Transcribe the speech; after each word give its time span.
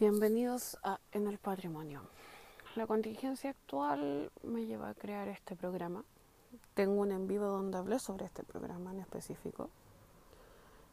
Bienvenidos 0.00 0.78
a 0.84 1.00
En 1.10 1.26
el 1.26 1.38
Patrimonio. 1.38 2.02
La 2.76 2.86
contingencia 2.86 3.50
actual 3.50 4.30
me 4.44 4.64
lleva 4.64 4.90
a 4.90 4.94
crear 4.94 5.26
este 5.26 5.56
programa. 5.56 6.04
Tengo 6.74 7.00
un 7.00 7.10
en 7.10 7.26
vivo 7.26 7.46
donde 7.46 7.78
hablé 7.78 7.98
sobre 7.98 8.26
este 8.26 8.44
programa 8.44 8.92
en 8.92 9.00
específico. 9.00 9.70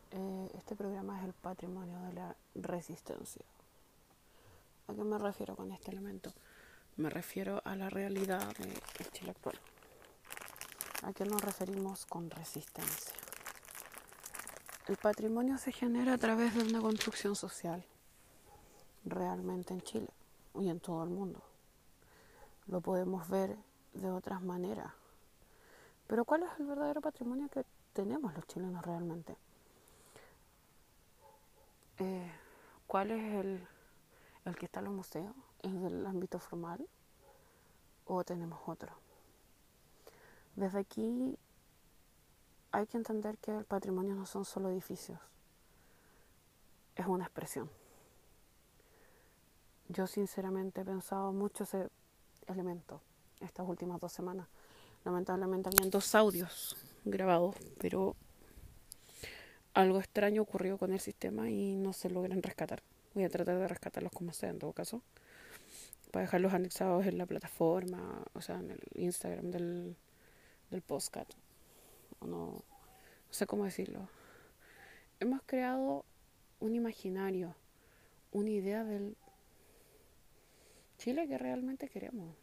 Eh, 0.09 0.49
este 0.55 0.75
programa 0.75 1.19
es 1.19 1.25
el 1.25 1.33
patrimonio 1.33 1.99
de 1.99 2.13
la 2.13 2.35
resistencia. 2.55 3.45
¿A 4.87 4.95
qué 4.95 5.03
me 5.03 5.19
refiero 5.19 5.55
con 5.55 5.71
este 5.71 5.91
elemento? 5.91 6.33
Me 6.97 7.11
refiero 7.11 7.61
a 7.63 7.75
la 7.75 7.91
realidad 7.91 8.55
del 8.57 9.11
Chile 9.11 9.29
actual. 9.29 9.59
¿A 11.03 11.13
qué 11.13 11.25
nos 11.25 11.43
referimos 11.43 12.07
con 12.07 12.31
resistencia? 12.31 13.13
El 14.87 14.97
patrimonio 14.97 15.59
se 15.59 15.71
genera 15.71 16.13
a 16.13 16.17
través 16.17 16.55
de 16.55 16.63
una 16.63 16.81
construcción 16.81 17.35
social 17.35 17.85
realmente 19.05 19.73
en 19.73 19.81
Chile 19.81 20.09
y 20.55 20.69
en 20.69 20.79
todo 20.79 21.03
el 21.03 21.09
mundo. 21.09 21.41
Lo 22.67 22.81
podemos 22.81 23.27
ver 23.29 23.55
de 23.93 24.09
otras 24.09 24.41
maneras. 24.41 24.91
Pero 26.07 26.25
¿cuál 26.25 26.43
es 26.43 26.49
el 26.59 26.65
verdadero 26.65 27.01
patrimonio 27.01 27.47
que 27.49 27.65
tenemos 27.93 28.33
los 28.33 28.45
chilenos 28.47 28.83
realmente? 28.83 29.35
Eh, 31.99 32.31
¿Cuál 32.87 33.11
es 33.11 33.33
el, 33.35 33.67
el 34.45 34.55
que 34.55 34.65
está 34.65 34.79
en 34.79 34.85
los 34.85 34.93
museos? 34.93 35.33
¿Es 35.61 35.73
del 35.81 36.05
ámbito 36.05 36.39
formal? 36.39 36.85
¿O 38.05 38.23
tenemos 38.23 38.59
otro? 38.67 38.93
Desde 40.55 40.79
aquí 40.79 41.37
hay 42.71 42.87
que 42.87 42.97
entender 42.97 43.37
que 43.37 43.55
el 43.55 43.65
patrimonio 43.65 44.15
no 44.15 44.25
son 44.25 44.45
solo 44.45 44.69
edificios, 44.69 45.19
es 46.95 47.05
una 47.05 47.25
expresión. 47.25 47.69
Yo 49.89 50.07
sinceramente 50.07 50.81
he 50.81 50.85
pensado 50.85 51.31
mucho 51.31 51.63
ese 51.63 51.89
elemento 52.47 53.01
estas 53.41 53.67
últimas 53.67 53.99
dos 53.99 54.11
semanas. 54.11 54.47
Lamentablemente 55.03 55.69
habían 55.69 55.89
dos 55.89 56.15
audios 56.15 56.77
grabados, 57.03 57.55
pero 57.77 58.15
algo 59.73 59.99
extraño 59.99 60.41
ocurrió 60.41 60.77
con 60.77 60.93
el 60.93 60.99
sistema 60.99 61.49
y 61.49 61.75
no 61.75 61.93
se 61.93 62.09
logran 62.09 62.41
rescatar. 62.41 62.81
Voy 63.13 63.23
a 63.23 63.29
tratar 63.29 63.57
de 63.57 63.67
rescatarlos 63.67 64.11
como 64.11 64.33
sea 64.33 64.49
en 64.49 64.59
todo 64.59 64.73
caso. 64.73 65.01
Para 66.11 66.25
dejarlos 66.25 66.53
anexados 66.53 67.05
en 67.05 67.17
la 67.17 67.25
plataforma, 67.25 68.23
o 68.33 68.41
sea, 68.41 68.59
en 68.59 68.71
el 68.71 68.79
Instagram 68.95 69.51
del, 69.51 69.95
del 70.71 70.81
postcat. 70.81 71.27
no, 72.21 72.27
no 72.27 72.63
sé 73.29 73.45
cómo 73.45 73.65
decirlo. 73.65 74.07
Hemos 75.19 75.41
creado 75.45 76.05
un 76.59 76.75
imaginario, 76.75 77.55
una 78.31 78.49
idea 78.49 78.83
del 78.83 79.15
Chile 80.97 81.27
que 81.27 81.37
realmente 81.37 81.89
queremos. 81.89 82.35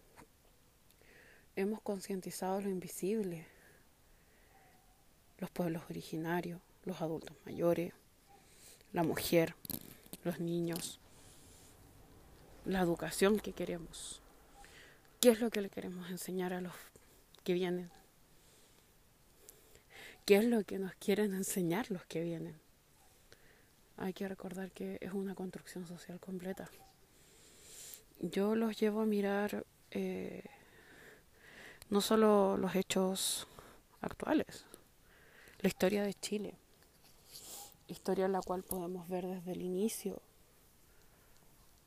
Hemos 1.57 1.81
concientizado 1.83 2.61
lo 2.61 2.69
invisible, 2.71 3.47
los 5.39 5.51
pueblos 5.51 5.83
originarios, 5.91 6.61
los 6.85 7.01
adultos 7.01 7.37
mayores, 7.45 7.93
la 8.93 9.03
mujer, 9.03 9.55
los 10.25 10.39
niños, 10.39 11.01
la 12.65 12.81
educación 12.81 13.41
que 13.41 13.53
queremos. 13.53 14.21
¿Qué 15.21 15.31
es 15.31 15.41
lo 15.41 15.51
que 15.51 15.61
le 15.61 15.71
queremos 15.71 16.11
enseñar 16.11 16.53
a 16.53 16.61
los 16.61 16.75
que 17.45 17.53
vienen? 17.55 17.91
¿Qué 20.25 20.37
es 20.37 20.45
lo 20.45 20.63
que 20.65 20.79
nos 20.79 20.95
quieren 20.95 21.35
enseñar 21.35 21.91
los 21.91 22.05
que 22.07 22.23
vienen? 22.23 22.55
Hay 23.97 24.13
que 24.13 24.29
recordar 24.29 24.71
que 24.71 24.99
es 25.01 25.13
una 25.13 25.35
construcción 25.35 25.87
social 25.87 26.21
completa 26.21 26.71
yo 28.21 28.55
los 28.55 28.79
llevo 28.79 29.01
a 29.01 29.07
mirar 29.07 29.65
eh, 29.91 30.45
no 31.91 32.01
solo 32.01 32.57
los 32.57 32.75
hechos 32.75 33.47
actuales, 34.01 34.65
la 35.61 35.69
historia 35.69 36.03
de 36.03 36.15
Chile, 36.15 36.55
historia 37.87 38.27
en 38.27 38.33
la 38.33 38.41
cual 38.41 38.63
podemos 38.63 39.09
ver 39.09 39.27
desde 39.27 39.53
el 39.53 39.63
inicio 39.63 40.23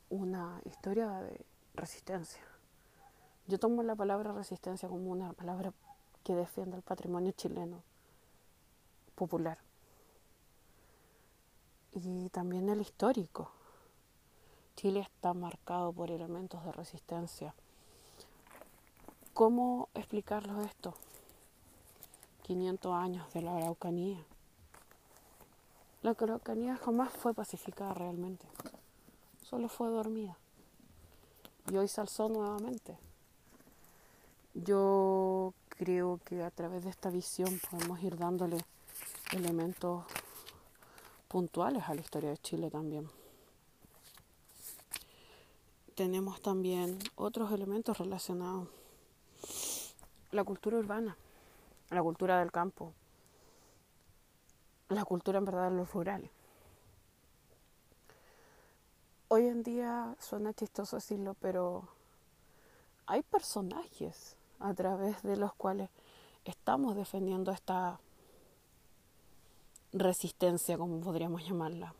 una 0.09 0.62
historia 0.66 1.09
de 1.22 1.46
resistencia. 1.74 2.42
Yo 3.47 3.59
tomo 3.59 3.84
la 3.84 3.96
palabra 3.96 4.31
resistencia 4.34 4.88
como 4.88 5.12
una 5.12 5.34
palabra 5.34 5.74
que 6.24 6.36
defiende 6.36 6.78
el 6.78 6.84
patrimonio 6.84 7.31
chileno 7.31 7.84
popular 9.16 9.57
y 11.94 12.30
también 12.30 12.69
el 12.69 12.81
histórico 12.81 13.55
Chile 14.75 15.00
está 15.00 15.34
marcado 15.34 15.94
por 15.94 16.12
elementos 16.12 16.63
de 16.66 16.72
resistencia. 16.74 17.56
¿Cómo 19.34 19.88
explicarlo 19.94 20.62
esto? 20.63 20.94
500 22.44 22.94
años 22.94 23.34
de 23.34 23.41
la 23.41 23.56
Araucanía. 23.56 24.22
La 26.02 26.12
Araucanía 26.12 26.75
jamás 26.75 27.13
fue 27.13 27.34
pacificada 27.34 27.94
realmente, 27.94 28.46
solo 29.44 29.69
fue 29.69 29.88
dormida. 29.88 30.38
Y 31.72 31.78
hoy 31.78 31.88
se 31.88 32.02
alzó 32.02 32.28
nuevamente. 32.28 32.97
Yo 34.53 35.53
creo 35.69 36.19
que 36.25 36.44
a 36.44 36.52
través 36.52 36.84
de 36.84 36.90
esta 36.90 37.09
visión 37.09 37.62
podemos 37.72 38.03
ir 38.03 38.18
dándole 38.18 38.57
elementos 39.31 40.06
puntuales 41.30 41.84
a 41.88 41.96
la 41.96 42.02
historia 42.02 42.30
de 42.30 42.38
Chile 42.38 42.69
también 42.69 43.09
tenemos 45.95 46.41
también 46.41 47.00
otros 47.16 47.51
elementos 47.51 47.97
relacionados. 47.97 48.67
La 50.31 50.44
cultura 50.44 50.78
urbana, 50.78 51.17
la 51.89 52.03
cultura 52.03 52.39
del 52.39 52.51
campo, 52.51 52.94
la 54.89 55.06
cultura 55.06 55.39
en 55.39 55.45
verdad 55.45 55.72
de 55.72 55.78
los 55.78 55.91
rurales. 55.94 56.29
Hoy 59.29 59.47
en 59.47 59.63
día 59.63 60.16
suena 60.19 60.53
chistoso 60.53 60.97
decirlo, 60.97 61.35
pero 61.39 61.88
hay 63.06 63.23
personajes 63.23 64.35
a 64.59 64.73
través 64.73 65.23
de 65.23 65.38
los 65.38 65.53
cuales 65.53 65.89
estamos 66.44 66.95
defendiendo 66.95 67.51
esta 67.51 68.00
resistencia, 69.94 70.77
como 70.77 71.00
podríamos 71.00 71.45
llamarla 71.45 71.95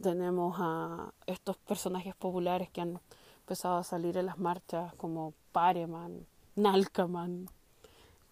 tenemos 0.00 0.56
a 0.58 1.12
estos 1.26 1.56
personajes 1.56 2.14
populares 2.16 2.70
que 2.70 2.80
han 2.80 3.00
empezado 3.40 3.76
a 3.78 3.84
salir 3.84 4.16
en 4.16 4.26
las 4.26 4.38
marchas 4.38 4.94
como 4.94 5.34
Pareman, 5.52 6.26
Nalkaman, 6.56 7.48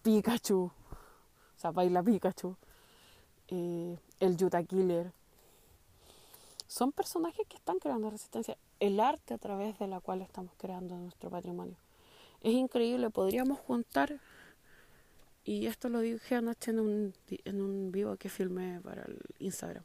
Pikachu, 0.01 0.63
o 0.63 1.59
sea, 1.59 1.71
baila 1.71 2.03
Pikachu, 2.03 2.55
eh, 3.47 3.97
el 4.19 4.37
Yuta 4.37 4.63
Killer. 4.63 5.11
Son 6.67 6.91
personajes 6.91 7.47
que 7.47 7.57
están 7.57 7.79
creando 7.79 8.09
resistencia. 8.09 8.57
El 8.79 8.99
arte 8.99 9.33
a 9.33 9.37
través 9.37 9.79
de 9.79 9.87
la 9.87 9.99
cual 9.99 10.21
estamos 10.21 10.53
creando 10.57 10.95
nuestro 10.95 11.29
patrimonio. 11.29 11.75
Es 12.41 12.53
increíble, 12.53 13.09
podríamos 13.09 13.59
juntar, 13.59 14.19
y 15.43 15.65
esto 15.65 15.89
lo 15.89 15.99
dije 15.99 16.35
anoche 16.35 16.71
en 16.71 16.79
un, 16.79 17.13
en 17.27 17.61
un 17.61 17.91
vivo 17.91 18.15
que 18.15 18.29
filmé 18.29 18.79
para 18.81 19.03
el 19.03 19.19
Instagram 19.39 19.83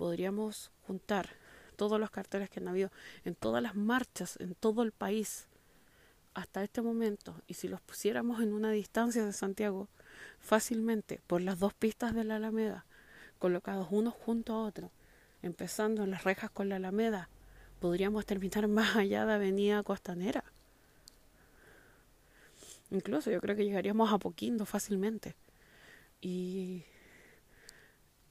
podríamos 0.00 0.70
juntar 0.86 1.28
todos 1.76 2.00
los 2.00 2.10
carteles 2.10 2.48
que 2.48 2.58
han 2.58 2.68
habido 2.68 2.90
en 3.26 3.34
todas 3.34 3.62
las 3.62 3.74
marchas 3.74 4.38
en 4.40 4.54
todo 4.54 4.82
el 4.82 4.92
país 4.92 5.46
hasta 6.32 6.64
este 6.64 6.80
momento 6.80 7.34
y 7.46 7.52
si 7.52 7.68
los 7.68 7.82
pusiéramos 7.82 8.40
en 8.40 8.54
una 8.54 8.70
distancia 8.70 9.26
de 9.26 9.34
Santiago 9.34 9.88
fácilmente 10.38 11.20
por 11.26 11.42
las 11.42 11.58
dos 11.58 11.74
pistas 11.74 12.14
de 12.14 12.24
la 12.24 12.36
Alameda 12.36 12.86
colocados 13.38 13.88
unos 13.90 14.14
junto 14.14 14.54
a 14.54 14.62
otros 14.62 14.90
empezando 15.42 16.02
en 16.04 16.12
las 16.12 16.24
rejas 16.24 16.48
con 16.48 16.70
la 16.70 16.76
Alameda 16.76 17.28
podríamos 17.78 18.24
terminar 18.24 18.68
más 18.68 18.96
allá 18.96 19.26
de 19.26 19.34
Avenida 19.34 19.82
Costanera. 19.82 20.44
Incluso 22.90 23.30
yo 23.30 23.38
creo 23.42 23.54
que 23.54 23.66
llegaríamos 23.66 24.10
a 24.10 24.18
Poquindo 24.18 24.66
fácilmente. 24.66 25.36
Y 26.20 26.84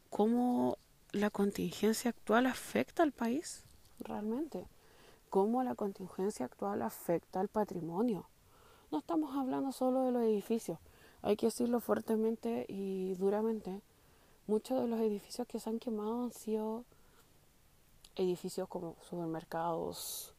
cómo 0.10 0.78
la 1.12 1.30
contingencia 1.32 2.10
actual 2.12 2.46
afecta 2.46 3.02
al 3.02 3.12
país 3.12 3.64
realmente, 4.00 4.68
cómo 5.30 5.64
la 5.64 5.76
contingencia 5.76 6.46
actual 6.46 6.82
afecta 6.82 7.40
al 7.40 7.48
patrimonio. 7.48 8.28
No 8.92 9.00
estamos 9.00 9.36
hablando 9.36 9.72
solo 9.72 10.04
de 10.04 10.12
los 10.12 10.24
edificios, 10.24 10.78
hay 11.22 11.36
que 11.36 11.48
decirlo 11.48 11.80
fuertemente 11.80 12.66
y 12.68 13.16
duramente. 13.16 13.82
Muchos 14.48 14.82
de 14.82 14.88
los 14.88 15.00
edificios 15.00 15.48
que 15.48 15.60
se 15.60 15.70
han 15.70 15.80
quemado 15.80 16.24
han 16.24 16.32
sido 16.32 16.86
edificios 18.16 18.68
como 18.68 18.96
supermercados, 19.08 20.34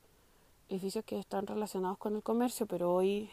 edificios 0.69 1.05
que 1.05 1.19
están 1.19 1.47
relacionados 1.47 1.99
con 1.99 2.17
el 2.17 2.23
comercio, 2.23 2.67
pero 2.67 2.95
hoy 2.95 3.31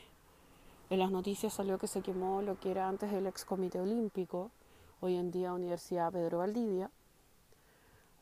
en 0.90 1.00
las 1.00 1.12
noticias 1.12 1.54
salió 1.54 1.78
que 1.78 1.88
se 1.88 2.02
quemó 2.02 2.42
lo 2.42 2.60
que 2.60 2.72
era 2.72 2.88
antes 2.88 3.12
el 3.14 3.28
ex 3.28 3.46
comité 3.46 3.80
olímpico, 3.80 4.52
hoy 5.02 5.16
en 5.16 5.32
día 5.32 5.54
Universidad 5.54 6.12
Pedro 6.12 6.40
Valdivia, 6.40 6.92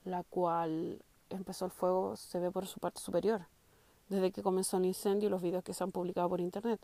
la 0.05 0.23
cual 0.23 1.01
empezó 1.29 1.65
el 1.65 1.71
fuego 1.71 2.15
se 2.15 2.39
ve 2.39 2.51
por 2.51 2.67
su 2.67 2.79
parte 2.79 3.01
superior, 3.01 3.47
desde 4.09 4.31
que 4.31 4.43
comenzó 4.43 4.77
el 4.77 4.85
incendio 4.85 5.27
y 5.27 5.31
los 5.31 5.41
videos 5.41 5.63
que 5.63 5.73
se 5.73 5.83
han 5.83 5.91
publicado 5.91 6.29
por 6.29 6.39
internet, 6.39 6.79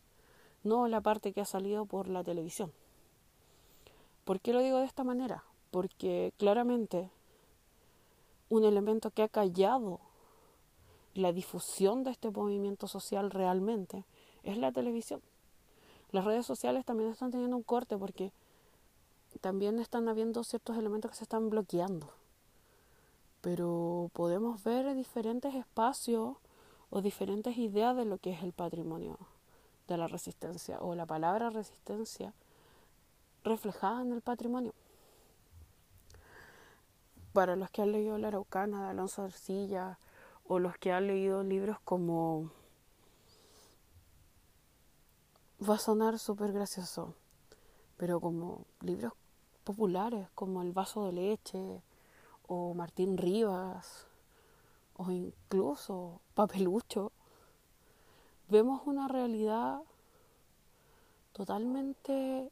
no 0.63 0.87
la 0.87 1.01
parte 1.01 1.31
que 1.31 1.41
ha 1.41 1.45
salido 1.45 1.85
por 1.85 2.07
la 2.07 2.23
televisión. 2.23 2.71
¿Por 4.25 4.39
qué 4.39 4.53
lo 4.53 4.59
digo 4.59 4.79
de 4.79 4.85
esta 4.85 5.03
manera? 5.03 5.43
Porque 5.71 6.33
claramente 6.37 7.09
un 8.49 8.65
elemento 8.65 9.11
que 9.11 9.23
ha 9.23 9.29
callado 9.29 9.99
la 11.13 11.31
difusión 11.31 12.03
de 12.03 12.11
este 12.11 12.29
movimiento 12.29 12.87
social 12.87 13.31
realmente 13.31 14.05
es 14.43 14.57
la 14.57 14.71
televisión. 14.71 15.21
Las 16.11 16.25
redes 16.25 16.45
sociales 16.45 16.85
también 16.85 17.09
están 17.09 17.31
teniendo 17.31 17.55
un 17.55 17.63
corte 17.63 17.97
porque 17.97 18.31
también 19.39 19.79
están 19.79 20.09
habiendo 20.09 20.43
ciertos 20.43 20.77
elementos 20.77 21.11
que 21.11 21.17
se 21.17 21.23
están 21.23 21.49
bloqueando. 21.49 22.11
Pero 23.41 24.09
podemos 24.13 24.63
ver 24.63 24.93
diferentes 24.95 25.55
espacios 25.55 26.37
o 26.89 27.01
diferentes 27.01 27.57
ideas 27.57 27.95
de 27.95 28.05
lo 28.05 28.17
que 28.19 28.31
es 28.31 28.43
el 28.43 28.53
patrimonio 28.53 29.17
de 29.87 29.97
la 29.97 30.07
resistencia 30.07 30.79
o 30.79 30.95
la 30.95 31.05
palabra 31.05 31.49
resistencia 31.49 32.33
reflejada 33.43 34.01
en 34.01 34.11
el 34.11 34.21
patrimonio. 34.21 34.73
Para 37.33 37.55
los 37.55 37.71
que 37.71 37.81
han 37.81 37.91
leído 37.91 38.17
La 38.17 38.27
Araucana 38.27 38.83
de 38.83 38.89
Alonso 38.91 39.23
Arcilla 39.23 39.97
o 40.47 40.59
los 40.59 40.77
que 40.77 40.91
han 40.91 41.07
leído 41.07 41.43
libros 41.43 41.77
como... 41.83 42.51
Va 45.67 45.75
a 45.75 45.79
sonar 45.79 46.17
súper 46.17 46.51
gracioso, 46.51 47.13
pero 47.97 48.19
como 48.19 48.65
libros 48.81 49.13
populares 49.63 50.27
como 50.33 50.61
El 50.61 50.71
vaso 50.71 51.05
de 51.05 51.11
leche 51.11 51.81
o 52.53 52.73
Martín 52.73 53.17
Rivas 53.17 54.07
o 54.97 55.09
incluso 55.09 56.19
Papelucho, 56.33 57.13
vemos 58.49 58.81
una 58.85 59.07
realidad 59.07 59.79
totalmente 61.31 62.51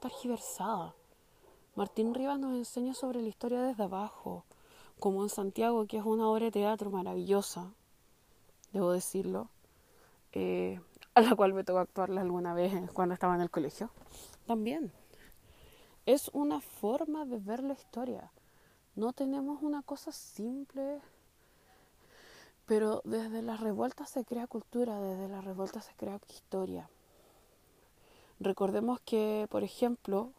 tergiversada. 0.00 0.94
Martín 1.74 2.12
Rivas 2.12 2.38
nos 2.38 2.54
enseña 2.54 2.92
sobre 2.92 3.22
la 3.22 3.28
historia 3.28 3.62
desde 3.62 3.84
abajo, 3.84 4.44
como 5.00 5.22
en 5.22 5.30
Santiago, 5.30 5.86
que 5.86 5.96
es 5.96 6.04
una 6.04 6.28
obra 6.28 6.44
de 6.44 6.50
teatro 6.50 6.90
maravillosa, 6.90 7.72
debo 8.74 8.92
decirlo, 8.92 9.48
eh, 10.32 10.78
a 11.14 11.22
la 11.22 11.34
cual 11.34 11.54
me 11.54 11.64
tocó 11.64 11.78
actuarla 11.78 12.20
alguna 12.20 12.52
vez 12.52 12.74
cuando 12.92 13.14
estaba 13.14 13.34
en 13.34 13.40
el 13.40 13.50
colegio. 13.50 13.88
También 14.46 14.92
es 16.04 16.28
una 16.34 16.60
forma 16.60 17.24
de 17.24 17.38
ver 17.38 17.62
la 17.62 17.72
historia. 17.72 18.30
No 18.96 19.12
tenemos 19.12 19.62
una 19.62 19.82
cosa 19.82 20.12
simple, 20.12 21.00
pero 22.66 23.02
desde 23.04 23.42
las 23.42 23.60
revueltas 23.60 24.10
se 24.10 24.24
crea 24.24 24.46
cultura, 24.46 25.00
desde 25.00 25.28
las 25.28 25.44
revueltas 25.44 25.84
se 25.84 25.94
crea 25.94 26.20
historia. 26.28 26.88
Recordemos 28.40 29.00
que, 29.00 29.46
por 29.50 29.64
ejemplo, 29.64 30.30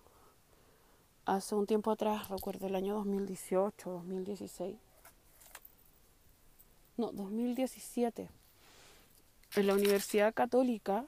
hace 1.25 1.55
un 1.55 1.65
tiempo 1.65 1.91
atrás, 1.91 2.29
recuerdo 2.29 2.67
el 2.67 2.75
año 2.75 2.95
2018, 2.95 3.89
2016, 3.89 4.77
no, 6.97 7.11
2017, 7.11 8.29
en 9.55 9.67
la 9.67 9.73
Universidad 9.73 10.33
Católica 10.33 11.05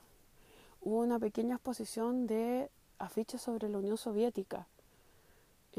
hubo 0.81 1.00
una 1.00 1.19
pequeña 1.19 1.55
exposición 1.55 2.27
de 2.27 2.69
afiches 3.00 3.41
sobre 3.41 3.69
la 3.69 3.77
Unión 3.77 3.97
Soviética. 3.97 4.67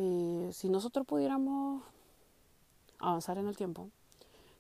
Eh, 0.01 0.51
si 0.53 0.69
nosotros 0.69 1.05
pudiéramos 1.05 1.83
avanzar 3.01 3.37
en 3.37 3.49
el 3.49 3.57
tiempo, 3.57 3.89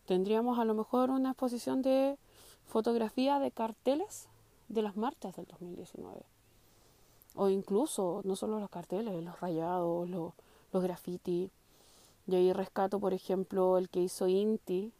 tendríamos 0.04 0.58
a 0.58 0.64
lo 0.64 0.74
mejor 0.74 1.10
una 1.10 1.30
exposición 1.30 1.80
de 1.80 2.18
fotografía 2.66 3.38
de 3.38 3.52
carteles 3.52 4.28
de 4.68 4.82
las 4.82 4.96
marchas 4.96 5.36
del 5.36 5.46
2019. 5.46 6.22
O 7.36 7.48
incluso, 7.48 8.20
no 8.24 8.34
solo 8.34 8.58
los 8.58 8.68
carteles, 8.68 9.22
los 9.22 9.40
rayados, 9.40 10.10
los, 10.10 10.32
los 10.72 10.82
graffiti. 10.82 11.52
Y 12.26 12.34
ahí 12.34 12.52
rescato, 12.52 12.98
por 12.98 13.14
ejemplo, 13.14 13.78
el 13.78 13.88
que 13.88 14.00
hizo 14.00 14.26
Inti 14.26 14.92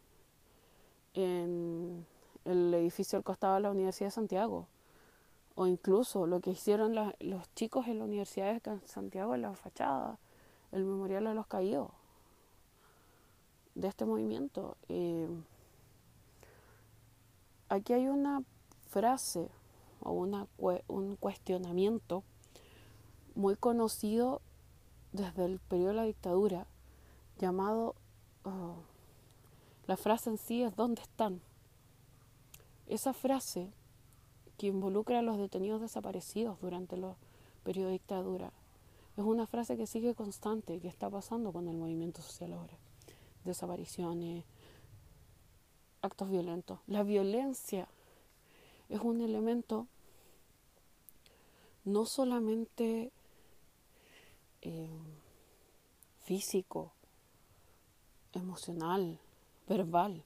en 1.15 2.05
el 2.45 2.73
edificio 2.73 3.17
al 3.17 3.25
costado 3.25 3.55
de 3.55 3.59
la 3.59 3.71
Universidad 3.71 4.07
de 4.07 4.11
Santiago 4.11 4.67
o 5.59 5.67
incluso 5.67 6.25
lo 6.25 6.39
que 6.39 6.51
hicieron 6.51 6.95
los 6.95 7.53
chicos 7.53 7.87
en 7.87 7.99
la 7.99 8.05
Universidad 8.05 8.61
de 8.61 8.87
Santiago 8.87 9.35
en 9.35 9.41
la 9.41 9.53
fachada, 9.55 10.17
el 10.71 10.83
Memorial 10.83 11.25
de 11.25 11.33
los 11.33 11.47
Caídos 11.47 11.91
de 13.75 13.87
este 13.87 14.05
movimiento. 14.05 14.77
Aquí 17.69 17.93
hay 17.93 18.07
una 18.07 18.43
frase 18.89 19.49
o 20.01 20.11
una, 20.11 20.47
un 20.87 21.15
cuestionamiento 21.15 22.23
muy 23.35 23.55
conocido 23.55 24.41
desde 25.11 25.45
el 25.45 25.59
periodo 25.59 25.89
de 25.89 25.95
la 25.95 26.03
dictadura 26.03 26.67
llamado, 27.37 27.95
oh, 28.43 28.75
la 29.87 29.97
frase 29.97 30.29
en 30.29 30.37
sí 30.37 30.61
es 30.61 30.75
¿dónde 30.75 31.01
están? 31.01 31.41
Esa 32.87 33.13
frase 33.13 33.71
que 34.57 34.67
involucra 34.67 35.19
a 35.19 35.21
los 35.21 35.37
detenidos 35.37 35.81
desaparecidos 35.81 36.59
durante 36.59 36.97
los 36.97 37.15
periodos 37.63 37.89
de 37.89 37.93
dictadura. 37.93 38.51
Es 39.19 39.25
una 39.25 39.45
frase 39.45 39.75
que 39.75 39.85
sigue 39.85 40.15
constante, 40.15 40.79
que 40.79 40.87
está 40.87 41.09
pasando 41.09 41.51
con 41.51 41.67
el 41.67 41.75
movimiento 41.75 42.21
social 42.21 42.53
ahora. 42.53 42.77
Desapariciones, 43.43 44.45
actos 46.01 46.29
violentos. 46.29 46.79
La 46.87 47.03
violencia 47.03 47.89
es 48.87 49.01
un 49.01 49.19
elemento 49.19 49.87
no 51.83 52.05
solamente 52.05 53.11
eh, 54.61 54.87
físico, 56.23 56.93
emocional, 58.31 59.19
verbal, 59.67 60.23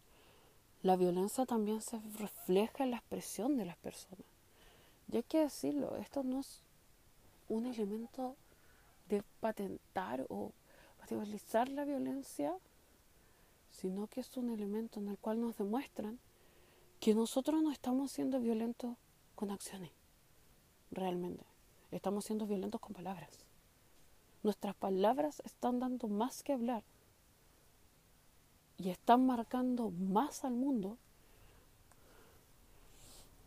la 0.83 0.97
violencia 0.97 1.47
también 1.47 1.81
se 1.81 1.99
refleja 2.19 2.83
en 2.83 2.91
la 2.91 2.97
expresión 2.97 3.57
de 3.57 3.65
las 3.65 3.77
personas. 3.77 4.27
Y 5.11 5.15
hay 5.15 5.23
que 5.23 5.39
decirlo, 5.39 5.95
esto 5.95 6.21
no 6.21 6.41
es 6.41 6.61
un 7.49 7.65
elemento 7.65 8.35
de 9.09 9.23
patentar 9.39 10.25
o 10.29 10.51
patentizar 10.97 11.69
la 11.69 11.85
violencia, 11.85 12.55
sino 13.71 14.07
que 14.07 14.21
es 14.21 14.37
un 14.37 14.49
elemento 14.49 14.99
en 14.99 15.09
el 15.09 15.17
cual 15.17 15.41
nos 15.41 15.57
demuestran 15.57 16.19
que 16.99 17.13
nosotros 17.13 17.61
no 17.61 17.71
estamos 17.71 18.11
siendo 18.11 18.39
violentos 18.39 18.95
con 19.35 19.51
acciones, 19.51 19.91
realmente. 20.91 21.45
Estamos 21.91 22.25
siendo 22.25 22.47
violentos 22.47 22.79
con 22.79 22.93
palabras. 22.93 23.45
Nuestras 24.41 24.75
palabras 24.75 25.41
están 25.45 25.79
dando 25.79 26.07
más 26.07 26.43
que 26.43 26.53
hablar 26.53 26.83
y 28.77 28.89
están 28.89 29.25
marcando 29.25 29.91
más 29.91 30.43
al 30.43 30.53
mundo 30.53 30.97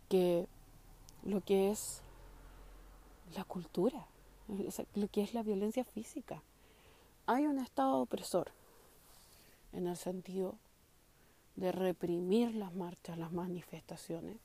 que 0.09 0.47
lo 1.25 1.41
que 1.41 1.71
es 1.71 2.03
la 3.35 3.45
cultura, 3.45 4.07
que 5.13 5.23
es 5.23 5.35
la 5.35 5.43
violencia 5.43 5.85
física. 5.85 6.43
Hay 7.27 7.47
un 7.47 7.59
estado 7.59 7.97
opresor 7.99 8.51
en 9.73 9.87
el 9.87 9.97
sentido 9.97 10.55
de 11.57 11.73
reprimir 11.73 12.55
las 12.55 12.75
marchas, 12.75 13.19
las 13.19 13.33
manifestaciones, 13.33 14.37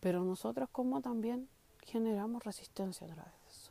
pero 0.00 0.22
nosotros 0.24 0.68
como 0.70 1.00
también 1.00 1.48
generamos 1.86 2.44
resistencia 2.44 3.06
a 3.06 3.10
través 3.10 3.32
de 3.32 3.50
eso, 3.50 3.70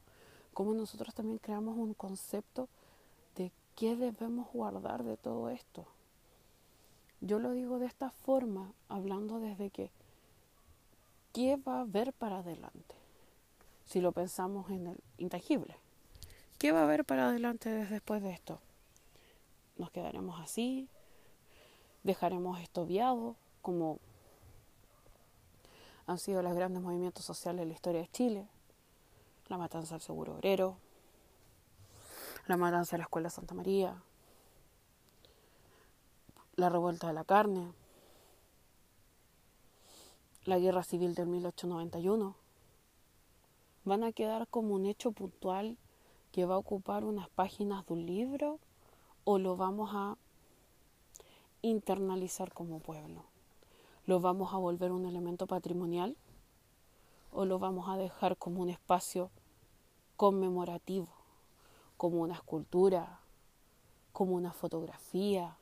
como 0.53 0.73
nosotros 0.73 1.13
también 1.13 1.37
creamos 1.37 1.77
un 1.77 1.93
concepto 1.93 2.67
de 3.35 3.51
qué 3.75 3.95
debemos 3.95 4.47
guardar 4.51 5.03
de 5.03 5.17
todo 5.17 5.49
esto. 5.49 5.85
Yo 7.21 7.39
lo 7.39 7.51
digo 7.51 7.79
de 7.79 7.85
esta 7.85 8.11
forma, 8.11 8.71
hablando 8.87 9.39
desde 9.39 9.69
que, 9.69 9.91
¿qué 11.33 11.57
va 11.57 11.77
a 11.77 11.81
haber 11.81 12.13
para 12.13 12.39
adelante? 12.39 12.98
Si 13.89 14.01
lo 14.01 14.11
pensamos 14.11 14.69
en 14.69 14.85
el 14.85 15.03
intangible. 15.17 15.75
¿Qué 16.59 16.71
va 16.71 16.81
a 16.81 16.83
haber 16.83 17.05
para 17.05 17.29
adelante 17.29 17.71
después 17.87 18.21
de 18.21 18.29
esto? 18.29 18.61
¿Nos 19.77 19.89
quedaremos 19.89 20.39
así? 20.39 20.87
¿Dejaremos 22.03 22.59
esto 22.59 22.85
viado 22.85 23.35
como 23.63 23.97
han 26.05 26.19
sido 26.19 26.43
los 26.43 26.53
grandes 26.53 26.83
movimientos 26.83 27.25
sociales 27.25 27.63
en 27.63 27.69
la 27.69 27.73
historia 27.73 28.01
de 28.01 28.09
Chile? 28.09 28.47
La 29.47 29.57
matanza 29.57 29.95
del 29.95 30.03
seguro 30.03 30.35
obrero, 30.35 30.77
la 32.45 32.57
matanza 32.57 32.91
de 32.91 32.99
la 32.99 33.05
Escuela 33.05 33.31
Santa 33.31 33.55
María, 33.55 34.03
la 36.57 36.69
revuelta 36.69 37.07
de 37.07 37.13
la 37.13 37.23
carne, 37.23 37.73
la 40.43 40.59
guerra 40.59 40.83
civil 40.83 41.15
del 41.15 41.25
1891, 41.25 42.35
van 43.85 44.03
a 44.03 44.11
quedar 44.11 44.47
como 44.47 44.75
un 44.75 44.85
hecho 44.85 45.11
puntual 45.11 45.77
que 46.31 46.45
va 46.45 46.55
a 46.55 46.59
ocupar 46.59 47.03
unas 47.03 47.29
páginas 47.29 47.85
de 47.85 47.93
un 47.93 48.05
libro 48.05 48.59
o 49.23 49.37
lo 49.39 49.55
vamos 49.55 49.91
a 49.93 50.17
internalizar 51.61 52.53
como 52.53 52.79
pueblo? 52.79 53.23
¿Lo 54.05 54.19
vamos 54.19 54.53
a 54.53 54.57
volver 54.57 54.91
un 54.91 55.05
elemento 55.05 55.47
patrimonial 55.47 56.15
o 57.31 57.45
lo 57.45 57.59
vamos 57.59 57.89
a 57.89 57.97
dejar 57.97 58.37
como 58.37 58.61
un 58.61 58.69
espacio 58.69 59.29
conmemorativo, 60.17 61.09
como 61.97 62.21
una 62.21 62.33
escultura, 62.33 63.19
como 64.11 64.35
una 64.35 64.51
fotografía, 64.51 65.57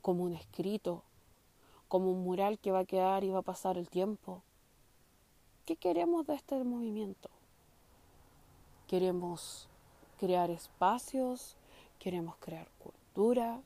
como 0.00 0.24
un 0.24 0.32
escrito, 0.32 1.02
como 1.88 2.10
un 2.10 2.24
mural 2.24 2.58
que 2.58 2.72
va 2.72 2.80
a 2.80 2.84
quedar 2.84 3.24
y 3.24 3.30
va 3.30 3.40
a 3.40 3.42
pasar 3.42 3.78
el 3.78 3.88
tiempo? 3.88 4.42
¿Qué 5.64 5.76
queremos 5.76 6.26
de 6.26 6.34
este 6.34 6.62
movimiento? 6.62 7.30
¿Queremos 8.86 9.66
crear 10.20 10.50
espacios? 10.50 11.56
¿Queremos 11.98 12.36
crear 12.36 12.68
cultura? 12.78 13.62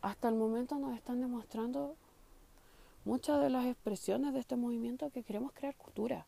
Hasta 0.00 0.30
el 0.30 0.34
momento 0.34 0.78
nos 0.78 0.96
están 0.96 1.20
demostrando 1.20 1.94
muchas 3.04 3.42
de 3.42 3.50
las 3.50 3.66
expresiones 3.66 4.32
de 4.32 4.40
este 4.40 4.56
movimiento 4.56 5.10
que 5.10 5.22
queremos 5.22 5.52
crear 5.52 5.76
cultura. 5.76 6.26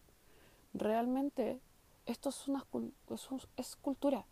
Realmente 0.74 1.58
esto 2.04 2.28
es, 2.28 2.48
una, 2.48 2.66
es 3.56 3.76
cultura. 3.76 4.26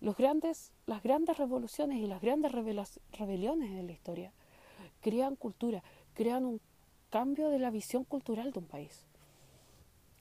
Las 0.00 0.16
grandes 0.16 1.38
revoluciones 1.38 1.98
y 1.98 2.08
las 2.08 2.20
grandes 2.20 2.50
rebeliones 2.50 3.72
de 3.72 3.82
la 3.84 3.92
historia 3.92 4.32
crean 5.00 5.36
cultura, 5.36 5.84
crean 6.14 6.44
un 6.44 6.60
cambio 7.08 7.50
de 7.50 7.60
la 7.60 7.70
visión 7.70 8.02
cultural 8.02 8.50
de 8.50 8.58
un 8.58 8.66
país. 8.66 9.07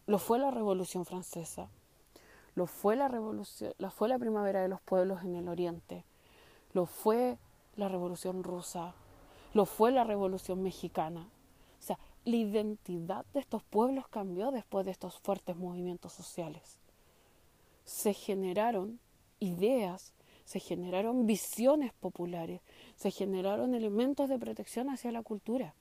Lo 0.08 0.20
fue 0.20 0.40
la 0.40 0.52
Revolución 0.52 1.06
Francesa, 1.06 1.70
lo 2.56 2.66
fue 2.66 2.96
la 2.96 3.08
revolución, 3.08 3.74
lo 3.78 3.92
fue 3.92 4.08
la 4.08 4.18
primavera 4.18 4.62
de 4.62 4.70
los 4.70 4.82
pueblos 4.82 5.22
en 5.24 5.36
el 5.36 5.48
Oriente, 5.50 6.06
lo 6.74 6.86
fue 6.86 7.38
la 7.76 7.90
Revolución 7.90 8.42
Rusa, 8.42 8.96
lo 9.54 9.66
fue 9.66 9.92
la 9.92 10.06
Revolución 10.06 10.64
Mexicana. 10.64 11.28
O 11.80 11.84
sea, 11.84 12.00
la 12.24 12.36
identidad 12.36 13.26
de 13.34 13.42
estos 13.42 13.64
pueblos 13.64 14.08
cambió 14.08 14.52
después 14.52 14.86
de 14.86 14.92
estos 14.92 15.20
fuertes 15.20 15.56
movimientos 15.58 16.14
sociales. 16.14 16.80
Se 17.84 18.14
generaron 18.14 19.00
ideas, 19.40 20.14
se 20.46 20.60
generaron 20.60 21.28
visiones 21.28 21.92
populares, 21.94 22.62
se 22.96 23.12
generaron 23.12 23.76
elementos 23.76 24.30
de 24.30 24.40
protección 24.40 24.90
hacia 24.90 25.12
la 25.12 25.22
cultura. 25.22 25.74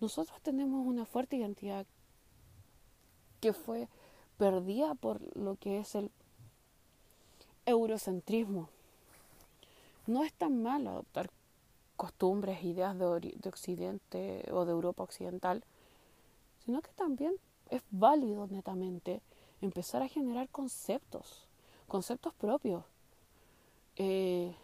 Nosotros 0.00 0.40
tenemos 0.42 0.86
una 0.86 1.04
fuerte 1.04 1.36
identidad 1.36 1.86
que 3.46 3.52
fue 3.52 3.86
perdida 4.38 4.96
por 4.96 5.20
lo 5.36 5.54
que 5.54 5.78
es 5.78 5.94
el 5.94 6.10
eurocentrismo. 7.64 8.68
No 10.08 10.24
es 10.24 10.32
tan 10.32 10.64
malo 10.64 10.90
adoptar 10.90 11.30
costumbres, 11.94 12.64
ideas 12.64 12.98
de, 12.98 13.36
de, 13.36 13.48
Occidente 13.48 14.44
o 14.50 14.64
de 14.64 14.72
Europa 14.72 15.04
occidental, 15.04 15.62
sino 16.64 16.82
que 16.82 16.90
también 16.96 17.34
es 17.70 17.82
válido 17.92 18.48
netamente 18.48 19.22
empezar 19.60 20.02
a 20.02 20.08
generar 20.08 20.48
conceptos, 20.48 21.46
conceptos 21.86 22.34
propios. 22.34 22.82
Eh, 23.94 24.56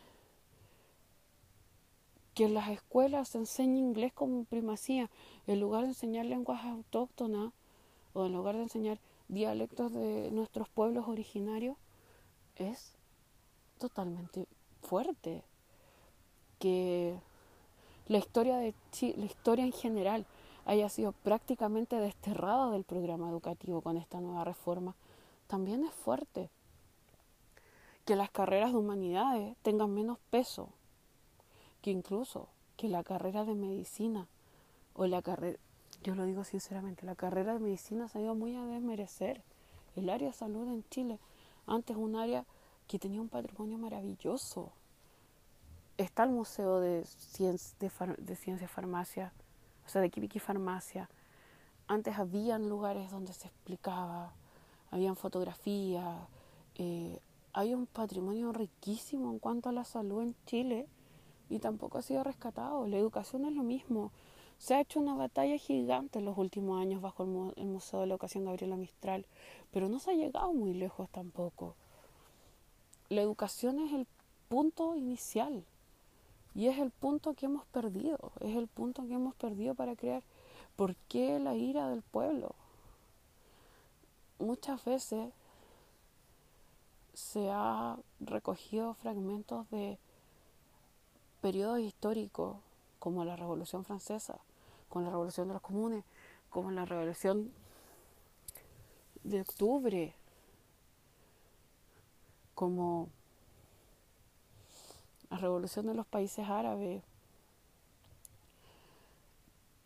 que 2.34 2.46
en 2.46 2.54
las 2.54 2.68
escuelas 2.68 3.28
se 3.28 3.38
enseñe 3.38 3.78
inglés 3.78 4.12
como 4.12 4.42
primacía, 4.42 5.08
en 5.46 5.60
lugar 5.60 5.82
de 5.82 5.90
enseñar 5.90 6.26
lenguas 6.26 6.64
autóctonas 6.64 7.52
o 8.14 8.26
en 8.26 8.33
lugar 8.33 8.57
de 8.57 8.62
enseñar 8.62 8.99
dialectos 9.28 9.92
de 9.92 10.31
nuestros 10.31 10.69
pueblos 10.69 11.09
originarios, 11.09 11.76
es 12.57 12.92
totalmente 13.78 14.47
fuerte. 14.83 15.42
Que 16.59 17.19
la 18.07 18.19
historia 18.19 18.57
de 18.57 18.75
la 19.16 19.25
historia 19.25 19.64
en 19.64 19.73
general 19.73 20.26
haya 20.64 20.88
sido 20.88 21.12
prácticamente 21.12 21.97
desterrada 21.97 22.71
del 22.71 22.85
programa 22.85 23.28
educativo 23.28 23.81
con 23.81 23.97
esta 23.97 24.21
nueva 24.21 24.45
reforma, 24.45 24.95
también 25.47 25.85
es 25.85 25.92
fuerte. 25.92 26.50
Que 28.04 28.16
las 28.16 28.31
carreras 28.31 28.73
de 28.73 28.78
humanidades 28.78 29.57
tengan 29.62 29.92
menos 29.95 30.19
peso, 30.31 30.69
que 31.81 31.90
incluso 31.90 32.49
que 32.76 32.88
la 32.88 33.02
carrera 33.02 33.45
de 33.45 33.54
medicina 33.54 34.26
o 34.95 35.07
la 35.07 35.23
carrera 35.23 35.59
yo 36.02 36.14
lo 36.14 36.25
digo 36.25 36.44
sinceramente, 36.44 37.06
la 37.06 37.14
carrera 37.14 37.54
de 37.54 37.61
medicina 37.61 38.09
se 38.09 38.18
ha 38.18 38.23
ido 38.23 38.35
muy 38.35 38.56
a 38.56 38.64
desmerecer. 38.64 39.42
El 39.94 40.09
área 40.09 40.28
de 40.28 40.35
salud 40.35 40.68
en 40.68 40.85
Chile, 40.88 41.18
antes 41.66 41.97
un 41.97 42.16
área 42.16 42.44
que 42.88 42.99
tenía 42.99 43.21
un 43.21 43.28
patrimonio 43.28 43.78
maravilloso. 43.78 44.73
Está 45.97 46.25
el 46.25 46.30
Museo 46.30 46.80
de, 46.80 47.04
Ciencia 47.04 47.76
de, 48.18 48.37
Ciencia 48.37 48.68
Farmacia, 48.68 49.32
o 49.87 49.88
sea, 49.88 50.00
de 50.00 50.11
Química 50.11 50.38
y 50.38 50.40
Farmacia. 50.40 51.09
Antes 51.87 52.18
habían 52.18 52.68
lugares 52.68 53.11
donde 53.11 53.32
se 53.32 53.49
explicaba, 53.49 54.32
habían 54.90 55.16
fotografías. 55.16 56.18
Eh, 56.75 57.21
hay 57.52 57.75
un 57.75 57.87
patrimonio 57.87 58.52
riquísimo 58.52 59.30
en 59.30 59.38
cuanto 59.38 59.68
a 59.68 59.73
la 59.73 59.85
salud 59.85 60.23
en 60.23 60.35
Chile 60.47 60.87
y 61.50 61.59
tampoco 61.59 61.99
ha 61.99 62.02
sido 62.02 62.25
rescatado. 62.25 62.87
La 62.87 62.97
educación 62.97 63.44
es 63.44 63.52
lo 63.52 63.62
mismo. 63.62 64.11
Se 64.62 64.75
ha 64.75 64.81
hecho 64.81 65.00
una 65.00 65.16
batalla 65.16 65.59
gigante 65.59 66.21
en 66.21 66.25
los 66.25 66.38
últimos 66.38 66.81
años 66.81 67.02
bajo 67.02 67.25
el, 67.57 67.66
Museo 67.66 67.99
de 67.99 68.07
la 68.07 68.14
Educación 68.14 68.45
Gabriela 68.45 68.76
Mistral, 68.76 69.26
pero 69.73 69.88
no 69.88 69.99
se 69.99 70.12
ha 70.12 70.14
llegado 70.14 70.52
muy 70.52 70.73
lejos 70.73 71.11
tampoco. 71.11 71.75
La 73.09 73.23
educación 73.23 73.81
es 73.81 73.92
el 73.92 74.07
punto 74.49 74.95
inicial 74.95 75.64
y 76.54 76.69
es 76.69 76.78
el 76.78 76.92
punto 76.92 77.35
que 77.35 77.47
hemos 77.47 77.64
perdido, 77.66 78.31
es 78.38 78.54
el 78.54 78.69
punto 78.69 79.04
que 79.04 79.14
hemos 79.14 79.35
perdido 79.35 79.75
para 79.75 79.97
crear. 79.97 80.23
¿Por 80.76 80.95
qué 81.09 81.40
la 81.40 81.57
ira 81.57 81.88
del 81.88 82.02
pueblo? 82.02 82.54
Muchas 84.38 84.85
veces 84.85 85.33
se 87.14 87.50
ha 87.50 87.97
recogido 88.21 88.95
fragmentos 88.95 89.69
de 89.71 89.99
periodos 91.40 91.81
históricos 91.81 92.59
como 93.00 93.25
la 93.25 93.35
Revolución 93.35 93.85
Francesa, 93.85 94.38
con 94.92 95.04
la 95.04 95.11
revolución 95.11 95.49
de 95.49 95.54
los 95.54 95.62
comunes, 95.62 96.04
como 96.50 96.70
la 96.70 96.84
revolución 96.84 97.50
de 99.25 99.40
octubre, 99.40 100.14
como 102.54 103.08
la 105.30 105.38
revolución 105.38 105.87
de 105.87 105.94
los 105.94 106.06
países 106.06 106.46
árabes, 106.46 107.02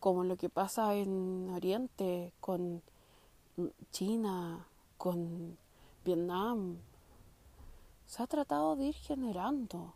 como 0.01 0.25
lo 0.25 0.37
que 0.37 0.49
pasa 0.49 0.93
en 0.97 1.51
Oriente 1.55 2.33
con 2.41 2.83
China, 3.93 4.67
con 4.99 5.57
Vietnam. 6.05 6.79
Se 8.07 8.25
ha 8.25 8.27
tratado 8.27 8.75
de 8.75 8.87
ir 8.87 8.95
generando. 8.97 9.79
O 9.79 9.95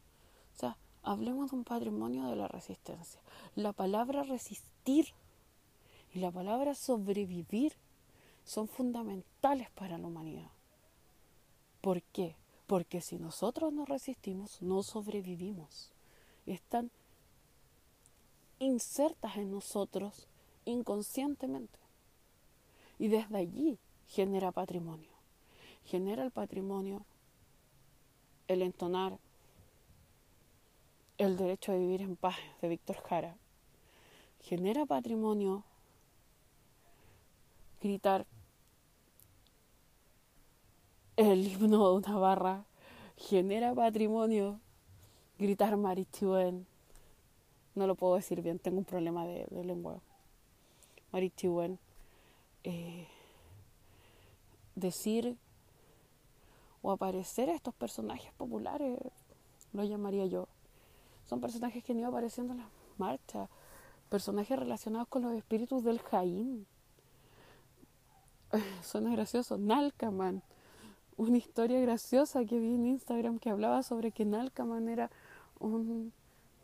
sea, 0.55 0.76
hablemos 1.02 1.50
de 1.50 1.57
un 1.57 1.64
patrimonio 1.64 2.26
de 2.26 2.37
la 2.37 2.47
resistencia. 2.47 3.21
La 3.57 3.73
palabra 3.73 4.23
y 4.87 6.19
la 6.19 6.31
palabra 6.31 6.75
sobrevivir 6.75 7.75
son 8.45 8.67
fundamentales 8.67 9.71
para 9.71 9.99
la 9.99 10.07
humanidad. 10.07 10.51
¿Por 11.81 12.03
qué? 12.03 12.35
Porque 12.67 13.01
si 13.01 13.19
nosotros 13.19 13.73
no 13.73 13.85
resistimos, 13.85 14.61
no 14.63 14.83
sobrevivimos. 14.83 15.93
Están 16.47 16.91
insertas 18.59 19.37
en 19.37 19.51
nosotros 19.51 20.27
inconscientemente. 20.65 21.79
Y 22.99 23.09
desde 23.09 23.39
allí 23.39 23.79
genera 24.09 24.53
patrimonio. 24.53 25.11
Genera 25.85 26.25
el 26.25 26.31
patrimonio 26.31 27.05
el 28.49 28.63
entonar 28.63 29.19
el 31.19 31.37
derecho 31.37 31.73
a 31.73 31.77
vivir 31.77 32.01
en 32.03 32.17
paz 32.17 32.37
de 32.61 32.69
Víctor 32.69 32.97
Jara, 33.03 33.37
genera 34.40 34.87
patrimonio 34.87 35.64
gritar 37.80 38.26
el 41.16 41.47
himno 41.47 41.90
de 41.90 41.97
una 41.97 42.16
barra, 42.18 42.64
genera 43.16 43.75
patrimonio 43.75 44.61
gritar 45.38 45.76
Marichuen. 45.76 46.66
No 47.75 47.87
lo 47.87 47.94
puedo 47.94 48.16
decir 48.16 48.42
bien, 48.42 48.59
tengo 48.59 48.78
un 48.78 48.85
problema 48.85 49.26
de, 49.26 49.47
lengua. 49.64 50.00
Marichuen. 51.12 51.78
Eh, 52.64 53.06
decir 54.75 55.37
o 56.82 56.90
aparecer 56.90 57.50
a 57.50 57.54
estos 57.54 57.75
personajes 57.75 58.32
populares, 58.35 58.99
lo 59.73 59.85
llamaría 59.85 60.26
yo. 60.26 60.49
Son 61.26 61.40
personajes 61.40 61.85
que 61.85 61.92
han 61.92 61.99
ido 61.99 62.09
apareciendo 62.09 62.54
en 62.54 62.61
las 62.61 62.68
marchas, 62.99 63.49
personajes 64.11 64.59
relacionados 64.59 65.09
con 65.09 65.23
los 65.23 65.33
espíritus 65.33 65.85
del 65.85 66.00
Jaín. 66.00 66.67
Suena 68.83 69.12
gracioso, 69.12 69.57
Nalkaman. 69.57 70.43
Una 71.17 71.38
historia 71.38 71.81
graciosa 71.81 72.45
que 72.45 72.59
vi 72.59 72.75
en 72.75 72.87
Instagram 72.87 73.38
que 73.38 73.50
hablaba 73.50 73.83
sobre 73.83 74.11
que 74.11 74.25
Nalkaman 74.25 74.88
era 74.88 75.11
un 75.61 76.12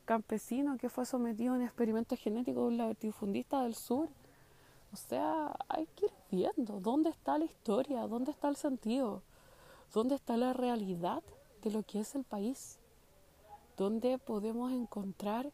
campesino 0.05 0.76
que 0.76 0.88
fue 0.88 1.07
sometido 1.07 1.53
a 1.53 1.57
un 1.57 1.62
experimento 1.62 2.17
genético 2.17 2.62
de 2.62 2.67
un 2.67 2.79
latifundista 2.79 3.62
del 3.62 3.75
sur. 3.75 4.09
O 4.93 4.97
sea, 4.97 5.55
hay 5.69 5.87
que 5.95 6.07
ir 6.07 6.12
viendo 6.31 6.81
dónde 6.81 7.11
está 7.11 7.38
la 7.38 7.45
historia, 7.45 8.07
dónde 8.07 8.33
está 8.33 8.49
el 8.49 8.57
sentido, 8.57 9.23
dónde 9.93 10.15
está 10.17 10.37
la 10.37 10.53
realidad 10.53 11.23
de 11.62 11.71
lo 11.71 11.83
que 11.83 12.00
es 12.00 12.15
el 12.15 12.25
país, 12.25 12.79
dónde 13.76 14.19
podemos 14.19 14.73
encontrar 14.73 15.53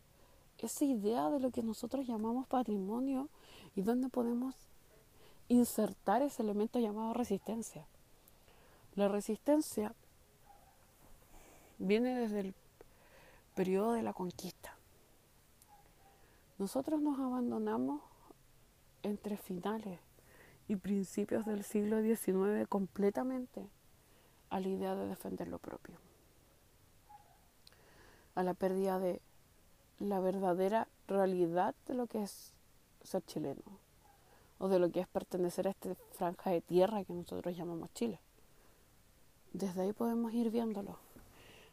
esa 0.62 0.84
idea 0.84 1.28
de 1.30 1.40
lo 1.40 1.50
que 1.50 1.62
nosotros 1.62 2.06
llamamos 2.06 2.46
patrimonio 2.46 3.28
y 3.74 3.82
dónde 3.82 4.08
podemos 4.08 4.54
insertar 5.48 6.22
ese 6.22 6.42
elemento 6.42 6.78
llamado 6.78 7.14
resistencia. 7.14 7.84
La 8.94 9.08
resistencia 9.08 9.94
viene 11.78 12.14
desde 12.14 12.40
el 12.40 12.54
periodo 13.54 13.92
de 13.92 14.02
la 14.02 14.12
conquista. 14.12 14.76
Nosotros 16.58 17.00
nos 17.00 17.18
abandonamos 17.18 18.00
entre 19.02 19.36
finales 19.36 19.98
y 20.68 20.76
principios 20.76 21.44
del 21.44 21.64
siglo 21.64 22.00
XIX 22.02 22.68
completamente 22.68 23.68
a 24.50 24.60
la 24.60 24.68
idea 24.68 24.94
de 24.94 25.06
defender 25.06 25.48
lo 25.48 25.58
propio, 25.58 25.96
a 28.34 28.42
la 28.42 28.54
pérdida 28.54 28.98
de 28.98 29.20
la 30.00 30.20
verdadera 30.20 30.88
realidad 31.06 31.74
de 31.86 31.94
lo 31.94 32.06
que 32.06 32.22
es 32.22 32.52
ser 33.02 33.22
chileno 33.24 33.62
o 34.58 34.68
de 34.68 34.78
lo 34.78 34.90
que 34.90 35.00
es 35.00 35.08
pertenecer 35.08 35.66
a 35.66 35.70
esta 35.70 35.94
franja 36.12 36.50
de 36.50 36.60
tierra 36.60 37.04
que 37.04 37.12
nosotros 37.12 37.56
llamamos 37.56 37.92
Chile. 37.94 38.20
Desde 39.52 39.82
ahí 39.82 39.92
podemos 39.92 40.32
ir 40.32 40.50
viéndolo. 40.50 40.98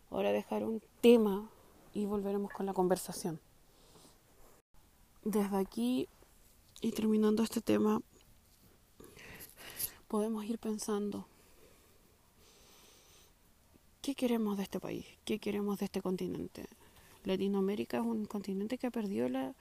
Ahora 0.09 0.31
dejar 0.31 0.63
un 0.63 0.81
tema 1.01 1.49
y 1.93 2.05
volveremos 2.05 2.51
con 2.51 2.65
la 2.65 2.73
conversación. 2.73 3.39
Desde 5.23 5.57
aquí 5.57 6.07
y 6.81 6.91
terminando 6.91 7.43
este 7.43 7.61
tema, 7.61 8.01
podemos 10.07 10.43
ir 10.45 10.57
pensando, 10.57 11.27
¿qué 14.01 14.15
queremos 14.15 14.57
de 14.57 14.63
este 14.63 14.79
país? 14.79 15.05
¿Qué 15.25 15.37
queremos 15.37 15.77
de 15.77 15.85
este 15.85 16.01
continente? 16.01 16.65
Latinoamérica 17.23 17.97
es 17.97 18.03
un 18.03 18.25
continente 18.25 18.77
que 18.77 18.87
ha 18.87 18.91
perdido 18.91 19.29
la 19.29 19.55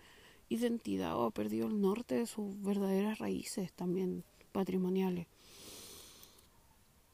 identidad 0.49 1.17
o 1.17 1.25
ha 1.25 1.31
perdido 1.31 1.67
el 1.67 1.81
norte 1.81 2.17
de 2.17 2.27
sus 2.27 2.61
verdaderas 2.63 3.19
raíces 3.19 3.73
también 3.73 4.25
patrimoniales. 4.53 5.27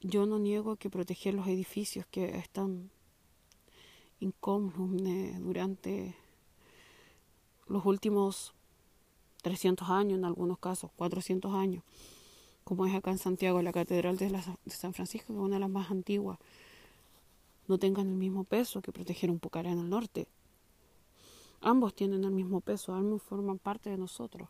Yo 0.01 0.27
no 0.27 0.39
niego 0.39 0.77
que 0.77 0.91
proteger 0.91 1.35
los 1.35 1.47
edificios 1.47 2.07
que 2.07 2.37
están 2.37 2.91
incómodos 4.21 4.91
durante 5.41 6.15
los 7.67 7.85
últimos 7.87 8.55
300 9.43 9.89
años, 9.91 10.19
en 10.19 10.25
algunos 10.25 10.59
casos 10.59 10.91
400 10.97 11.55
años, 11.55 11.83
como 12.65 12.87
es 12.87 12.95
acá 12.95 13.11
en 13.11 13.19
Santiago, 13.19 13.61
la 13.63 13.73
Catedral 13.73 14.17
de, 14.17 14.43
San 14.67 14.95
Francisco, 14.95 15.29
que 15.29 15.39
es 15.39 15.45
una 15.45 15.57
de 15.57 15.61
las 15.61 15.71
más 15.71 15.91
antiguas, 15.91 16.39
no 17.67 17.79
tengan 17.79 18.09
el 18.09 18.15
mismo 18.15 18.45
peso 18.45 18.83
que 18.83 18.93
proteger 18.93 19.31
un 19.31 19.39
Pucará 19.39 19.71
en 19.71 19.79
el 19.79 19.89
norte. 19.89 20.29
Ambos 21.61 21.95
tienen 21.95 22.25
el 22.25 22.31
mismo 22.31 22.61
peso, 22.61 22.93
ambos 22.95 23.23
forman 23.23 23.59
parte 23.59 23.91
de 23.91 23.97
nosotros, 23.97 24.49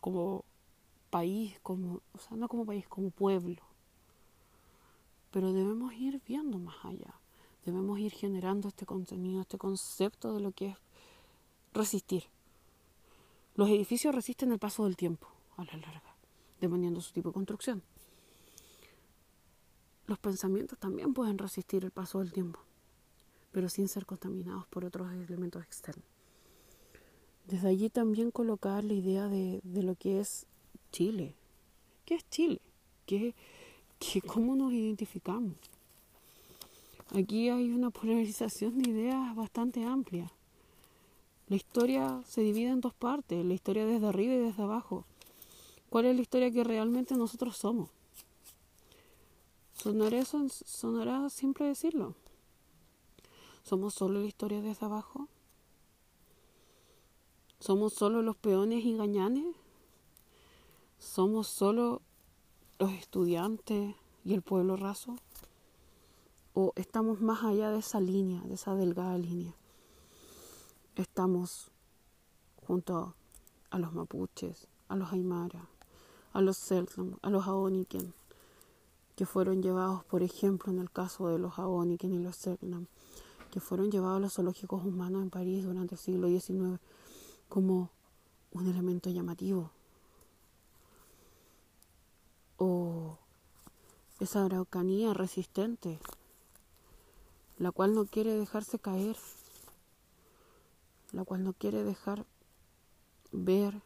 como 0.00 0.44
país, 1.10 1.58
como, 1.62 2.00
o 2.12 2.18
sea, 2.18 2.36
no 2.36 2.48
como 2.48 2.64
país, 2.64 2.86
como 2.86 3.10
pueblo. 3.10 3.62
Pero 5.32 5.52
debemos 5.52 5.92
ir 5.94 6.20
viendo 6.26 6.58
más 6.58 6.84
allá, 6.84 7.14
debemos 7.64 7.98
ir 7.98 8.12
generando 8.12 8.68
este 8.68 8.86
contenido, 8.86 9.40
este 9.40 9.58
concepto 9.58 10.32
de 10.32 10.40
lo 10.40 10.52
que 10.52 10.68
es 10.68 10.76
resistir. 11.72 12.24
Los 13.56 13.68
edificios 13.68 14.14
resisten 14.14 14.52
el 14.52 14.58
paso 14.58 14.84
del 14.84 14.96
tiempo 14.96 15.26
a 15.56 15.64
la 15.64 15.76
larga, 15.76 16.14
dependiendo 16.60 17.00
de 17.00 17.06
su 17.06 17.12
tipo 17.12 17.30
de 17.30 17.34
construcción. 17.34 17.82
Los 20.06 20.18
pensamientos 20.18 20.78
también 20.78 21.14
pueden 21.14 21.38
resistir 21.38 21.84
el 21.84 21.90
paso 21.90 22.18
del 22.18 22.32
tiempo, 22.32 22.60
pero 23.52 23.68
sin 23.68 23.88
ser 23.88 24.04
contaminados 24.04 24.66
por 24.66 24.84
otros 24.84 25.10
elementos 25.12 25.62
externos. 25.62 26.04
Desde 27.46 27.68
allí 27.68 27.88
también 27.88 28.30
colocar 28.30 28.84
la 28.84 28.94
idea 28.94 29.28
de, 29.28 29.60
lo 29.64 29.94
que 29.94 30.20
es 30.20 30.46
Chile. 30.92 31.34
¿Qué 32.04 32.16
es 32.16 32.28
Chile? 32.28 32.60
¿Qué, 33.06 33.34
qué, 33.98 34.20
¿Cómo 34.20 34.56
nos 34.56 34.72
identificamos? 34.72 35.54
Aquí 37.14 37.48
hay 37.48 37.70
una 37.70 37.90
polarización 37.90 38.78
de 38.78 38.90
ideas 38.90 39.34
bastante 39.36 39.84
amplia. 39.84 40.30
La 41.48 41.56
historia 41.56 42.22
se 42.26 42.40
divide 42.40 42.70
en 42.70 42.80
dos 42.80 42.94
partes, 42.94 43.44
la 43.44 43.54
historia 43.54 43.84
desde 43.84 44.06
arriba 44.06 44.34
y 44.34 44.38
desde 44.38 44.62
abajo. 44.62 45.04
¿Cuál 45.90 46.06
es 46.06 46.16
la 46.16 46.22
historia 46.22 46.50
que 46.50 46.64
realmente 46.64 47.14
nosotros 47.14 47.56
somos? 47.56 47.90
Sonará, 49.74 50.18
eso, 50.18 50.46
sonará 50.48 51.28
simple 51.28 51.66
decirlo. 51.66 52.14
¿Somos 53.62 53.94
solo 53.94 54.20
la 54.20 54.26
historia 54.26 54.60
desde 54.60 54.86
abajo? 54.86 55.28
¿Somos 57.60 57.94
solo 57.94 58.22
los 58.22 58.36
peones 58.36 58.84
y 58.84 58.96
gañanes? 58.96 59.56
¿Somos 60.98 61.48
solo 61.48 62.02
los 62.78 62.92
estudiantes 62.92 63.94
y 64.24 64.34
el 64.34 64.42
pueblo 64.42 64.76
raso? 64.76 65.16
¿O 66.54 66.72
estamos 66.76 67.20
más 67.20 67.42
allá 67.42 67.70
de 67.70 67.78
esa 67.78 68.00
línea, 68.00 68.42
de 68.42 68.54
esa 68.54 68.74
delgada 68.74 69.18
línea? 69.18 69.54
Estamos 70.94 71.70
junto 72.66 73.14
a 73.70 73.78
los 73.78 73.92
mapuches, 73.92 74.68
a 74.88 74.96
los 74.96 75.12
aymara, 75.12 75.68
a 76.32 76.40
los 76.40 76.56
selknam, 76.56 77.18
a 77.22 77.30
los 77.30 77.46
aoniken, 77.46 78.14
que 79.16 79.26
fueron 79.26 79.62
llevados, 79.62 80.04
por 80.04 80.22
ejemplo, 80.22 80.72
en 80.72 80.78
el 80.78 80.90
caso 80.90 81.28
de 81.28 81.38
los 81.38 81.58
aoniken 81.58 82.12
y 82.12 82.18
los 82.18 82.36
selknam, 82.36 82.86
que 83.50 83.60
fueron 83.60 83.90
llevados 83.90 84.16
a 84.16 84.20
los 84.20 84.34
zoológicos 84.34 84.84
humanos 84.84 85.22
en 85.22 85.30
París 85.30 85.64
durante 85.64 85.94
el 85.94 86.00
siglo 86.00 86.28
XIX 86.28 86.80
como 87.48 87.90
un 88.52 88.68
elemento 88.68 89.10
llamativo. 89.10 89.70
O 92.56 93.18
esa 94.20 94.44
araucanía 94.44 95.14
resistente, 95.14 95.98
la 97.58 97.70
cual 97.70 97.94
no 97.94 98.06
quiere 98.06 98.34
dejarse 98.34 98.78
caer, 98.78 99.16
la 101.12 101.24
cual 101.24 101.44
no 101.44 101.52
quiere 101.52 101.84
dejar 101.84 102.26
ver 103.30 103.80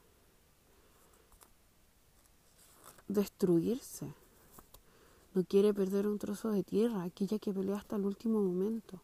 destruirse, 3.09 4.13
no 5.35 5.45
quiere 5.45 5.75
perder 5.75 6.07
un 6.07 6.19
trozo 6.19 6.51
de 6.51 6.63
tierra, 6.63 7.03
aquella 7.03 7.39
que 7.39 7.53
pelea 7.53 7.77
hasta 7.77 7.97
el 7.97 8.05
último 8.05 8.41
momento 8.41 9.01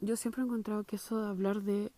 yo 0.00 0.16
siempre 0.16 0.42
he 0.42 0.44
encontrado 0.44 0.84
que 0.84 0.96
eso 0.96 1.20
de 1.20 1.28
hablar 1.28 1.62
de 1.62 1.90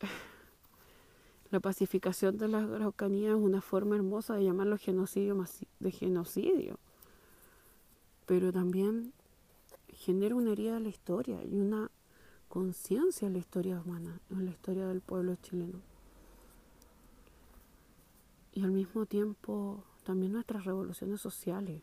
la 1.50 1.60
pacificación 1.60 2.36
de 2.36 2.48
la 2.48 2.64
Araucanía 2.64 3.30
es 3.30 3.36
una 3.36 3.60
forma 3.60 3.96
hermosa 3.96 4.34
de 4.34 4.44
llamarlo 4.44 4.76
genocidio 4.76 5.44
de 5.78 5.90
genocidio, 5.92 6.78
pero 8.26 8.52
también 8.52 9.12
genera 9.88 10.34
una 10.34 10.52
herida 10.52 10.76
en 10.78 10.82
la 10.82 10.88
historia 10.88 11.42
y 11.44 11.60
una 11.60 11.90
conciencia 12.48 13.26
en 13.26 13.34
la 13.34 13.38
historia 13.38 13.80
humana, 13.80 14.18
en 14.30 14.44
la 14.46 14.50
historia 14.50 14.86
del 14.86 15.00
pueblo 15.00 15.36
chileno. 15.36 15.80
Y 18.56 18.64
al 18.64 18.72
mismo 18.72 19.04
tiempo 19.04 19.84
también 20.02 20.32
nuestras 20.32 20.64
revoluciones 20.64 21.20
sociales. 21.20 21.82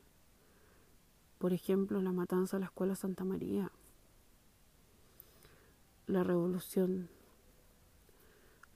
Por 1.37 1.53
ejemplo, 1.53 2.01
la 2.01 2.11
matanza 2.11 2.57
de 2.57 2.61
la 2.61 2.65
Escuela 2.65 2.95
Santa 2.95 3.23
María, 3.23 3.71
la 6.07 6.23
revolución, 6.23 7.09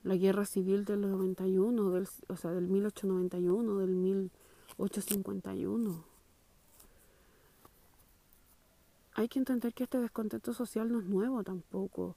la 0.04 0.14
guerra 0.14 0.44
civil 0.44 0.84
del 0.84 1.00
91, 1.00 1.90
del, 1.90 2.08
o 2.28 2.36
sea, 2.36 2.52
del 2.52 2.68
1891, 2.68 3.78
del 3.78 3.90
1851. 3.90 6.04
Hay 9.14 9.28
que 9.28 9.40
entender 9.40 9.74
que 9.74 9.82
este 9.82 9.98
descontento 9.98 10.54
social 10.54 10.92
no 10.92 11.00
es 11.00 11.06
nuevo 11.06 11.42
tampoco. 11.42 12.14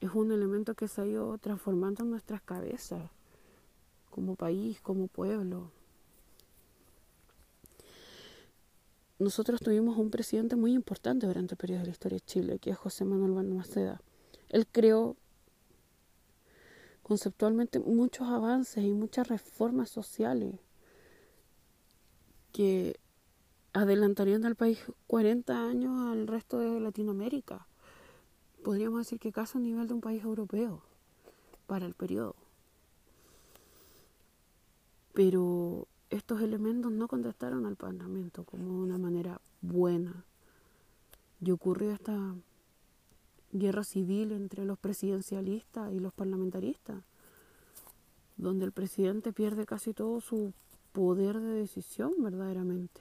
Es 0.00 0.14
un 0.14 0.32
elemento 0.32 0.74
que 0.74 0.88
se 0.88 1.02
ha 1.02 1.06
ido 1.06 1.36
transformando 1.36 2.04
en 2.04 2.10
nuestras 2.12 2.40
cabezas, 2.40 3.10
como 4.18 4.34
país, 4.34 4.80
como 4.80 5.06
pueblo. 5.06 5.70
nosotros 9.18 9.60
tuvimos 9.60 9.96
un 9.98 10.10
presidente 10.10 10.56
muy 10.56 10.72
importante 10.72 11.26
durante 11.26 11.54
el 11.54 11.58
periodo 11.58 11.80
de 11.80 11.86
la 11.86 11.92
historia 11.92 12.18
de 12.18 12.24
Chile, 12.24 12.58
que 12.58 12.70
es 12.70 12.76
José 12.76 13.04
Manuel 13.04 13.32
Balmaceda. 13.32 14.00
Él 14.48 14.66
creó 14.66 15.16
conceptualmente 17.02 17.80
muchos 17.80 18.28
avances 18.28 18.84
y 18.84 18.92
muchas 18.92 19.28
reformas 19.28 19.90
sociales 19.90 20.54
que 22.52 22.98
adelantarían 23.72 24.44
al 24.44 24.56
país 24.56 24.78
40 25.06 25.68
años 25.68 26.12
al 26.12 26.26
resto 26.26 26.58
de 26.58 26.80
Latinoamérica. 26.80 27.66
Podríamos 28.62 29.00
decir 29.00 29.18
que 29.18 29.32
casi 29.32 29.58
a 29.58 29.60
nivel 29.60 29.88
de 29.88 29.94
un 29.94 30.00
país 30.00 30.22
europeo 30.22 30.82
para 31.66 31.86
el 31.86 31.94
periodo. 31.94 32.47
Pero 35.18 35.88
estos 36.10 36.40
elementos 36.42 36.92
no 36.92 37.08
contestaron 37.08 37.66
al 37.66 37.74
Parlamento 37.74 38.44
como 38.44 38.66
de 38.66 38.82
una 38.84 38.98
manera 38.98 39.40
buena. 39.60 40.24
Y 41.40 41.50
ocurrió 41.50 41.90
esta 41.90 42.36
guerra 43.50 43.82
civil 43.82 44.30
entre 44.30 44.64
los 44.64 44.78
presidencialistas 44.78 45.92
y 45.92 45.98
los 45.98 46.12
parlamentaristas, 46.12 47.02
donde 48.36 48.64
el 48.64 48.70
presidente 48.70 49.32
pierde 49.32 49.66
casi 49.66 49.92
todo 49.92 50.20
su 50.20 50.52
poder 50.92 51.40
de 51.40 51.52
decisión 51.52 52.12
verdaderamente. 52.18 53.00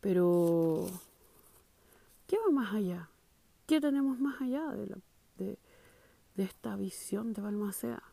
Pero, 0.00 0.86
¿qué 2.28 2.36
va 2.38 2.52
más 2.52 2.72
allá? 2.72 3.10
¿Qué 3.66 3.80
tenemos 3.80 4.20
más 4.20 4.40
allá 4.40 4.70
de, 4.70 5.58
de 6.36 6.42
esta 6.44 6.76
visión 6.76 7.32
de 7.32 7.42
Balmaceda? 7.42 8.04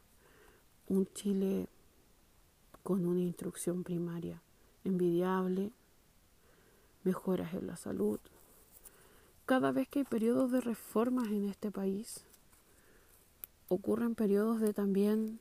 Un 0.87 1.07
Chile 1.13 1.67
con 2.85 3.07
una 3.07 3.21
instrucción 3.21 3.83
primaria 3.83 4.43
envidiable, 4.83 5.71
mejoras 7.03 7.51
en 7.55 7.65
la 7.65 7.77
salud. 7.77 8.19
Cada 9.47 9.71
vez 9.71 9.87
que 9.87 9.99
hay 9.99 10.05
periodos 10.05 10.51
de 10.51 10.61
reformas 10.61 11.29
en 11.29 11.49
este 11.49 11.71
país, 11.71 12.25
ocurren 13.69 14.13
periodos 14.13 14.59
de 14.59 14.71
también 14.71 15.39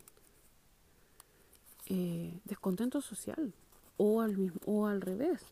eh, 1.84 2.40
descontento 2.46 3.02
social 3.02 3.52
o 3.98 4.22
al, 4.22 4.38
mismo, 4.38 4.60
o 4.64 4.86
al 4.86 5.02
revés. 5.02 5.42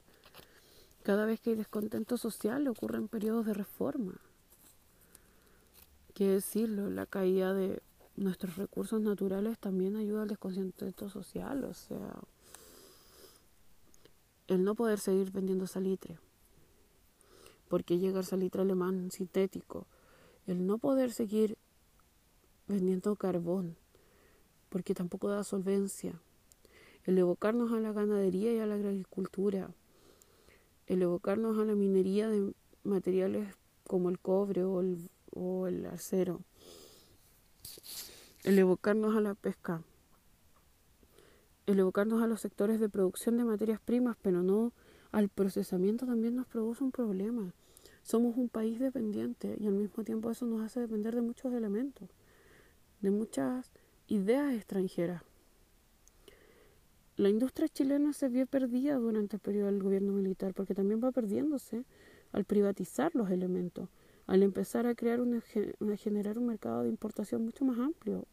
Cada 1.03 1.27
vez 1.27 1.41
que 1.41 1.51
hay 1.51 1.57
descontento 1.57 2.17
social 2.17 2.67
ocurren 2.69 3.07
periodos 3.07 3.45
de 3.45 3.53
reforma. 3.53 4.15
Quiere 6.15 6.33
decirlo, 6.37 6.89
la 6.89 7.05
caída 7.05 7.53
de 7.53 7.83
nuestros 8.17 8.57
recursos 8.57 9.01
naturales 9.01 9.59
también 9.59 9.97
ayuda 9.97 10.23
al 10.23 10.29
descontento 10.29 11.09
social, 11.09 11.65
o 11.65 11.75
sea, 11.75 12.21
el 14.49 14.65
no 14.65 14.75
poder 14.75 14.99
seguir 14.99 15.31
vendiendo 15.31 15.67
salitre, 15.67 16.19
porque 17.69 17.99
llega 17.99 18.21
el 18.21 18.27
salitre 18.27 18.63
alemán 18.63 19.11
sintético, 19.11 19.87
el 20.47 20.67
no 20.67 20.79
poder 20.79 21.13
seguir 21.13 21.57
vendiendo 22.69 23.17
carbón, 23.17 23.77
porque 24.69 24.95
tampoco 24.95 25.29
da 25.29 25.45
solvencia, 25.45 26.21
el 27.05 27.19
evocarnos 27.19 27.73
a 27.73 27.81
la 27.81 27.93
ganadería 27.93 28.53
y 28.53 28.59
a 28.59 28.67
la 28.67 28.75
agricultura, 28.75 29.71
el 30.87 31.03
evocarnos 31.03 31.59
a 31.59 31.65
la 31.65 31.75
minería 31.75 32.29
de 32.29 32.53
materiales 32.85 33.55
como 33.87 34.11
el 34.11 34.19
cobre 34.19 34.65
o 34.65 34.81
el, 34.81 35.11
o 35.31 35.67
el 35.67 35.87
acero 35.87 36.41
el 38.45 38.59
evocarnos 38.59 39.17
a 39.17 39.21
la 39.21 39.35
pesca, 39.35 39.83
el 41.67 41.79
evocarnos 41.79 42.23
a 42.23 42.27
los 42.27 42.41
sectores 42.41 42.81
de 42.81 42.89
producción 42.89 43.37
de 43.37 43.45
materias 43.45 43.81
primas, 43.81 44.17
pero 44.21 44.43
no 44.43 44.73
al 45.13 45.29
procesamiento 45.29 46.07
también 46.07 46.35
nos 46.35 46.47
produce 46.47 46.83
un 46.83 46.91
problema. 46.91 47.55
Somos 48.03 48.37
un 48.37 48.49
país 48.49 48.81
dependiente 48.81 49.57
y 49.61 49.67
al 49.67 49.75
mismo 49.75 50.03
tiempo 50.03 50.31
eso 50.31 50.47
nos 50.47 50.63
hace 50.63 50.81
depender 50.81 51.15
de 51.15 51.23
muchos 51.23 51.53
elementos, 51.53 52.09
de 53.01 53.11
muchas 53.11 53.71
ideas 54.09 54.55
extranjeras. 54.55 55.23
La 57.17 57.29
industria 57.29 57.69
chilena 57.69 58.13
se 58.13 58.29
vio 58.29 58.47
perdida 58.47 58.97
durante 58.97 59.37
el 59.37 59.41
periodo 59.41 59.67
del 59.67 59.83
gobierno 59.83 60.13
militar 60.13 60.55
porque 60.55 60.75
también 60.75 61.01
va 61.05 61.13
perdiéndose 61.13 61.85
al 62.33 62.45
privatizar 62.45 63.15
los 63.15 63.31
elementos 63.31 63.89
al 64.27 64.43
empezar 64.43 64.87
a 64.87 64.95
crear 64.95 65.21
una, 65.21 65.39
a 65.39 65.97
generar 65.97 66.39
un 66.39 66.47
mercado 66.47 66.83
de 66.83 66.89
importación 66.89 67.45
mucho 67.45 67.65
más 67.65 67.79
amplio, 67.79 68.27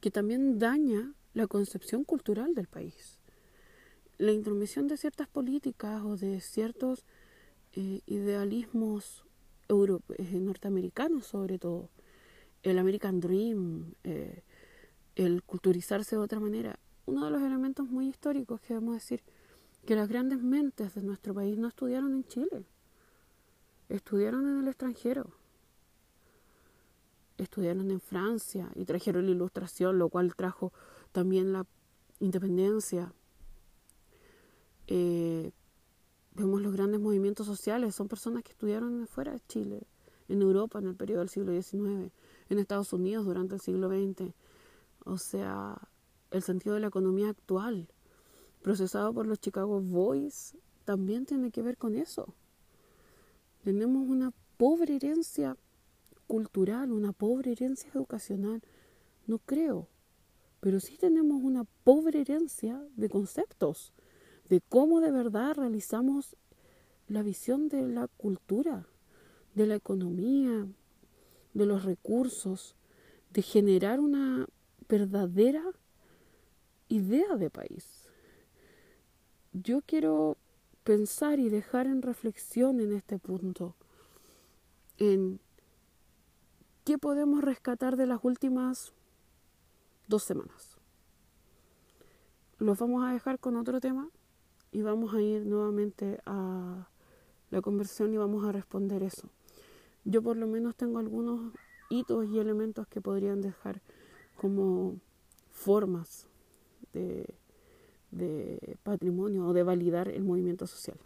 que 0.00 0.10
también 0.10 0.58
daña 0.58 1.12
la 1.34 1.46
concepción 1.46 2.04
cultural 2.04 2.54
del 2.54 2.66
país. 2.66 3.18
La 4.18 4.32
intromisión 4.32 4.88
de 4.88 4.96
ciertas 4.96 5.28
políticas 5.28 6.02
o 6.02 6.16
de 6.16 6.40
ciertos 6.40 7.04
eh, 7.72 8.00
idealismos 8.06 9.24
eh, 9.68 10.40
norteamericanos 10.40 11.26
sobre 11.26 11.58
todo, 11.58 11.90
el 12.62 12.78
American 12.78 13.20
Dream, 13.20 13.94
eh, 14.04 14.42
el 15.16 15.42
culturizarse 15.42 16.16
de 16.16 16.22
otra 16.22 16.40
manera, 16.40 16.78
uno 17.04 17.26
de 17.26 17.30
los 17.30 17.42
elementos 17.42 17.88
muy 17.88 18.08
históricos 18.08 18.60
que 18.60 18.74
debemos 18.74 18.94
decir 18.94 19.22
que 19.84 19.94
las 19.94 20.08
grandes 20.08 20.42
mentes 20.42 20.94
de 20.94 21.02
nuestro 21.02 21.34
país 21.34 21.56
no 21.58 21.68
estudiaron 21.68 22.14
en 22.14 22.24
Chile 22.24 22.66
estudiaron 23.88 24.48
en 24.48 24.60
el 24.60 24.68
extranjero. 24.68 25.30
Estudiaron 27.38 27.90
en 27.90 28.00
Francia 28.00 28.70
y 28.74 28.84
trajeron 28.84 29.26
la 29.26 29.32
ilustración, 29.32 29.98
lo 29.98 30.08
cual 30.08 30.34
trajo 30.34 30.72
también 31.12 31.52
la 31.52 31.66
independencia. 32.20 33.12
Eh, 34.86 35.52
vemos 36.34 36.60
los 36.62 36.72
grandes 36.72 37.00
movimientos 37.00 37.46
sociales, 37.46 37.94
son 37.94 38.08
personas 38.08 38.42
que 38.42 38.52
estudiaron 38.52 39.06
fuera 39.06 39.32
de 39.32 39.40
Chile, 39.48 39.86
en 40.28 40.42
Europa 40.42 40.78
en 40.78 40.86
el 40.86 40.94
periodo 40.94 41.20
del 41.20 41.28
siglo 41.28 41.52
XIX, 41.52 42.12
en 42.48 42.58
Estados 42.58 42.92
Unidos 42.92 43.24
durante 43.24 43.54
el 43.54 43.60
siglo 43.60 43.88
XX. 43.88 44.32
O 45.04 45.18
sea, 45.18 45.76
el 46.30 46.42
sentido 46.42 46.74
de 46.74 46.80
la 46.80 46.88
economía 46.88 47.28
actual, 47.28 47.88
procesado 48.62 49.12
por 49.12 49.26
los 49.26 49.40
Chicago 49.40 49.80
Boys, 49.80 50.56
también 50.84 51.26
tiene 51.26 51.50
que 51.50 51.62
ver 51.62 51.76
con 51.76 51.94
eso. 51.94 52.34
Tenemos 53.66 54.08
una 54.08 54.32
pobre 54.58 54.94
herencia 54.94 55.56
cultural, 56.28 56.92
una 56.92 57.12
pobre 57.12 57.50
herencia 57.50 57.90
educacional. 57.92 58.62
No 59.26 59.40
creo, 59.40 59.88
pero 60.60 60.78
sí 60.78 60.96
tenemos 60.96 61.42
una 61.42 61.64
pobre 61.82 62.20
herencia 62.20 62.80
de 62.94 63.08
conceptos, 63.08 63.92
de 64.48 64.60
cómo 64.60 65.00
de 65.00 65.10
verdad 65.10 65.56
realizamos 65.56 66.36
la 67.08 67.24
visión 67.24 67.68
de 67.68 67.88
la 67.88 68.06
cultura, 68.06 68.86
de 69.56 69.66
la 69.66 69.74
economía, 69.74 70.68
de 71.52 71.66
los 71.66 71.84
recursos, 71.84 72.76
de 73.32 73.42
generar 73.42 73.98
una 73.98 74.46
verdadera 74.88 75.64
idea 76.86 77.34
de 77.34 77.50
país. 77.50 78.06
Yo 79.52 79.80
quiero 79.84 80.36
pensar 80.86 81.40
y 81.40 81.48
dejar 81.48 81.88
en 81.88 82.00
reflexión 82.00 82.78
en 82.78 82.92
este 82.92 83.18
punto, 83.18 83.74
en 84.98 85.40
qué 86.84 86.96
podemos 86.96 87.42
rescatar 87.42 87.96
de 87.96 88.06
las 88.06 88.20
últimas 88.22 88.92
dos 90.06 90.22
semanas. 90.22 90.78
Los 92.58 92.78
vamos 92.78 93.04
a 93.04 93.12
dejar 93.12 93.40
con 93.40 93.56
otro 93.56 93.80
tema 93.80 94.08
y 94.70 94.82
vamos 94.82 95.12
a 95.12 95.20
ir 95.20 95.44
nuevamente 95.44 96.20
a 96.24 96.88
la 97.50 97.60
conversión 97.62 98.14
y 98.14 98.16
vamos 98.16 98.46
a 98.46 98.52
responder 98.52 99.02
eso. 99.02 99.28
Yo 100.04 100.22
por 100.22 100.36
lo 100.36 100.46
menos 100.46 100.76
tengo 100.76 101.00
algunos 101.00 101.52
hitos 101.90 102.28
y 102.28 102.38
elementos 102.38 102.86
que 102.86 103.00
podrían 103.00 103.40
dejar 103.40 103.82
como 104.36 105.00
formas 105.50 106.28
de 106.92 107.34
de 108.10 108.78
patrimonio 108.82 109.46
o 109.46 109.52
de 109.52 109.62
validar 109.62 110.08
el 110.08 110.24
movimiento 110.24 110.66
social. 110.66 110.98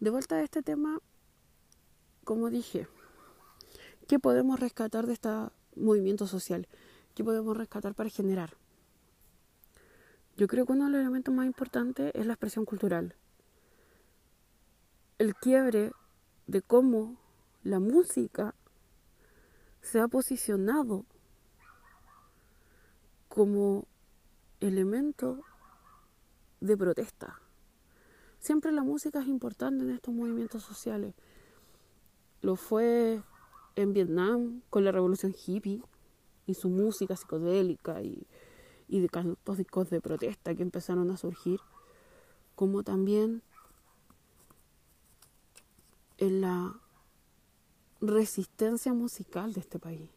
De 0.00 0.10
vuelta 0.10 0.36
a 0.36 0.42
este 0.42 0.62
tema, 0.62 1.00
como 2.24 2.50
dije, 2.50 2.86
¿qué 4.08 4.18
podemos 4.18 4.60
rescatar 4.60 5.06
de 5.06 5.14
este 5.14 5.30
movimiento 5.74 6.26
social? 6.26 6.68
¿Qué 7.14 7.24
podemos 7.24 7.56
rescatar 7.56 7.94
para 7.94 8.10
generar? 8.10 8.56
Yo 10.36 10.48
creo 10.48 10.66
que 10.66 10.72
uno 10.72 10.84
de 10.84 10.90
los 10.90 11.00
elementos 11.00 11.34
más 11.34 11.46
importantes 11.46 12.12
es 12.14 12.26
la 12.26 12.34
expresión 12.34 12.66
cultural. 12.66 13.14
El 15.18 15.34
quiebre 15.34 15.92
de 16.46 16.60
cómo 16.60 17.16
la 17.62 17.80
música 17.80 18.54
se 19.80 19.98
ha 19.98 20.08
posicionado 20.08 21.06
como 23.28 23.86
elemento 24.60 25.42
de 26.60 26.76
protesta. 26.76 27.40
Siempre 28.38 28.72
la 28.72 28.82
música 28.82 29.20
es 29.20 29.26
importante 29.26 29.84
en 29.84 29.90
estos 29.90 30.14
movimientos 30.14 30.62
sociales. 30.62 31.14
Lo 32.40 32.56
fue 32.56 33.22
en 33.74 33.92
Vietnam 33.92 34.62
con 34.70 34.84
la 34.84 34.92
revolución 34.92 35.34
hippie 35.34 35.82
y 36.46 36.54
su 36.54 36.68
música 36.68 37.16
psicodélica 37.16 38.02
y, 38.02 38.26
de 38.88 39.08
cantos 39.08 39.58
de 39.90 40.00
protesta 40.00 40.54
que 40.54 40.62
empezaron 40.62 41.10
a 41.10 41.16
surgir, 41.16 41.60
como 42.54 42.82
también 42.82 43.42
en 46.18 46.40
la 46.40 46.80
resistencia 48.00 48.94
musical 48.94 49.52
de 49.52 49.60
este 49.60 49.78
país 49.78 50.15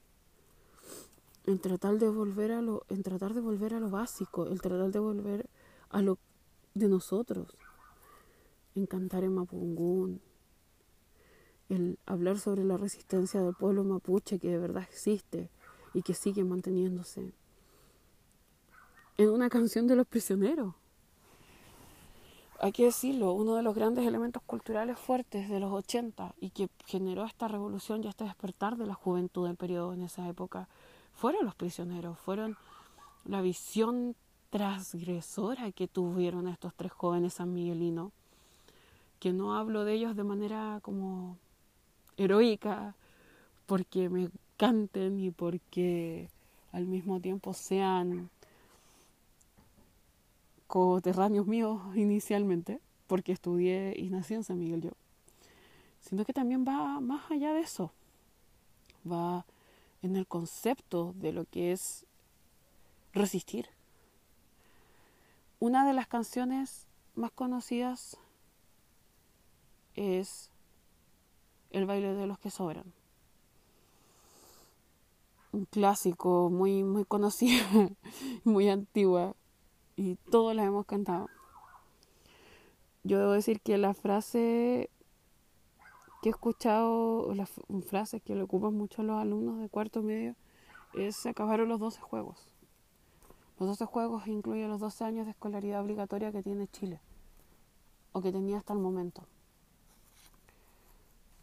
en 1.46 1.60
tratar 1.60 1.98
de 1.98 2.10
volver 2.10 2.52
a 2.52 2.62
lo, 2.62 2.86
tratar 3.04 3.34
de 3.34 3.42
volver 3.42 3.74
a 3.74 3.80
lo 3.80 3.90
básico, 3.90 4.48
el 4.48 4.62
tratar 4.62 4.92
de 4.92 5.00
volver 5.00 5.50
a 5.90 6.02
lo 6.02 6.18
de 6.74 6.88
nosotros, 6.88 7.58
en 8.76 8.86
cantar 8.86 9.24
en 9.24 9.34
Mapungún, 9.34 10.22
el 11.70 12.00
hablar 12.06 12.40
sobre 12.40 12.64
la 12.64 12.78
resistencia 12.78 13.42
del 13.42 13.54
pueblo 13.54 13.84
mapuche 13.84 14.40
que 14.40 14.50
de 14.50 14.58
verdad 14.58 14.84
existe 14.84 15.50
y 15.94 16.02
que 16.02 16.14
sigue 16.14 16.44
manteniéndose, 16.44 17.34
en 19.18 19.30
una 19.30 19.50
canción 19.50 19.88
de 19.88 19.96
los 19.96 20.08
prisioneros. 20.08 20.76
Hay 22.62 22.74
que 22.74 22.86
decirlo, 22.86 23.32
uno 23.32 23.56
de 23.56 23.64
los 23.64 23.74
grandes 23.74 24.06
elementos 24.06 24.44
culturales 24.44 25.00
fuertes 25.00 25.50
de 25.50 25.62
los 25.62 25.72
80 25.72 26.36
y 26.42 26.50
que 26.50 26.70
generó 26.86 27.24
esta 27.24 27.48
revolución 27.48 28.04
y 28.04 28.08
este 28.08 28.26
despertar 28.26 28.76
de 28.76 28.86
la 28.86 28.96
juventud 28.96 29.48
del 29.48 29.56
periodo 29.56 29.94
en 29.94 30.02
esa 30.02 30.28
época 30.28 30.68
fueron 31.20 31.44
los 31.44 31.54
prisioneros, 31.54 32.18
fueron 32.18 32.56
la 33.26 33.42
visión 33.42 34.16
transgresora 34.52 35.70
que 35.74 35.90
tuvieron 35.90 36.48
estos 36.48 36.74
tres 36.74 36.94
jóvenes 36.94 37.34
sanmiguelinos, 37.34 38.14
que 39.20 39.34
no 39.34 39.54
hablo 39.54 39.84
de 39.84 39.94
ellos 39.96 40.16
de 40.16 40.24
manera 40.24 40.80
como 40.82 41.38
heroica, 42.16 42.96
porque 43.66 44.08
me 44.08 44.30
canten 44.56 45.20
y 45.20 45.30
porque 45.32 46.30
al 46.72 46.86
mismo 46.86 47.20
tiempo 47.20 47.54
sean 47.54 48.30
coterráneos 50.68 51.48
míos 51.48 51.82
inicialmente, 51.96 52.80
porque 53.08 53.34
estudié 53.34 53.94
y 53.98 54.10
nací 54.10 54.36
en 54.36 54.46
San 54.46 54.58
Miguel 54.58 54.82
yo, 54.84 54.92
sino 56.00 56.24
que 56.24 56.32
también 56.32 56.64
va 56.66 57.02
más 57.02 57.30
allá 57.30 57.52
de 57.52 57.60
eso, 57.60 57.92
va 59.06 59.46
en 60.02 60.16
el 60.16 60.28
concepto 60.28 61.14
de 61.18 61.32
lo 61.34 61.46
que 61.46 61.72
es 61.72 62.06
resistir. 63.14 63.68
Una 65.60 65.86
de 65.86 65.94
las 65.94 66.08
canciones 66.08 66.88
más 67.16 67.32
conocidas 67.32 68.18
es 69.96 70.50
El 71.72 71.86
baile 71.86 72.14
de 72.14 72.26
los 72.26 72.40
que 72.40 72.50
sobran. 72.50 72.94
Un 75.52 75.66
clásico 75.66 76.50
muy 76.50 76.84
muy 76.84 77.06
conocido, 77.06 77.66
muy 78.44 78.70
antigua 78.70 79.36
y 79.96 80.16
todos 80.32 80.56
la 80.56 80.64
hemos 80.64 80.86
cantado. 80.86 81.28
Yo 83.04 83.20
debo 83.20 83.32
decir 83.32 83.60
que 83.60 83.78
la 83.78 83.94
frase 83.94 84.90
que 86.22 86.30
he 86.30 86.32
escuchado, 86.32 87.34
las 87.34 87.50
frases 87.88 88.22
que 88.22 88.36
le 88.36 88.44
ocupan 88.44 88.74
mucho 88.74 89.04
los 89.04 89.18
alumnos 89.18 89.60
de 89.60 89.70
cuarto 89.70 90.02
medio, 90.02 90.36
es 90.94 91.16
se 91.16 91.30
acabaron 91.30 91.70
los 91.70 91.80
12 91.80 92.02
juegos. 92.02 92.46
Los 93.60 93.70
12 93.70 93.86
juegos 93.86 94.28
incluyen 94.28 94.70
los 94.70 94.80
12 94.80 95.04
años 95.04 95.26
de 95.26 95.32
escolaridad 95.32 95.82
obligatoria 95.82 96.32
que 96.32 96.44
tiene 96.44 96.68
Chile, 96.68 97.00
o 98.12 98.22
que 98.22 98.32
tenía 98.32 98.58
hasta 98.58 98.74
el 98.74 98.80
momento. 98.80 99.24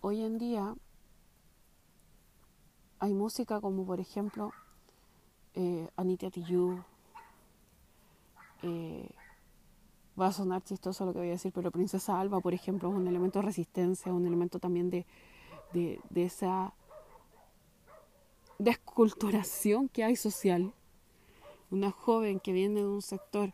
Hoy 0.01 0.23
en 0.23 0.39
día 0.39 0.75
hay 2.99 3.13
música 3.13 3.61
como 3.61 3.85
por 3.85 4.01
ejemplo 4.01 4.53
eh, 5.55 5.89
Anita 5.97 6.31
Tijoux, 6.31 6.83
eh, 8.63 9.09
va 10.21 10.29
a 10.29 10.33
sonar 10.33 10.63
chistoso 10.63 11.05
lo 11.05 11.13
que 11.13 11.19
voy 11.19 11.29
a 11.29 11.33
decir, 11.33 11.53
pero 11.53 11.71
Princesa 11.71 12.19
Alba, 12.19 12.41
por 12.41 12.55
ejemplo, 12.55 12.89
es 12.89 12.95
un 12.95 13.07
elemento 13.07 13.41
de 13.41 13.47
resistencia, 13.47 14.13
un 14.13 14.27
elemento 14.27 14.59
también 14.59 14.91
de, 14.91 15.07
de, 15.73 16.01
de 16.11 16.25
esa 16.25 16.75
desculturación 18.59 19.89
que 19.89 20.05
hay 20.05 20.17
social. 20.17 20.73
Una 21.71 21.91
joven 21.91 22.41
que 22.41 22.53
viene 22.53 22.81
de 22.81 22.87
un 22.87 23.03
sector 23.03 23.53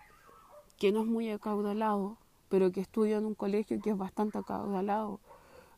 que 0.78 0.92
no 0.92 1.00
es 1.00 1.06
muy 1.06 1.30
acaudalado, 1.30 2.18
pero 2.48 2.70
que 2.70 2.80
estudia 2.80 3.18
en 3.18 3.24
un 3.24 3.34
colegio 3.34 3.80
que 3.80 3.90
es 3.90 3.96
bastante 3.96 4.38
acaudalado, 4.38 5.20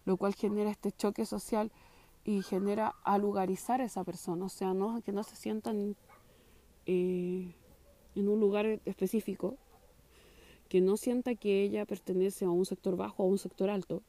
lo 0.05 0.17
cual 0.17 0.35
genera 0.35 0.71
este 0.71 0.93
choque 0.93 1.25
social 1.25 1.71
y 2.25 2.43
genera 2.43 2.95
alugarizar 3.05 3.81
a 3.81 3.85
esa 3.85 4.03
persona, 4.03 4.47
o 4.47 4.49
sea, 4.49 4.73
no, 4.75 5.01
que 5.03 5.13
no 5.13 5.23
se 5.23 5.37
sientan 5.37 5.95
eh, 6.87 7.55
en 8.15 8.29
un 8.29 8.41
lugar 8.41 8.81
específico, 8.85 9.57
que 10.69 10.81
no 10.81 10.97
sienta 10.97 11.35
que 11.35 11.63
ella 11.63 11.85
pertenece 11.85 12.45
a 12.45 12.51
un 12.51 12.65
sector 12.65 12.97
bajo 12.97 13.23
o 13.23 13.27
a 13.27 13.31
un 13.31 13.39
sector 13.39 13.71
alto. 13.71 14.03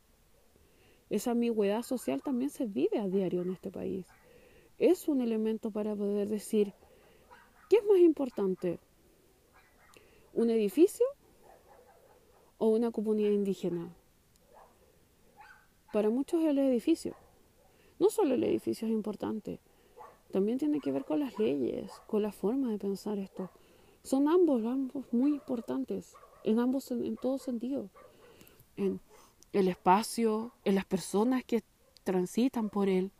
Esa 1.09 1.31
ambigüedad 1.31 1.83
social 1.83 2.21
también 2.21 2.49
se 2.49 2.65
vive 2.65 2.99
a 2.99 3.07
diario 3.07 3.41
en 3.41 3.51
este 3.51 3.71
país. 3.71 4.07
Es 4.77 5.07
un 5.07 5.21
elemento 5.21 5.71
para 5.71 5.95
poder 5.95 6.27
decir, 6.27 6.73
¿qué 7.69 7.77
es 7.77 7.85
más 7.85 7.99
importante? 7.99 8.79
¿Un 10.33 10.49
edificio 10.49 11.05
o 12.57 12.69
una 12.69 12.91
comunidad 12.91 13.31
indígena? 13.31 13.93
Para 15.93 16.09
muchos 16.09 16.43
el 16.43 16.57
edificio. 16.57 17.15
No 17.99 18.09
solo 18.09 18.33
el 18.33 18.43
edificio 18.43 18.87
es 18.87 18.93
importante, 18.93 19.59
también 20.31 20.57
tiene 20.57 20.81
que 20.81 20.91
ver 20.91 21.05
con 21.05 21.21
las 21.21 21.39
leyes, 21.39 21.91
con 22.07 22.21
la 22.21 22.33
forma 22.33 22.69
de 22.71 22.77
pensar 22.77 23.17
esto. 23.19 23.49
Son 24.03 24.27
ambos, 24.27 24.65
ambos 24.65 25.05
muy 25.13 25.31
importantes 25.31 26.13
en 26.45 26.59
ambos, 26.59 26.91
en, 26.91 27.17
todo 27.17 27.39
sentido. 27.39 27.89
En 28.77 29.01
el 29.51 29.67
espacio, 29.67 30.51
en 30.63 30.75
las 30.75 30.85
personas 30.85 31.43
que 31.43 31.63
transitan 32.03 32.69
por 32.69 32.87
él, 32.87 33.11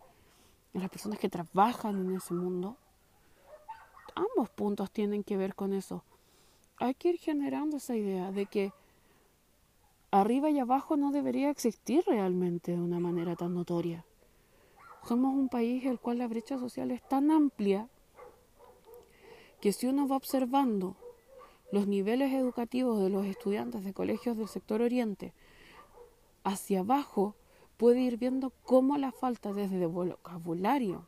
en 0.74 0.82
las 0.82 0.92
personas 0.92 1.18
que 1.18 1.28
trabajan 1.28 1.96
en 1.96 2.16
ese 2.16 2.34
mundo. 2.34 2.78
Ambos 4.14 4.50
puntos 4.52 4.92
tienen 4.92 5.24
que 5.24 5.38
ver 5.38 5.56
con 5.56 5.74
eso. 5.74 6.04
Hay 6.78 6.94
que 6.94 7.10
ir 7.10 7.18
generando 7.18 7.78
esa 7.78 7.96
idea 7.96 8.32
de 8.32 8.46
que 8.46 8.74
arriba 10.12 10.50
y 10.52 10.60
abajo 10.60 10.96
no 10.96 11.12
debería 11.12 11.50
existir 11.50 12.04
realmente 12.06 12.74
de 12.74 12.82
una 12.82 13.00
manera 13.00 13.36
tan 13.36 13.56
notoria. 13.56 14.06
Somos 15.04 15.34
un 15.34 15.50
país 15.50 15.84
el 15.86 16.00
cual 16.00 16.20
la 16.20 16.28
brecha 16.28 16.60
social 16.60 16.92
es 16.92 17.02
tan 17.08 17.32
amplia 17.32 17.90
que 19.62 19.74
si 19.74 19.88
uno 19.88 20.08
va 20.08 20.16
observando 20.16 20.96
los 21.72 21.88
niveles 21.88 22.34
educativos 22.34 23.02
de 23.02 23.10
los 23.10 23.26
estudiantes 23.26 23.84
de 23.84 23.94
colegios 23.94 24.38
del 24.38 24.48
sector 24.48 24.82
oriente 24.82 25.34
hacia 26.44 26.82
abajo, 26.82 27.36
puede 27.78 28.02
ir 28.02 28.18
viendo 28.18 28.52
cómo 28.64 28.98
la 28.98 29.12
falta 29.12 29.52
desde 29.52 29.86
vocabulario 29.86 31.06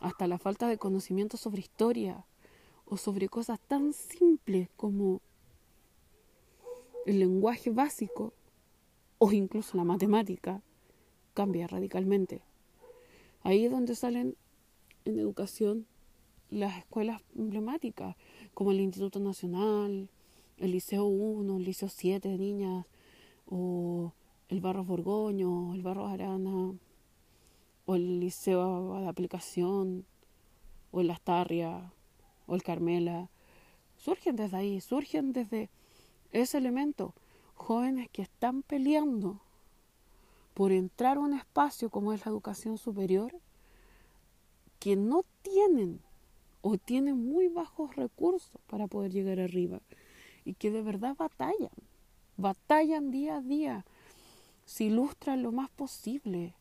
hasta 0.00 0.26
la 0.26 0.38
falta 0.38 0.68
de 0.68 0.78
conocimiento 0.78 1.36
sobre 1.36 1.60
historia 1.60 2.24
o 2.86 2.96
sobre 2.96 3.28
cosas 3.28 3.60
tan 3.60 3.92
simples 3.92 4.68
como 4.76 5.20
el 7.06 7.18
lenguaje 7.18 7.70
básico 7.70 8.32
o 9.18 9.32
incluso 9.32 9.76
la 9.76 9.84
matemática 9.84 10.60
cambia 11.34 11.66
radicalmente. 11.66 12.42
Ahí 13.42 13.64
es 13.64 13.70
donde 13.70 13.94
salen 13.94 14.36
en 15.04 15.18
educación 15.18 15.86
las 16.50 16.76
escuelas 16.76 17.22
emblemáticas, 17.34 18.16
como 18.54 18.70
el 18.70 18.80
Instituto 18.80 19.20
Nacional, 19.20 20.08
el 20.58 20.70
Liceo 20.70 21.04
1, 21.04 21.56
el 21.56 21.64
Liceo 21.64 21.88
7 21.88 22.28
de 22.28 22.38
niñas, 22.38 22.86
o 23.46 24.12
el 24.48 24.60
Barro 24.60 24.84
Borgoño, 24.84 25.74
el 25.74 25.82
Barro 25.82 26.06
Arana, 26.06 26.74
o 27.86 27.94
el 27.94 28.20
Liceo 28.20 29.00
de 29.00 29.08
Aplicación, 29.08 30.04
o 30.90 31.00
el 31.00 31.10
Astarria, 31.10 31.92
o 32.46 32.54
el 32.54 32.62
Carmela. 32.62 33.28
Surgen 33.96 34.36
desde 34.36 34.56
ahí, 34.56 34.80
surgen 34.80 35.32
desde 35.32 35.70
ese 36.32 36.58
elemento. 36.58 37.14
Jóvenes 37.54 38.08
que 38.10 38.22
están 38.22 38.62
peleando 38.62 39.40
por 40.54 40.72
entrar 40.72 41.16
a 41.16 41.20
un 41.20 41.34
espacio 41.34 41.90
como 41.90 42.12
es 42.12 42.24
la 42.24 42.30
educación 42.30 42.78
superior, 42.78 43.32
que 44.78 44.96
no 44.96 45.24
tienen 45.42 46.00
o 46.62 46.78
tienen 46.78 47.18
muy 47.18 47.48
bajos 47.48 47.94
recursos 47.96 48.60
para 48.68 48.86
poder 48.86 49.12
llegar 49.12 49.40
arriba 49.40 49.80
y 50.44 50.54
que 50.54 50.70
de 50.70 50.82
verdad 50.82 51.14
batallan, 51.16 51.70
batallan 52.36 53.10
día 53.10 53.36
a 53.36 53.40
día, 53.42 53.84
se 54.64 54.84
ilustran 54.84 55.42
lo 55.42 55.52
más 55.52 55.70
posible. 55.70 56.54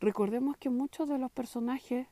Recordemos 0.00 0.56
que 0.56 0.70
muchos 0.70 1.08
de 1.08 1.18
los 1.18 1.30
personajes 1.30 2.08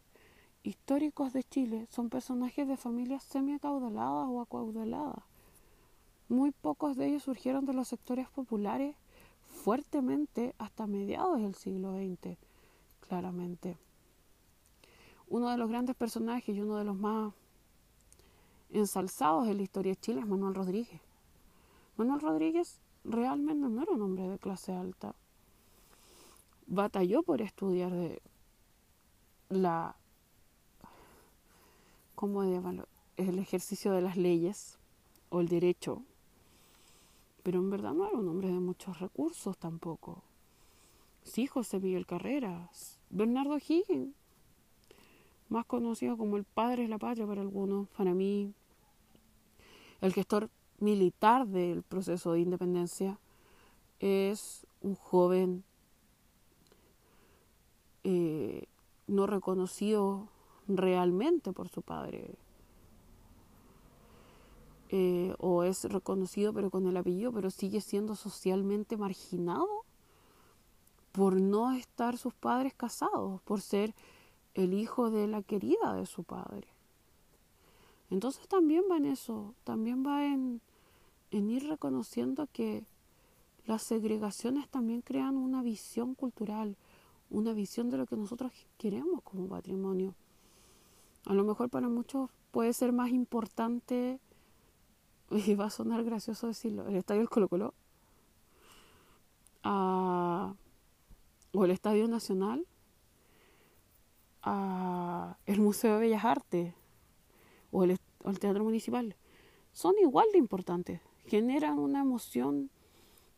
históricos 0.62 1.32
de 1.32 1.42
Chile 1.42 1.86
son 1.90 2.10
personajes 2.10 2.68
de 2.68 2.76
familias 2.76 3.24
semi-acaudaladas 3.24 4.28
o 4.28 4.40
acaudaladas. 4.40 5.24
Muy 6.28 6.52
pocos 6.52 6.96
de 6.96 7.08
ellos 7.08 7.24
surgieron 7.24 7.64
de 7.64 7.72
los 7.72 7.88
sectores 7.88 8.28
populares 8.28 8.94
fuertemente 9.48 10.54
hasta 10.58 10.86
mediados 10.86 11.40
del 11.40 11.54
siglo 11.54 11.92
XX, 11.96 12.36
claramente 13.00 13.76
uno 15.30 15.48
de 15.48 15.56
los 15.56 15.70
grandes 15.70 15.96
personajes 15.96 16.54
y 16.54 16.60
uno 16.60 16.76
de 16.76 16.84
los 16.84 16.96
más 16.96 17.32
ensalzados 18.70 19.46
de 19.46 19.54
la 19.54 19.62
historia 19.62 19.92
de 19.92 20.00
Chile 20.00 20.20
es 20.20 20.26
Manuel 20.26 20.54
Rodríguez. 20.54 21.00
Manuel 21.96 22.20
Rodríguez 22.20 22.78
realmente 23.04 23.66
no 23.66 23.82
era 23.82 23.92
un 23.92 24.02
hombre 24.02 24.28
de 24.28 24.38
clase 24.38 24.72
alta. 24.72 25.14
Batalló 26.66 27.22
por 27.22 27.40
estudiar 27.40 27.90
de 27.92 28.20
la 29.48 29.96
¿cómo 32.14 32.44
llamarlo? 32.44 32.86
el 33.16 33.38
ejercicio 33.38 33.92
de 33.92 34.02
las 34.02 34.16
leyes 34.16 34.78
o 35.30 35.40
el 35.40 35.48
derecho 35.48 36.02
pero 37.42 37.58
en 37.58 37.70
verdad 37.70 37.92
no 37.92 38.06
era 38.06 38.18
un 38.18 38.28
hombre 38.28 38.48
de 38.48 38.60
muchos 38.60 38.98
recursos 39.00 39.56
tampoco. 39.58 40.22
Sí, 41.22 41.46
José 41.46 41.80
Miguel 41.80 42.06
Carreras, 42.06 42.98
Bernardo 43.10 43.56
Higgins, 43.56 44.14
más 45.50 45.66
conocido 45.66 46.16
como 46.16 46.36
el 46.36 46.44
padre 46.44 46.84
de 46.84 46.88
la 46.88 46.98
patria 46.98 47.26
para 47.26 47.42
algunos, 47.42 47.88
para 47.90 48.14
mí, 48.14 48.54
el 50.00 50.12
gestor 50.12 50.48
militar 50.78 51.46
del 51.46 51.82
proceso 51.82 52.32
de 52.32 52.40
independencia, 52.40 53.18
es 53.98 54.66
un 54.80 54.94
joven 54.94 55.64
eh, 58.04 58.64
no 59.06 59.26
reconocido 59.26 60.28
realmente 60.66 61.52
por 61.52 61.68
su 61.68 61.82
padre. 61.82 62.34
Eh, 64.92 65.34
o 65.38 65.62
es 65.62 65.84
reconocido 65.84 66.52
pero 66.52 66.70
con 66.70 66.86
el 66.86 66.96
apellido, 66.96 67.32
pero 67.32 67.50
sigue 67.50 67.80
siendo 67.80 68.16
socialmente 68.16 68.96
marginado 68.96 69.84
por 71.12 71.40
no 71.40 71.72
estar 71.72 72.16
sus 72.16 72.34
padres 72.34 72.74
casados, 72.74 73.40
por 73.42 73.60
ser 73.60 73.94
el 74.54 74.74
hijo 74.74 75.10
de 75.10 75.26
la 75.26 75.42
querida 75.42 75.94
de 75.94 76.06
su 76.06 76.24
padre. 76.24 76.68
Entonces 78.10 78.46
también 78.48 78.84
va 78.90 78.96
en 78.96 79.06
eso, 79.06 79.54
también 79.64 80.04
va 80.04 80.26
en, 80.26 80.60
ir 81.30 81.68
reconociendo 81.68 82.48
que 82.52 82.84
las 83.66 83.82
segregaciones 83.82 84.68
también 84.68 85.00
crean 85.00 85.36
una 85.36 85.62
visión 85.62 86.14
cultural, 86.14 86.76
una 87.30 87.52
visión 87.52 87.88
de 87.88 87.98
lo 87.98 88.06
que 88.06 88.16
nosotros 88.16 88.52
queremos 88.78 89.22
como 89.22 89.46
patrimonio. 89.46 90.14
A 91.26 91.34
lo 91.34 91.44
mejor 91.44 91.70
para 91.70 91.88
muchos 91.88 92.30
puede 92.50 92.72
ser 92.72 92.92
más 92.92 93.10
importante, 93.10 94.18
y 95.30 95.54
va 95.54 95.66
a 95.66 95.70
sonar 95.70 96.02
gracioso 96.02 96.48
decirlo, 96.48 96.88
el 96.88 96.96
Estadio 96.96 97.20
del 97.20 97.30
Colo 97.30 97.48
Colo, 97.48 97.74
o 99.62 101.64
el 101.64 101.70
Estadio 101.70 102.08
Nacional, 102.08 102.66
a 104.42 105.36
el 105.46 105.60
Museo 105.60 105.94
de 105.94 106.00
Bellas 106.00 106.24
Artes 106.24 106.74
o 107.70 107.84
el, 107.84 107.98
o 108.24 108.30
el 108.30 108.38
Teatro 108.38 108.64
Municipal. 108.64 109.16
Son 109.72 109.94
igual 110.00 110.26
de 110.32 110.38
importantes, 110.38 111.00
generan 111.26 111.78
una 111.78 112.00
emoción 112.00 112.70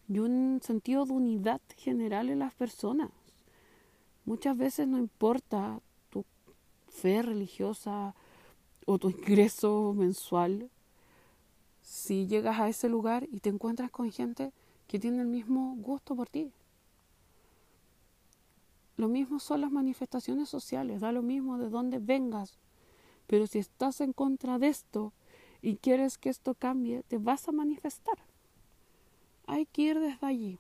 y 0.08 0.18
un 0.18 0.60
sentido 0.62 1.04
de 1.04 1.12
unidad 1.12 1.60
general 1.76 2.28
en 2.28 2.38
las 2.38 2.54
personas. 2.54 3.10
Muchas 4.24 4.56
veces 4.56 4.86
no 4.88 4.98
importa 4.98 5.80
tu 6.10 6.24
fe 6.88 7.22
religiosa 7.22 8.14
o 8.86 8.98
tu 8.98 9.10
ingreso 9.10 9.94
mensual, 9.94 10.70
si 11.82 12.26
llegas 12.26 12.58
a 12.60 12.68
ese 12.68 12.88
lugar 12.88 13.26
y 13.30 13.40
te 13.40 13.50
encuentras 13.50 13.90
con 13.90 14.10
gente 14.10 14.52
que 14.86 14.98
tiene 14.98 15.20
el 15.20 15.28
mismo 15.28 15.74
gusto 15.76 16.14
por 16.14 16.28
ti. 16.28 16.52
Lo 18.96 19.08
mismo 19.08 19.38
son 19.38 19.60
las 19.62 19.72
manifestaciones 19.72 20.48
sociales, 20.48 21.00
da 21.00 21.12
lo 21.12 21.22
mismo 21.22 21.58
de 21.58 21.70
dónde 21.70 21.98
vengas, 21.98 22.58
pero 23.26 23.46
si 23.46 23.58
estás 23.58 24.00
en 24.00 24.12
contra 24.12 24.58
de 24.58 24.68
esto 24.68 25.12
y 25.62 25.76
quieres 25.76 26.18
que 26.18 26.28
esto 26.28 26.54
cambie, 26.54 27.02
te 27.08 27.18
vas 27.18 27.48
a 27.48 27.52
manifestar. 27.52 28.18
Hay 29.46 29.66
que 29.66 29.82
ir 29.82 30.00
desde 30.00 30.26
allí. 30.26 30.58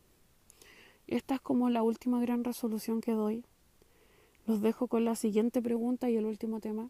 Esta 1.06 1.34
es 1.34 1.40
como 1.40 1.68
la 1.68 1.82
última 1.82 2.20
gran 2.20 2.44
resolución 2.44 3.00
que 3.00 3.12
doy. 3.12 3.44
Los 4.46 4.60
dejo 4.60 4.86
con 4.86 5.04
la 5.04 5.14
siguiente 5.14 5.60
pregunta 5.60 6.08
y 6.08 6.16
el 6.16 6.24
último 6.24 6.60
tema. 6.60 6.88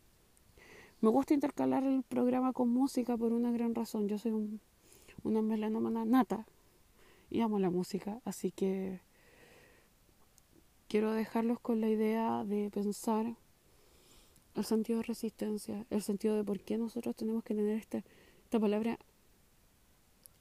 Me 1.00 1.10
gusta 1.10 1.34
intercalar 1.34 1.84
el 1.84 2.02
programa 2.04 2.52
con 2.52 2.68
música 2.68 3.16
por 3.16 3.32
una 3.32 3.50
gran 3.50 3.74
razón. 3.74 4.08
Yo 4.08 4.18
soy 4.18 4.32
un, 4.32 4.60
una 5.24 5.42
melanómana 5.42 6.04
nata 6.04 6.46
y 7.30 7.40
amo 7.40 7.58
la 7.58 7.70
música, 7.70 8.20
así 8.24 8.52
que 8.52 9.00
quiero 10.92 11.12
dejarlos 11.12 11.58
con 11.58 11.80
la 11.80 11.88
idea 11.88 12.44
de 12.44 12.70
pensar 12.70 13.34
el 14.54 14.62
sentido 14.62 14.98
de 14.98 15.04
resistencia, 15.04 15.86
el 15.88 16.02
sentido 16.02 16.36
de 16.36 16.44
por 16.44 16.60
qué 16.60 16.76
nosotros 16.76 17.16
tenemos 17.16 17.42
que 17.44 17.54
tener 17.54 17.78
esta, 17.78 18.02
palabra 18.60 18.98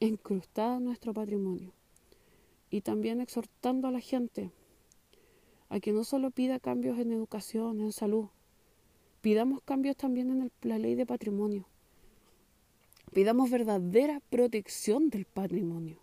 incrustada 0.01 0.75
en 0.75 0.83
nuestro 0.83 1.13
patrimonio. 1.13 1.71
Y 2.69 2.81
también 2.81 3.21
exhortando 3.21 3.87
a 3.87 3.91
la 3.91 4.01
gente 4.01 4.51
a 5.69 5.79
que 5.79 5.93
no 5.93 6.03
solo 6.03 6.31
pida 6.31 6.59
cambios 6.59 6.99
en 6.99 7.13
educación, 7.13 7.79
en 7.79 7.93
salud, 7.93 8.25
pidamos 9.21 9.61
cambios 9.61 9.95
también 9.95 10.31
en 10.31 10.51
la 10.63 10.79
ley 10.79 10.95
de 10.95 11.05
patrimonio. 11.05 11.65
Pidamos 13.13 13.49
verdadera 13.49 14.21
protección 14.29 15.09
del 15.09 15.23
patrimonio. 15.23 16.00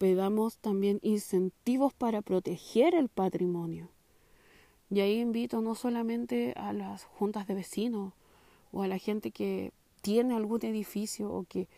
Pidamos 0.00 0.56
también 0.56 0.98
incentivos 1.02 1.92
para 1.92 2.22
proteger 2.22 2.94
el 2.94 3.10
patrimonio. 3.10 3.90
Y 4.88 5.00
ahí 5.00 5.20
invito 5.20 5.60
no 5.60 5.74
solamente 5.74 6.54
a 6.56 6.72
las 6.72 7.04
juntas 7.04 7.46
de 7.46 7.52
vecinos 7.52 8.14
o 8.72 8.82
a 8.82 8.88
la 8.88 8.96
gente 8.96 9.30
que 9.30 9.74
tiene 10.00 10.34
algún 10.34 10.64
edificio 10.64 11.30
o 11.30 11.44
que 11.44 11.68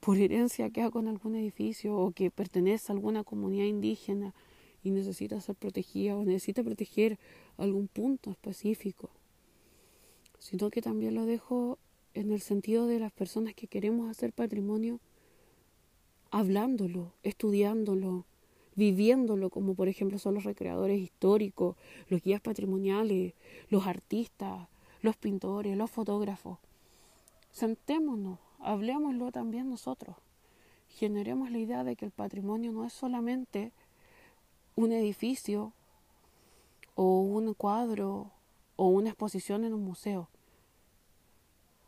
por 0.00 0.16
herencia 0.16 0.70
queda 0.70 0.90
con 0.90 1.06
algún 1.06 1.36
edificio 1.36 1.94
o 1.94 2.12
que 2.12 2.30
pertenece 2.30 2.90
a 2.90 2.94
alguna 2.94 3.24
comunidad 3.24 3.66
indígena 3.66 4.32
y 4.82 4.90
necesita 4.90 5.38
ser 5.42 5.54
protegida 5.54 6.16
o 6.16 6.24
necesita 6.24 6.64
proteger 6.64 7.18
algún 7.58 7.88
punto 7.88 8.30
específico, 8.30 9.10
sino 10.38 10.70
que 10.70 10.80
también 10.80 11.14
lo 11.14 11.26
dejo 11.26 11.76
en 12.14 12.32
el 12.32 12.40
sentido 12.40 12.86
de 12.86 13.00
las 13.00 13.12
personas 13.12 13.52
que 13.52 13.66
queremos 13.66 14.08
hacer 14.08 14.32
patrimonio, 14.32 14.98
hablándolo, 16.36 17.14
estudiándolo, 17.22 18.26
viviéndolo, 18.74 19.48
como 19.48 19.74
por 19.74 19.88
ejemplo 19.88 20.18
son 20.18 20.34
los 20.34 20.44
recreadores 20.44 21.00
históricos, 21.00 21.76
los 22.10 22.20
guías 22.20 22.42
patrimoniales, 22.42 23.32
los 23.70 23.86
artistas, 23.86 24.68
los 25.00 25.16
pintores, 25.16 25.78
los 25.78 25.90
fotógrafos. 25.90 26.58
Sentémonos, 27.52 28.38
hablemoslo 28.58 29.32
también 29.32 29.70
nosotros. 29.70 30.14
Generemos 30.88 31.50
la 31.50 31.56
idea 31.56 31.84
de 31.84 31.96
que 31.96 32.04
el 32.04 32.10
patrimonio 32.10 32.70
no 32.70 32.84
es 32.84 32.92
solamente 32.92 33.72
un 34.74 34.92
edificio 34.92 35.72
o 36.96 37.20
un 37.20 37.54
cuadro 37.54 38.30
o 38.76 38.88
una 38.88 39.08
exposición 39.08 39.64
en 39.64 39.72
un 39.72 39.84
museo. 39.84 40.28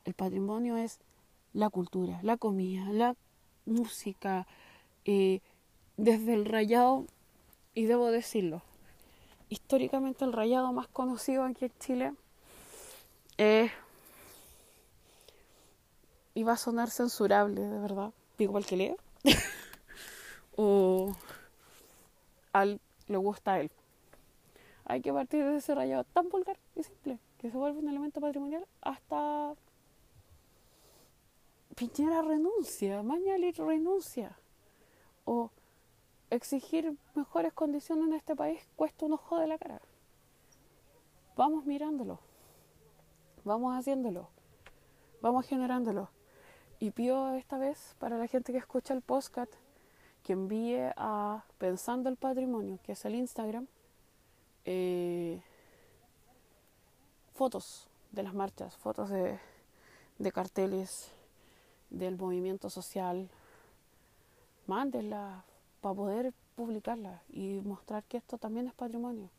El 0.06 0.14
patrimonio 0.14 0.78
es 0.78 1.00
la 1.52 1.68
cultura, 1.68 2.18
la 2.22 2.38
comida, 2.38 2.90
la 2.92 3.14
música, 3.68 4.46
eh, 5.04 5.40
desde 5.96 6.34
el 6.34 6.44
rayado, 6.44 7.06
y 7.74 7.84
debo 7.86 8.10
decirlo, 8.10 8.62
históricamente 9.48 10.24
el 10.24 10.32
rayado 10.32 10.72
más 10.72 10.88
conocido 10.88 11.44
aquí 11.44 11.66
en 11.66 11.78
Chile 11.78 12.12
es 13.36 13.70
y 16.34 16.44
va 16.44 16.52
a 16.52 16.56
sonar 16.56 16.88
censurable, 16.88 17.60
de 17.60 17.78
verdad, 17.80 18.12
digo 18.38 18.56
al 18.56 18.64
que 18.64 18.76
lee, 18.76 18.96
o 20.56 21.16
al 22.52 22.80
le 23.08 23.16
gusta 23.16 23.54
a 23.54 23.60
él. 23.60 23.70
Hay 24.84 25.00
que 25.00 25.12
partir 25.12 25.44
de 25.44 25.56
ese 25.56 25.74
rayado 25.74 26.04
tan 26.04 26.28
vulgar 26.28 26.56
y 26.76 26.84
simple, 26.84 27.18
que 27.38 27.50
se 27.50 27.56
vuelve 27.56 27.80
un 27.80 27.88
elemento 27.88 28.20
patrimonial 28.20 28.64
hasta 28.82 29.54
Piñera 31.78 32.22
renuncia, 32.22 33.04
Mañalit 33.04 33.56
renuncia, 33.56 34.36
o 35.24 35.52
exigir 36.28 36.96
mejores 37.14 37.52
condiciones 37.52 38.08
en 38.08 38.14
este 38.14 38.34
país 38.34 38.60
cuesta 38.74 39.06
un 39.06 39.12
ojo 39.12 39.38
de 39.38 39.46
la 39.46 39.58
cara. 39.58 39.80
Vamos 41.36 41.66
mirándolo, 41.66 42.18
vamos 43.44 43.78
haciéndolo, 43.78 44.28
vamos 45.22 45.46
generándolo. 45.46 46.10
Y 46.80 46.90
pido 46.90 47.34
esta 47.34 47.58
vez 47.58 47.94
para 48.00 48.18
la 48.18 48.26
gente 48.26 48.50
que 48.50 48.58
escucha 48.58 48.92
el 48.92 49.00
podcast 49.00 49.54
que 50.24 50.32
envíe 50.32 50.80
a 50.96 51.44
Pensando 51.58 52.08
el 52.08 52.16
Patrimonio, 52.16 52.80
que 52.82 52.92
es 52.92 53.04
el 53.04 53.14
Instagram, 53.14 53.68
eh, 54.64 55.40
fotos 57.34 57.88
de 58.10 58.24
las 58.24 58.34
marchas, 58.34 58.76
fotos 58.76 59.10
de 59.10 59.38
carteles 60.32 61.12
del 61.90 62.16
movimiento 62.16 62.70
social. 62.70 63.28
Mándenla 64.66 65.44
para 65.80 65.94
poder 65.94 66.32
publicarla 66.56 67.22
y 67.30 67.60
mostrar 67.64 68.02
que 68.04 68.16
esto 68.16 68.38
también 68.38 68.66
es 68.66 68.74
patrimonio. 68.74 69.30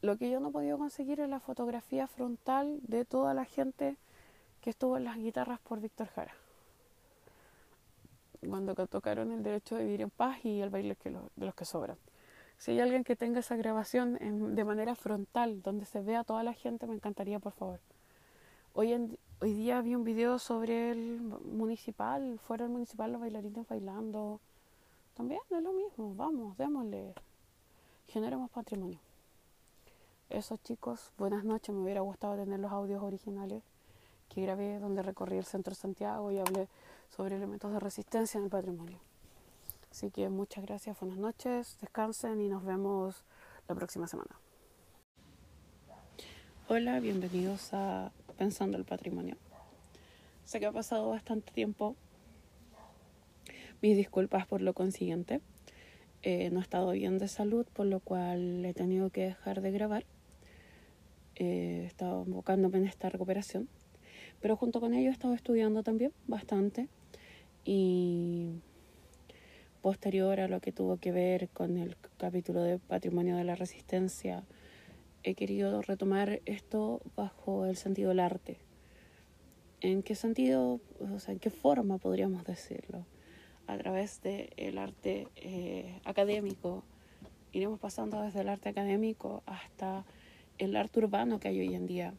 Lo 0.00 0.16
que 0.16 0.30
yo 0.30 0.40
no 0.40 0.48
he 0.48 0.52
podido 0.52 0.78
conseguir 0.78 1.20
es 1.20 1.28
la 1.28 1.40
fotografía 1.40 2.06
frontal 2.06 2.80
de 2.82 3.04
toda 3.04 3.34
la 3.34 3.44
gente 3.44 3.96
que 4.60 4.70
estuvo 4.70 4.96
en 4.96 5.04
las 5.04 5.16
guitarras 5.16 5.60
por 5.60 5.80
Víctor 5.80 6.08
Jara. 6.08 6.34
Cuando 8.48 8.74
tocaron 8.86 9.30
el 9.30 9.42
derecho 9.42 9.76
de 9.76 9.84
vivir 9.84 10.00
en 10.00 10.10
paz 10.10 10.44
y 10.44 10.60
el 10.60 10.70
baile 10.70 10.96
de 11.04 11.46
los 11.46 11.54
que 11.54 11.64
sobran. 11.64 11.96
Si 12.58 12.72
hay 12.72 12.80
alguien 12.80 13.04
que 13.04 13.16
tenga 13.16 13.40
esa 13.40 13.56
grabación 13.56 14.18
de 14.54 14.64
manera 14.64 14.94
frontal, 14.94 15.62
donde 15.62 15.84
se 15.84 16.00
vea 16.00 16.20
a 16.20 16.24
toda 16.24 16.42
la 16.44 16.52
gente, 16.52 16.86
me 16.86 16.94
encantaría, 16.94 17.40
por 17.40 17.52
favor. 17.52 17.80
Hoy, 18.74 18.92
en, 18.92 19.18
hoy 19.42 19.54
día 19.54 19.80
vi 19.80 19.96
un 19.96 20.04
video 20.04 20.38
sobre 20.38 20.92
el 20.92 21.20
municipal, 21.20 22.38
fuera 22.46 22.62
del 22.62 22.72
municipal 22.72 23.10
los 23.10 23.20
bailarines 23.20 23.66
bailando. 23.66 24.40
también 25.14 25.40
es 25.50 25.60
lo 25.60 25.72
mismo, 25.72 26.14
vamos, 26.14 26.56
démosle, 26.56 27.12
generemos 28.06 28.52
patrimonio. 28.52 29.00
Eso 30.30 30.56
chicos, 30.58 31.10
buenas 31.18 31.42
noches, 31.42 31.74
me 31.74 31.82
hubiera 31.82 32.02
gustado 32.02 32.36
tener 32.36 32.60
los 32.60 32.70
audios 32.70 33.02
originales 33.02 33.64
que 34.28 34.42
grabé 34.42 34.78
donde 34.78 35.02
recorrí 35.02 35.38
el 35.38 35.44
centro 35.44 35.72
de 35.72 35.80
Santiago 35.80 36.30
y 36.30 36.38
hablé 36.38 36.68
sobre 37.10 37.34
elementos 37.34 37.72
de 37.72 37.80
resistencia 37.80 38.38
en 38.38 38.44
el 38.44 38.50
patrimonio. 38.50 39.00
Así 39.90 40.12
que 40.12 40.28
muchas 40.28 40.64
gracias, 40.64 41.00
buenas 41.00 41.18
noches, 41.18 41.78
descansen 41.80 42.40
y 42.40 42.48
nos 42.48 42.64
vemos 42.64 43.24
la 43.66 43.74
próxima 43.74 44.06
semana. 44.06 44.38
Hola, 46.68 47.00
bienvenidos 47.00 47.74
a 47.74 48.12
Pensando 48.36 48.76
el 48.76 48.84
Patrimonio. 48.84 49.36
Sé 50.44 50.60
que 50.60 50.66
ha 50.66 50.72
pasado 50.72 51.08
bastante 51.10 51.52
tiempo. 51.52 51.96
Mis 53.80 53.96
disculpas 53.96 54.46
por 54.46 54.60
lo 54.60 54.74
consiguiente. 54.74 55.40
Eh, 56.22 56.50
no 56.50 56.60
he 56.60 56.62
estado 56.62 56.92
bien 56.92 57.18
de 57.18 57.28
salud, 57.28 57.66
por 57.72 57.86
lo 57.86 58.00
cual 58.00 58.64
he 58.64 58.74
tenido 58.74 59.10
que 59.10 59.22
dejar 59.22 59.60
de 59.60 59.70
grabar. 59.70 60.04
Eh, 61.36 61.80
he 61.82 61.86
estado 61.86 62.24
enfocándome 62.26 62.78
en 62.78 62.86
esta 62.86 63.08
recuperación. 63.08 63.68
Pero 64.40 64.56
junto 64.56 64.80
con 64.80 64.94
ello 64.94 65.10
he 65.10 65.12
estado 65.12 65.34
estudiando 65.34 65.82
también 65.82 66.12
bastante. 66.26 66.88
Y 67.64 68.50
posterior 69.82 70.38
a 70.40 70.48
lo 70.48 70.60
que 70.60 70.72
tuvo 70.72 70.96
que 70.96 71.12
ver 71.12 71.48
con 71.48 71.76
el 71.76 71.96
capítulo 72.16 72.62
de 72.62 72.78
Patrimonio 72.78 73.36
de 73.36 73.44
la 73.44 73.56
Resistencia, 73.56 74.44
he 75.22 75.34
querido 75.34 75.82
retomar 75.82 76.40
esto 76.44 77.00
bajo 77.16 77.66
el 77.66 77.76
sentido 77.76 78.10
del 78.10 78.20
arte. 78.20 78.58
¿En 79.80 80.02
qué 80.02 80.14
sentido, 80.14 80.80
o 81.00 81.18
sea, 81.18 81.32
en 81.32 81.40
qué 81.40 81.50
forma 81.50 81.98
podríamos 81.98 82.44
decirlo? 82.44 83.06
A 83.66 83.76
través 83.78 84.22
del 84.22 84.78
arte 84.78 85.28
eh, 85.36 86.00
académico. 86.04 86.84
Iremos 87.52 87.78
pasando 87.78 88.20
desde 88.22 88.40
el 88.40 88.48
arte 88.48 88.68
académico 88.68 89.42
hasta 89.46 90.04
el 90.58 90.76
arte 90.76 91.00
urbano 91.00 91.40
que 91.40 91.48
hay 91.48 91.60
hoy 91.60 91.74
en 91.74 91.86
día. 91.86 92.14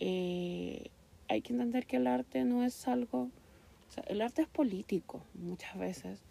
Eh, 0.00 0.90
hay 1.28 1.42
que 1.42 1.52
entender 1.52 1.86
que 1.86 1.96
el 1.96 2.06
arte 2.06 2.44
no 2.44 2.64
es 2.64 2.86
algo, 2.86 3.30
o 3.88 3.90
sea, 3.90 4.04
el 4.08 4.20
arte 4.20 4.42
es 4.42 4.48
político 4.48 5.22
muchas 5.34 5.78
veces 5.78 6.22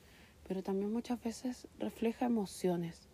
pero 0.47 0.61
también 0.61 0.91
muchas 0.91 1.21
veces 1.21 1.67
refleja 1.79 2.25
emociones, 2.25 3.07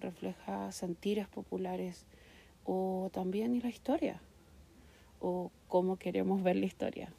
refleja 0.00 0.72
sentires 0.72 1.28
populares 1.28 2.06
o 2.64 3.10
también 3.12 3.60
la 3.62 3.68
historia 3.68 4.20
o 5.20 5.50
cómo 5.68 5.96
queremos 5.96 6.42
ver 6.42 6.56
la 6.56 6.66
historia. 6.66 7.12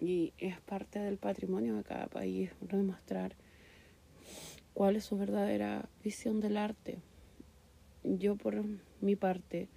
Y 0.00 0.32
es 0.38 0.60
parte 0.60 0.98
del 0.98 1.18
patrimonio 1.18 1.76
de 1.76 1.84
cada 1.84 2.06
país 2.06 2.50
demostrar 2.60 3.34
cuál 4.72 4.96
es 4.96 5.04
su 5.04 5.16
verdadera 5.16 5.88
visión 6.02 6.40
del 6.40 6.56
arte. 6.56 6.98
Yo 8.02 8.36
por 8.36 8.62
mi 9.00 9.16
parte 9.16 9.68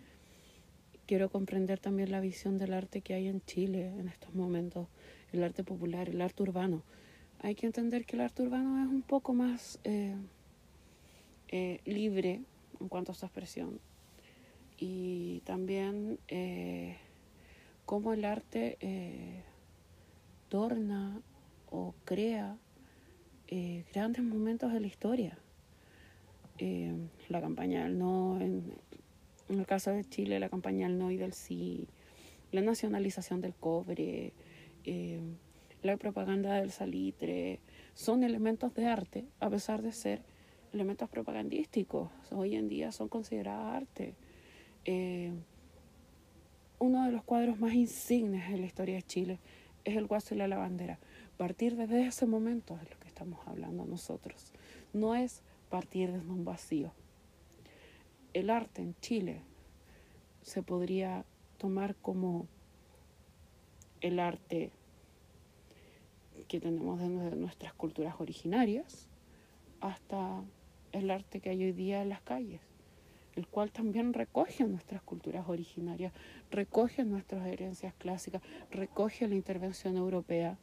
quiero 1.05 1.29
comprender 1.29 1.79
también 1.79 2.11
la 2.11 2.21
visión 2.21 2.57
del 2.57 2.73
arte 2.73 3.01
que 3.01 3.13
hay 3.13 3.27
en 3.27 3.41
Chile 3.41 3.93
en 3.97 4.07
estos 4.07 4.33
momentos, 4.33 4.87
el 5.33 5.43
arte 5.43 5.63
popular, 5.63 6.09
el 6.09 6.21
arte 6.21 6.43
urbano 6.43 6.83
hay 7.43 7.55
que 7.55 7.65
entender 7.65 8.05
que 8.05 8.15
el 8.15 8.21
arte 8.21 8.41
urbano 8.41 8.81
es 8.81 8.89
un 8.89 9.01
poco 9.01 9.33
más 9.33 9.77
eh, 9.83 10.15
eh, 11.55 11.81
libre 11.85 12.41
en 12.81 12.87
cuanto 12.89 13.11
a 13.11 13.15
su 13.15 13.27
expresión. 13.27 13.79
Y 14.79 15.41
también 15.41 16.17
eh, 16.27 16.97
cómo 17.85 18.11
el 18.13 18.25
arte 18.25 19.43
torna 20.49 21.21
o 21.69 21.93
crea 22.05 22.57
grandes 23.93 24.23
momentos 24.23 24.73
de 24.73 24.79
la 24.79 24.87
historia. 24.87 25.37
la 27.29 27.39
campaña 27.39 27.83
del 27.83 27.99
no, 27.99 28.41
en, 28.41 28.73
en, 29.47 29.59
el 29.59 29.67
caso 29.67 29.91
de 29.91 30.03
Chile, 30.05 30.39
la 30.39 30.49
campaña 30.49 30.87
del 30.87 30.97
no 30.97 31.11
y 31.11 31.17
del 31.17 31.33
sí, 31.33 31.87
la 32.51 32.61
nacionalización 32.61 33.41
del 33.41 33.53
cobre 33.53 34.33
la 35.83 35.97
propaganda 35.97 36.55
del 36.55 36.71
salitre, 36.71 37.59
son 37.93 38.23
elementos 38.23 38.73
de 38.73 38.87
arte, 38.87 39.25
a 39.39 39.51
pesar 39.51 39.83
de 39.83 39.91
ser 39.91 40.23
elementos 40.73 41.07
propagandísticos. 41.09 42.09
Hoy 42.31 42.55
en 42.55 42.67
día 42.67 42.91
son 42.91 43.07
consideradas 43.07 43.75
arte. 43.75 44.15
Eh, 44.85 45.31
uno 46.79 47.05
de 47.05 47.11
los 47.11 47.23
cuadros 47.23 47.59
más 47.59 47.73
insignes 47.73 48.49
en 48.49 48.61
la 48.61 48.67
historia 48.67 48.95
de 48.95 49.03
Chile 49.03 49.39
es 49.85 49.95
el 49.95 50.07
Guaso 50.07 50.33
y 50.33 50.37
la 50.37 50.47
Lavandera. 50.47 50.99
Partir 51.37 51.75
desde 51.75 52.05
ese 52.05 52.25
momento 52.25 52.77
es 52.81 52.89
lo 52.89 52.99
que 52.99 53.07
estamos 53.07 53.39
hablando 53.47 53.85
nosotros. 53.85 54.51
No 54.93 55.15
es 55.15 55.43
partir 55.69 56.11
desde 56.11 56.29
un 56.29 56.43
vacío. 56.43 56.91
El 58.33 58.49
arte 58.49 58.81
en 58.81 58.95
Chile 58.99 59.41
se 60.41 60.63
podría 60.63 61.23
tomar 61.57 61.95
como 61.95 62.47
el 64.01 64.19
arte 64.19 64.71
que 66.47 66.59
tenemos 66.59 66.99
de 66.99 67.07
nuestras 67.07 67.73
culturas 67.73 68.15
originarias 68.19 69.07
hasta 69.79 70.43
el 70.93 71.11
arte 71.11 71.41
que 71.41 71.49
hay 71.49 71.63
hoy 71.63 71.73
día 71.73 72.01
en 72.01 72.09
las 72.09 72.21
calles, 72.21 72.61
el 73.35 73.47
cual 73.47 73.71
también 73.71 74.13
recoge 74.13 74.63
nuestras 74.65 75.01
culturas 75.01 75.49
originarias, 75.49 76.13
recoge 76.51 77.03
nuestras 77.03 77.45
herencias 77.47 77.93
clásicas, 77.95 78.41
recoge 78.71 79.27
la 79.27 79.35
intervención 79.35 79.97
europea. 79.97 80.57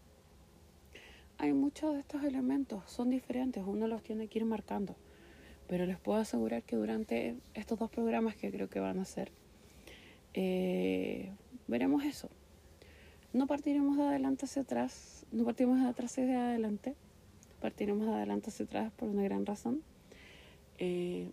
Hay 1.37 1.53
muchos 1.53 1.95
de 1.95 2.01
estos 2.01 2.25
elementos, 2.25 2.83
son 2.91 3.11
diferentes, 3.11 3.63
uno 3.67 3.87
los 3.87 4.03
tiene 4.03 4.29
que 4.29 4.39
ir 4.39 4.45
marcando, 4.45 4.97
pero 5.67 5.85
les 5.85 5.99
puedo 5.99 6.19
asegurar 6.19 6.63
que 6.63 6.77
durante 6.77 7.37
estos 7.55 7.79
dos 7.79 7.91
programas 7.91 8.37
que 8.37 8.51
creo 8.51 8.69
que 8.69 8.81
van 8.81 8.99
a 8.99 9.05
ser, 9.05 9.33
eh, 10.35 11.33
veremos 11.67 12.05
eso. 12.05 12.29
No 13.33 13.47
partiremos 13.47 13.97
de 13.97 14.03
adelante 14.03 14.45
hacia 14.45 14.63
atrás, 14.63 15.25
no 15.33 15.45
partimos 15.45 15.81
de 15.81 15.87
atrás 15.87 16.13
hacia 16.13 16.49
adelante, 16.49 16.95
partiremos 17.61 18.07
de 18.07 18.13
adelante 18.13 18.51
hacia 18.51 18.65
atrás 18.65 18.93
por 18.93 19.09
una 19.09 19.23
gran 19.23 19.47
razón. 19.47 19.83
Eh, 20.83 21.31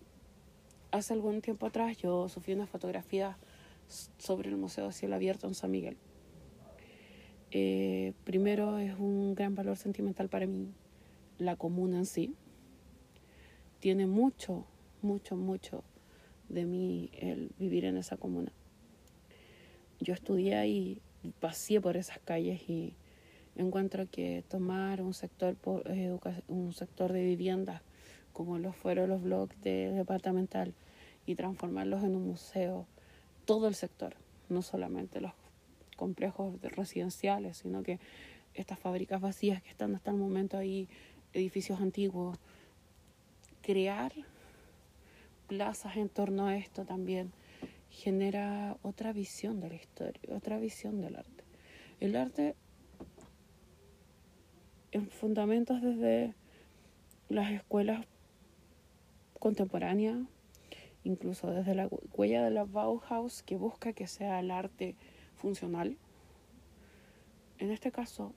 hace 0.90 1.14
algún 1.14 1.40
tiempo 1.40 1.64
atrás 1.64 1.96
yo 1.96 2.28
sufrí 2.28 2.52
una 2.52 2.66
fotografía 2.66 3.38
sobre 4.18 4.50
el 4.50 4.58
Museo 4.58 4.88
de 4.88 4.92
Cielo 4.92 5.14
Abierto 5.14 5.46
en 5.46 5.54
San 5.54 5.70
Miguel. 5.70 5.96
Eh, 7.50 8.12
primero 8.24 8.76
es 8.76 8.94
un 8.98 9.34
gran 9.34 9.54
valor 9.54 9.78
sentimental 9.78 10.28
para 10.28 10.46
mí 10.46 10.74
la 11.38 11.56
comuna 11.56 11.96
en 11.96 12.04
sí. 12.04 12.34
Tiene 13.80 14.06
mucho, 14.06 14.66
mucho, 15.00 15.34
mucho 15.34 15.82
de 16.50 16.66
mí 16.66 17.10
el 17.14 17.50
vivir 17.58 17.86
en 17.86 17.96
esa 17.96 18.18
comuna. 18.18 18.52
Yo 19.98 20.12
estudié 20.12 20.56
ahí, 20.56 21.00
pasé 21.40 21.80
por 21.80 21.96
esas 21.96 22.18
calles 22.18 22.68
y 22.68 22.92
encuentro 23.56 24.10
que 24.10 24.44
tomar 24.46 25.00
un 25.00 25.14
sector, 25.14 25.56
un 26.48 26.72
sector 26.74 27.14
de 27.14 27.24
viviendas 27.24 27.80
como 28.38 28.56
lo 28.60 28.72
fueron 28.72 29.10
los 29.10 29.20
bloques 29.20 29.60
de 29.62 29.90
departamental 29.90 30.72
y 31.26 31.34
transformarlos 31.34 32.04
en 32.04 32.14
un 32.14 32.24
museo, 32.24 32.86
todo 33.46 33.66
el 33.66 33.74
sector, 33.74 34.14
no 34.48 34.62
solamente 34.62 35.20
los 35.20 35.32
complejos 35.96 36.54
residenciales, 36.62 37.56
sino 37.56 37.82
que 37.82 37.98
estas 38.54 38.78
fábricas 38.78 39.20
vacías 39.20 39.60
que 39.60 39.70
están 39.70 39.96
hasta 39.96 40.12
el 40.12 40.18
momento 40.18 40.56
ahí, 40.56 40.88
edificios 41.32 41.80
antiguos, 41.80 42.38
crear 43.60 44.12
plazas 45.48 45.96
en 45.96 46.08
torno 46.08 46.46
a 46.46 46.56
esto 46.56 46.84
también 46.84 47.32
genera 47.90 48.76
otra 48.82 49.12
visión 49.12 49.58
de 49.58 49.70
la 49.70 49.74
historia, 49.74 50.20
otra 50.28 50.58
visión 50.58 51.00
del 51.00 51.16
arte. 51.16 51.42
El 51.98 52.14
arte 52.14 52.54
en 54.92 55.10
fundamentos 55.10 55.82
desde 55.82 56.34
las 57.28 57.50
escuelas 57.50 58.06
contemporáneas, 59.38 60.18
incluso 61.04 61.50
desde 61.50 61.74
la 61.74 61.88
huella 62.14 62.44
de 62.44 62.50
la 62.50 62.64
Bauhaus 62.64 63.42
que 63.42 63.56
busca 63.56 63.92
que 63.92 64.06
sea 64.06 64.40
el 64.40 64.50
arte 64.50 64.96
funcional. 65.36 65.96
En 67.58 67.70
este 67.70 67.90
caso, 67.90 68.34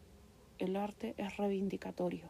el 0.57 0.75
arte 0.75 1.15
es 1.17 1.37
reivindicatorio. 1.37 2.29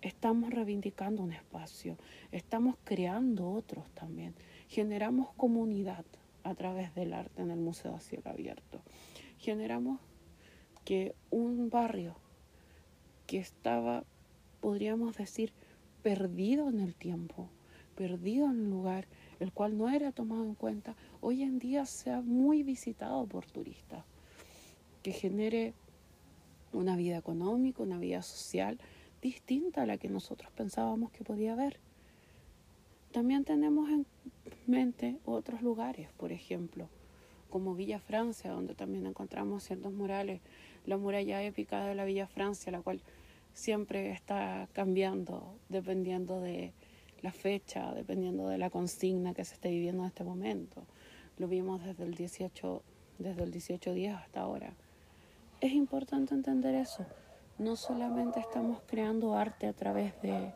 Estamos 0.00 0.50
reivindicando 0.50 1.22
un 1.22 1.32
espacio, 1.32 1.96
estamos 2.32 2.76
creando 2.84 3.50
otros 3.50 3.88
también. 3.90 4.34
Generamos 4.68 5.32
comunidad 5.34 6.04
a 6.42 6.54
través 6.54 6.94
del 6.94 7.14
arte 7.14 7.40
en 7.40 7.50
el 7.50 7.58
Museo 7.58 7.94
a 7.94 8.00
Cielo 8.00 8.30
Abierto. 8.30 8.82
Generamos 9.38 10.00
que 10.84 11.14
un 11.30 11.70
barrio 11.70 12.16
que 13.26 13.38
estaba, 13.38 14.04
podríamos 14.60 15.16
decir, 15.16 15.52
perdido 16.04 16.68
en 16.68 16.80
el 16.80 16.94
tiempo, 16.94 17.48
perdido 17.96 18.44
en 18.44 18.64
el 18.64 18.70
lugar, 18.70 19.06
el 19.40 19.52
cual 19.52 19.78
no 19.78 19.88
era 19.88 20.12
tomado 20.12 20.44
en 20.44 20.54
cuenta, 20.54 20.94
hoy 21.22 21.42
en 21.42 21.58
día 21.58 21.86
sea 21.86 22.20
muy 22.20 22.62
visitado 22.62 23.26
por 23.26 23.46
turistas, 23.46 24.04
que 25.02 25.12
genere 25.12 25.72
una 26.74 26.94
vida 26.94 27.16
económica, 27.16 27.82
una 27.82 27.98
vida 27.98 28.20
social 28.20 28.78
distinta 29.22 29.82
a 29.82 29.86
la 29.86 29.96
que 29.96 30.10
nosotros 30.10 30.52
pensábamos 30.52 31.10
que 31.10 31.24
podía 31.24 31.54
haber. 31.54 31.78
También 33.10 33.44
tenemos 33.44 33.88
en 33.88 34.04
mente 34.66 35.16
otros 35.24 35.62
lugares, 35.62 36.10
por 36.18 36.32
ejemplo, 36.32 36.90
como 37.48 37.74
Villa 37.74 37.98
Francia, 37.98 38.50
donde 38.50 38.74
también 38.74 39.06
encontramos 39.06 39.64
ciertos 39.64 39.94
murales, 39.94 40.42
la 40.84 40.98
muralla 40.98 41.42
épica 41.42 41.86
de 41.86 41.94
la 41.94 42.04
Villa 42.04 42.26
Francia, 42.26 42.70
la 42.70 42.82
cual 42.82 43.00
siempre 43.54 44.10
está 44.10 44.68
cambiando 44.72 45.56
dependiendo 45.68 46.40
de 46.40 46.74
la 47.22 47.32
fecha, 47.32 47.94
dependiendo 47.94 48.48
de 48.48 48.58
la 48.58 48.68
consigna 48.68 49.32
que 49.32 49.44
se 49.44 49.54
esté 49.54 49.70
viviendo 49.70 50.02
en 50.02 50.08
este 50.08 50.24
momento. 50.24 50.84
Lo 51.38 51.48
vimos 51.48 51.82
desde 51.82 52.04
el 52.04 52.14
18, 52.14 52.82
desde 53.18 53.42
el 53.42 53.48
1810 53.50 54.14
hasta 54.14 54.40
ahora. 54.40 54.74
Es 55.60 55.72
importante 55.72 56.34
entender 56.34 56.74
eso. 56.74 57.06
No 57.58 57.76
solamente 57.76 58.40
estamos 58.40 58.82
creando 58.86 59.36
arte 59.36 59.66
a 59.68 59.72
través 59.72 60.20
de 60.20 60.52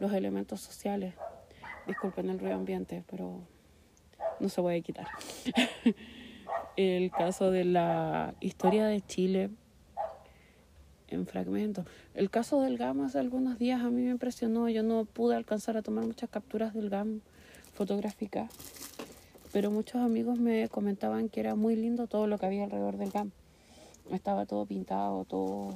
los 0.00 0.12
elementos 0.12 0.60
sociales. 0.60 1.14
Disculpen 1.86 2.30
el 2.30 2.38
ruido 2.38 2.54
ambiente, 2.54 3.04
pero 3.10 3.40
no 4.40 4.48
se 4.48 4.62
puede 4.62 4.80
quitar. 4.82 5.08
el 6.76 7.10
caso 7.10 7.50
de 7.50 7.64
la 7.64 8.34
historia 8.40 8.86
de 8.86 9.00
Chile 9.00 9.50
en 11.08 11.26
fragmentos. 11.26 11.86
El 12.14 12.30
caso 12.30 12.60
del 12.60 12.78
GAM 12.78 13.00
hace 13.02 13.18
algunos 13.18 13.58
días 13.58 13.80
a 13.80 13.90
mí 13.90 14.02
me 14.02 14.10
impresionó. 14.10 14.68
Yo 14.68 14.82
no 14.82 15.04
pude 15.04 15.36
alcanzar 15.36 15.76
a 15.76 15.82
tomar 15.82 16.06
muchas 16.06 16.30
capturas 16.30 16.74
del 16.74 16.90
GAM 16.90 17.20
fotográficas, 17.74 18.50
pero 19.52 19.70
muchos 19.70 20.00
amigos 20.00 20.38
me 20.38 20.68
comentaban 20.68 21.28
que 21.28 21.40
era 21.40 21.54
muy 21.54 21.76
lindo 21.76 22.06
todo 22.06 22.26
lo 22.26 22.38
que 22.38 22.46
había 22.46 22.64
alrededor 22.64 22.96
del 22.96 23.10
GAM. 23.10 23.30
Estaba 24.10 24.46
todo 24.46 24.66
pintado, 24.66 25.24
todo, 25.24 25.74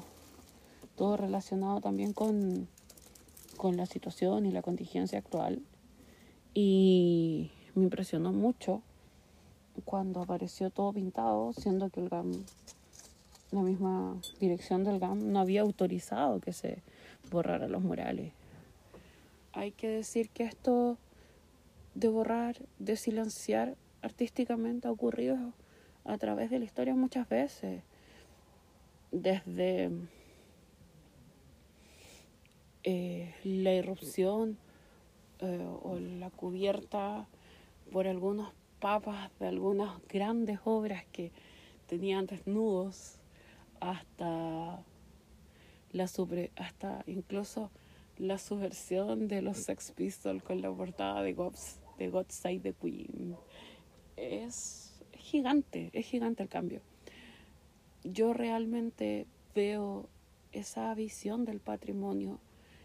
todo 0.97 1.17
relacionado 1.17 1.81
también 1.81 2.13
con, 2.13 2.69
con 3.57 3.77
la 3.77 3.87
situación 3.87 4.47
y 4.47 4.53
la 4.53 4.63
contingencia 4.63 5.19
actual. 5.19 5.63
Y 6.55 7.51
me 7.75 7.85
impresionó 7.85 8.33
mucho 8.33 8.83
cuando 9.85 10.21
apareció 10.21 10.71
todo 10.71 10.93
pintado, 10.93 11.53
siendo 11.53 11.91
que 11.91 12.01
el 12.01 12.09
GAM 12.09 12.33
la 13.51 13.63
misma 13.63 14.21
dirección 14.39 14.85
del 14.85 14.99
GAM 14.99 15.33
no 15.33 15.41
había 15.41 15.63
autorizado 15.63 16.41
que 16.41 16.53
se 16.53 16.83
borraran 17.31 17.73
los 17.73 17.83
murales. 17.83 18.33
Hay 19.53 19.73
que 19.73 19.89
decir 19.89 20.29
que 20.31 20.45
esto 20.45 20.99
de 21.95 22.09
borrar, 22.09 22.57
de 22.79 22.97
silenciar 22.97 23.77
artísticamente 24.03 24.89
ha 24.89 24.93
ocurrido 24.93 25.53
a 26.05 26.17
través 26.19 26.51
de 26.51 26.59
la 26.61 26.65
historia 26.65 26.95
muchas 26.95 27.29
veces. 27.29 27.83
Desde 29.11 29.91
eh, 32.85 33.35
la 33.45 33.75
irrupción 33.75 34.57
eh, 35.41 35.67
o 35.83 35.99
la 35.99 36.31
cubierta 36.31 37.27
por 37.93 38.07
algunos 38.07 38.53
papas 38.79 39.31
de 39.41 39.49
algunas 39.49 40.01
grandes 40.09 40.61
obras 40.65 41.05
que 41.13 41.33
tenían 41.87 42.27
desnudos 42.27 43.20
hasta 43.81 44.85
la 45.93 46.09
hasta 46.57 47.03
incluso 47.07 47.71
la 48.17 48.39
subversión 48.39 49.29
de 49.29 49.43
los 49.43 49.57
Sex 49.57 49.93
Pistols 49.93 50.43
con 50.43 50.61
la 50.61 50.71
portada 50.71 51.23
de 51.23 51.35
de 51.99 52.09
God 52.09 52.27
Save 52.29 52.61
the 52.61 52.73
Queen. 52.75 53.37
Es 54.17 55.01
gigante, 55.13 55.91
es 55.93 56.07
gigante 56.07 56.43
el 56.43 56.49
cambio. 56.49 56.81
Yo 58.05 58.33
realmente 58.33 59.27
veo 59.55 60.09
esa 60.53 60.95
visión 60.95 61.45
del 61.45 61.61
patrimonio, 61.61 62.39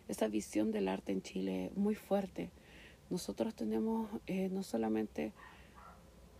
esa 0.08 0.28
visión 0.28 0.72
del 0.72 0.88
arte 0.88 1.12
en 1.12 1.22
Chile 1.22 1.72
muy 1.76 1.96
fuerte. 1.96 2.52
Nosotros 3.10 3.56
tenemos 3.56 4.10
eh, 4.28 4.50
no 4.50 4.64
solamente, 4.64 5.32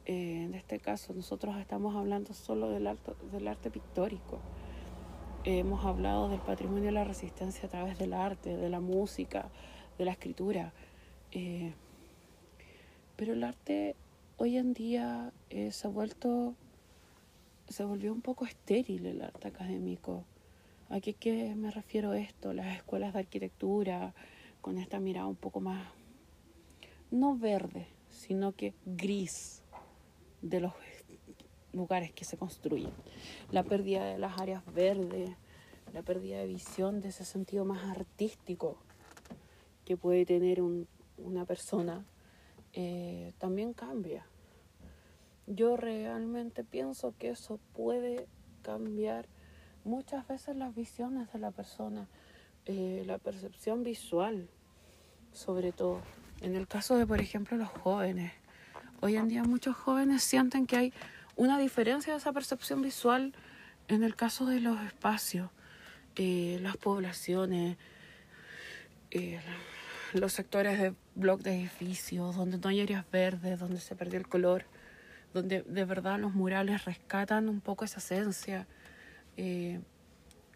eh, 0.06 0.44
en 0.44 0.54
este 0.56 0.80
caso, 0.80 1.14
nosotros 1.14 1.58
estamos 1.58 1.96
hablando 1.96 2.34
solo 2.34 2.70
del 2.70 2.88
arte, 2.88 3.14
del 3.32 3.48
arte 3.48 3.72
pictórico 3.72 4.40
hemos 5.46 5.86
hablado 5.86 6.28
del 6.30 6.40
patrimonio 6.40 6.86
de 6.86 6.92
la 6.92 7.04
resistencia 7.04 7.68
a 7.68 7.70
través 7.70 8.00
del 8.00 8.14
arte, 8.14 8.58
de 8.58 8.70
la 8.70 8.80
música, 8.80 9.50
de 9.98 10.06
la 10.06 10.12
escritura. 10.12 10.74
Eh, 11.32 11.74
pero 13.16 13.34
el 13.34 13.44
arte 13.44 13.96
hoy 14.38 14.58
en 14.58 14.74
día 14.74 15.32
eh, 15.50 15.72
se 15.72 15.88
ha 15.88 15.90
vuelto, 15.90 16.56
se 17.70 17.84
volvió 17.84 18.12
un 18.12 18.22
poco 18.22 18.46
estéril 18.46 19.06
el 19.06 19.22
arte 19.22 19.48
académico. 19.48 20.26
¿A 20.90 21.00
qué, 21.00 21.14
qué 21.14 21.54
me 21.56 21.70
refiero 21.72 22.14
esto? 22.14 22.54
Las 22.54 22.76
escuelas 22.76 23.14
de 23.14 23.20
arquitectura, 23.20 24.14
con 24.62 24.80
esta 24.80 25.00
mirada 25.00 25.28
un 25.28 25.36
poco 25.36 25.62
más, 25.62 25.88
no 27.12 27.38
verde, 27.38 27.88
sino 28.10 28.54
que 28.54 28.74
gris 28.86 29.62
de 30.46 30.60
los 30.60 30.74
lugares 31.74 32.14
que 32.14 32.24
se 32.24 32.38
construyen. 32.38 32.92
La 33.52 33.64
pérdida 33.64 34.06
de 34.06 34.18
las 34.18 34.40
áreas 34.40 34.64
verdes, 34.74 35.32
la 35.94 36.04
pérdida 36.04 36.38
de 36.40 36.48
visión 36.48 37.02
de 37.02 37.10
ese 37.10 37.26
sentido 37.26 37.66
más 37.66 37.84
artístico 37.90 38.78
que 39.84 39.98
puede 39.98 40.26
tener 40.26 40.62
una 40.62 41.46
persona, 41.46 42.06
eh, 42.74 43.34
también 43.38 43.74
cambia. 43.74 44.26
Yo 45.48 45.78
realmente 45.78 46.64
pienso 46.64 47.14
que 47.18 47.30
eso 47.30 47.60
puede 47.74 48.28
cambiar 48.62 49.28
muchas 49.84 50.28
veces 50.28 50.56
las 50.56 50.74
visiones 50.74 51.32
de 51.32 51.40
la 51.40 51.52
persona, 51.52 52.08
eh, 52.66 53.04
la 53.06 53.18
percepción 53.18 53.84
visual, 53.84 54.50
sobre 55.32 55.72
todo. 55.72 56.02
En 56.42 56.56
el 56.56 56.68
caso 56.68 56.98
de, 56.98 57.06
por 57.06 57.22
ejemplo, 57.22 57.58
los 57.58 57.70
jóvenes. 57.70 58.32
Hoy 59.02 59.18
en 59.18 59.28
día 59.28 59.44
muchos 59.44 59.76
jóvenes 59.76 60.24
sienten 60.24 60.66
que 60.66 60.78
hay 60.78 60.94
una 61.36 61.60
diferencia 61.60 62.14
de 62.14 62.20
esa 62.20 62.32
percepción 62.32 62.82
visual 62.82 63.34
en 63.90 64.04
el 64.04 64.16
caso 64.16 64.46
de 64.46 64.62
los 64.62 64.82
espacios, 64.82 65.50
eh, 66.16 66.60
las 66.62 66.78
poblaciones, 66.78 67.78
eh, 69.12 69.42
los 70.14 70.32
sectores 70.32 70.80
de 70.80 70.94
bloques 71.14 71.44
de 71.44 71.56
edificios, 71.56 72.36
donde 72.38 72.58
no 72.58 72.70
hay 72.70 72.82
áreas 72.82 73.06
verdes, 73.12 73.60
donde 73.60 73.82
se 73.82 73.96
perdió 73.96 74.18
el 74.18 74.30
color, 74.30 74.64
donde 75.34 75.62
de 75.64 75.86
verdad 75.86 76.18
los 76.18 76.34
murales 76.34 76.86
rescatan 76.86 77.50
un 77.50 77.60
poco 77.60 77.84
esa 77.84 78.00
esencia. 78.00 78.66
Eh, 79.36 79.82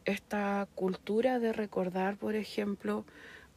esta 0.06 0.68
cultura 0.76 1.40
de 1.40 1.52
recordar, 1.52 2.16
por 2.16 2.36
ejemplo, 2.36 3.06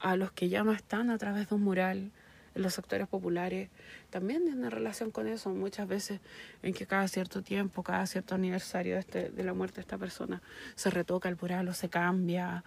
a 0.00 0.16
los 0.16 0.32
que 0.32 0.48
ya 0.48 0.64
no 0.64 0.72
están 0.72 1.08
a 1.08 1.18
través 1.18 1.48
de 1.48 1.54
un 1.54 1.62
mural, 1.62 2.10
los 2.54 2.74
sectores 2.74 3.08
populares 3.08 3.70
también 4.10 4.44
tiene 4.44 4.68
relación 4.68 5.10
con 5.10 5.26
eso 5.26 5.50
muchas 5.50 5.88
veces 5.88 6.20
en 6.62 6.74
que 6.74 6.86
cada 6.86 7.08
cierto 7.08 7.42
tiempo, 7.42 7.82
cada 7.82 8.06
cierto 8.06 8.34
aniversario 8.34 8.94
de, 8.94 9.00
este, 9.00 9.30
de 9.30 9.44
la 9.44 9.54
muerte 9.54 9.76
de 9.76 9.80
esta 9.82 9.98
persona 9.98 10.42
se 10.74 10.90
retoca 10.90 11.28
el 11.28 11.36
mural 11.40 11.68
o 11.68 11.74
se 11.74 11.88
cambia. 11.88 12.64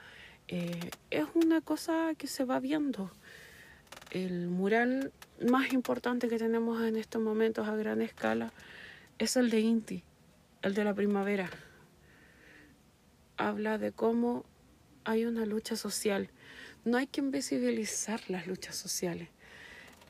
Eh, 0.47 0.89
es 1.11 1.25
una 1.33 1.61
cosa 1.61 2.13
que 2.17 2.27
se 2.27 2.45
va 2.45 2.59
viendo. 2.59 3.11
El 4.11 4.47
mural 4.47 5.11
más 5.47 5.73
importante 5.73 6.27
que 6.27 6.37
tenemos 6.37 6.81
en 6.83 6.95
estos 6.95 7.21
momentos 7.21 7.67
a 7.67 7.75
gran 7.75 8.01
escala 8.01 8.51
es 9.19 9.35
el 9.37 9.49
de 9.49 9.59
Inti, 9.59 10.03
el 10.61 10.73
de 10.73 10.83
la 10.83 10.93
primavera. 10.93 11.49
Habla 13.37 13.77
de 13.77 13.91
cómo 13.91 14.45
hay 15.03 15.25
una 15.25 15.45
lucha 15.45 15.75
social. 15.75 16.29
No 16.83 16.97
hay 16.97 17.07
que 17.07 17.21
invisibilizar 17.21 18.21
las 18.29 18.47
luchas 18.47 18.75
sociales 18.75 19.29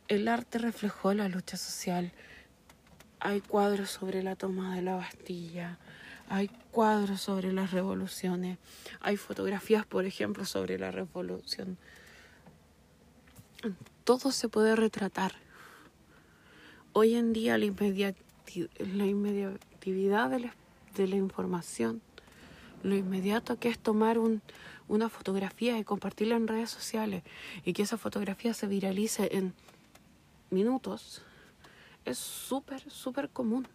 el 0.08 0.28
arte 0.28 0.60
reflejó 0.60 1.14
la 1.14 1.30
lucha 1.30 1.58
social. 1.58 2.12
Hay 3.20 3.42
cuadros 3.42 3.90
sobre 3.90 4.22
la 4.24 4.36
toma 4.36 4.76
de 4.76 4.82
la 4.82 4.96
Bastilla, 4.96 5.80
hay 6.30 6.50
cuadros 6.72 7.22
sobre 7.22 7.52
las 7.54 7.72
revoluciones, 7.72 8.58
hay 9.02 9.18
fotografías, 9.18 9.86
por 9.86 10.06
ejemplo, 10.06 10.46
sobre 10.46 10.78
la 10.78 10.92
revolución. 10.92 11.78
Todo 14.04 14.32
se 14.32 14.50
puede 14.50 14.76
retratar. 14.76 15.34
Hoy 16.94 17.16
en 17.16 17.34
día 17.34 17.58
la, 17.58 17.66
la 17.66 19.06
inmediatividad 19.06 20.30
de 20.30 20.40
la, 20.40 20.56
de 20.96 21.08
la, 21.08 21.16
información, 21.16 22.02
lo 22.84 22.96
inmediato 22.96 23.60
que 23.60 23.70
es 23.70 23.80
tomar 23.80 24.20
un, 24.20 24.42
una 24.88 25.10
fotografía 25.10 25.80
y 25.80 25.84
compartirla 25.84 26.36
en 26.36 26.48
redes 26.48 26.70
sociales 26.70 27.24
y 27.66 27.74
que 27.74 27.82
esa 27.82 27.98
fotografía 27.98 28.54
se 28.54 28.68
viralice 28.68 29.30
en 29.32 29.54
minutos 30.56 31.22
es 32.06 32.18
súper, 32.18 32.90
súper 32.90 33.30
común. 33.30 33.68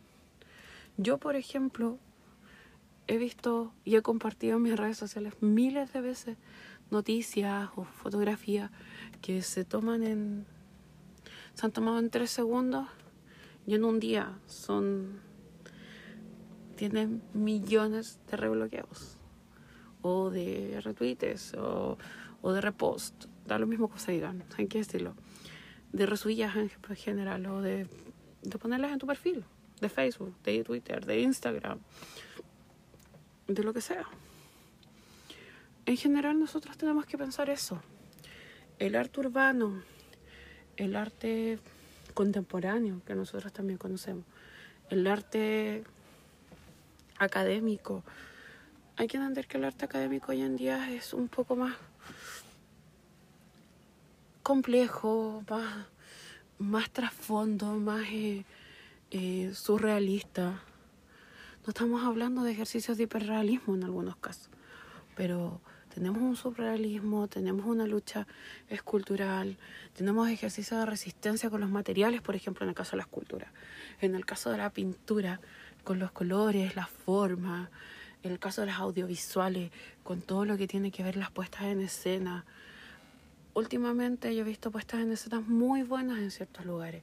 Yo, 0.96 1.18
por 1.18 1.36
ejemplo, 1.36 1.98
he 3.06 3.18
visto 3.18 3.74
y 3.84 3.96
he 3.96 4.02
compartido 4.02 4.56
en 4.56 4.62
mis 4.62 4.76
redes 4.76 4.96
sociales 4.96 5.34
miles 5.40 5.92
de 5.92 6.00
veces 6.00 6.36
noticias 6.90 7.68
o 7.76 7.84
fotografías 7.84 8.70
que 9.20 9.42
se 9.42 9.64
toman 9.64 10.02
en. 10.02 10.46
se 11.54 11.66
han 11.66 11.72
tomado 11.72 11.98
en 11.98 12.08
tres 12.08 12.30
segundos 12.30 12.88
y 13.66 13.74
en 13.74 13.84
un 13.84 14.00
día 14.00 14.38
son. 14.46 15.20
tienen 16.76 17.22
millones 17.34 18.20
de 18.30 18.36
rebloqueos 18.38 19.18
o 20.00 20.30
de 20.30 20.80
retweets 20.82 21.52
o, 21.54 21.98
o 22.40 22.52
de 22.52 22.60
repost, 22.62 23.26
da 23.46 23.58
lo 23.58 23.66
mismo 23.66 23.90
que 23.90 23.98
se 23.98 24.12
digan, 24.12 24.44
hay 24.56 24.66
que 24.66 24.78
decirlo, 24.78 25.14
de 25.92 26.06
resubillas 26.06 26.54
en 26.56 26.70
general 26.96 27.46
o 27.46 27.60
de, 27.60 27.86
de 28.42 28.58
ponerlas 28.58 28.92
en 28.92 28.98
tu 28.98 29.06
perfil, 29.06 29.44
de 29.80 29.88
Facebook, 29.88 30.34
de 30.42 30.64
Twitter, 30.64 31.04
de 31.04 31.20
Instagram, 31.20 31.78
de 33.46 33.62
lo 33.62 33.72
que 33.72 33.80
sea. 33.80 34.04
En 35.86 35.96
general 35.96 36.38
nosotros 36.38 36.76
tenemos 36.76 37.06
que 37.06 37.18
pensar 37.18 37.50
eso. 37.50 37.82
El 38.78 38.94
arte 38.94 39.20
urbano, 39.20 39.82
el 40.76 40.96
arte 40.96 41.58
contemporáneo 42.14 43.02
que 43.04 43.14
nosotros 43.14 43.52
también 43.52 43.78
conocemos, 43.78 44.24
el 44.88 45.06
arte 45.06 45.84
académico. 47.18 48.02
Hay 48.96 49.06
que 49.06 49.16
entender 49.16 49.46
que 49.46 49.58
el 49.58 49.64
arte 49.64 49.84
académico 49.84 50.32
hoy 50.32 50.42
en 50.42 50.56
día 50.56 50.92
es 50.92 51.12
un 51.12 51.28
poco 51.28 51.56
más 51.56 51.76
complejo, 54.50 55.44
más, 55.48 55.86
más 56.58 56.90
trasfondo, 56.90 57.66
más 57.76 58.04
eh, 58.10 58.44
eh, 59.12 59.52
surrealista. 59.54 60.60
No 61.64 61.68
estamos 61.68 62.02
hablando 62.04 62.42
de 62.42 62.50
ejercicios 62.50 62.96
de 62.96 63.04
hiperrealismo 63.04 63.76
en 63.76 63.84
algunos 63.84 64.16
casos, 64.16 64.50
pero 65.14 65.60
tenemos 65.94 66.20
un 66.20 66.34
surrealismo, 66.34 67.28
tenemos 67.28 67.64
una 67.64 67.86
lucha 67.86 68.26
escultural, 68.68 69.56
tenemos 69.94 70.28
ejercicios 70.28 70.80
de 70.80 70.86
resistencia 70.86 71.48
con 71.48 71.60
los 71.60 71.70
materiales, 71.70 72.20
por 72.20 72.34
ejemplo, 72.34 72.64
en 72.64 72.70
el 72.70 72.74
caso 72.74 72.92
de 72.92 72.96
la 72.96 73.04
escultura. 73.04 73.52
En 74.00 74.16
el 74.16 74.26
caso 74.26 74.50
de 74.50 74.58
la 74.58 74.70
pintura, 74.70 75.40
con 75.84 76.00
los 76.00 76.10
colores, 76.10 76.74
la 76.74 76.86
forma. 76.86 77.70
En 78.24 78.32
el 78.32 78.40
caso 78.40 78.62
de 78.62 78.66
las 78.66 78.80
audiovisuales, 78.80 79.70
con 80.02 80.22
todo 80.22 80.44
lo 80.44 80.56
que 80.56 80.66
tiene 80.66 80.90
que 80.90 81.04
ver 81.04 81.16
las 81.16 81.30
puestas 81.30 81.62
en 81.66 81.82
escena. 81.82 82.44
Últimamente 83.54 84.34
yo 84.34 84.42
he 84.42 84.44
visto 84.44 84.70
puestas 84.70 85.00
en 85.00 85.12
escena 85.12 85.40
muy 85.40 85.82
buenas 85.82 86.18
en 86.18 86.30
ciertos 86.30 86.64
lugares. 86.64 87.02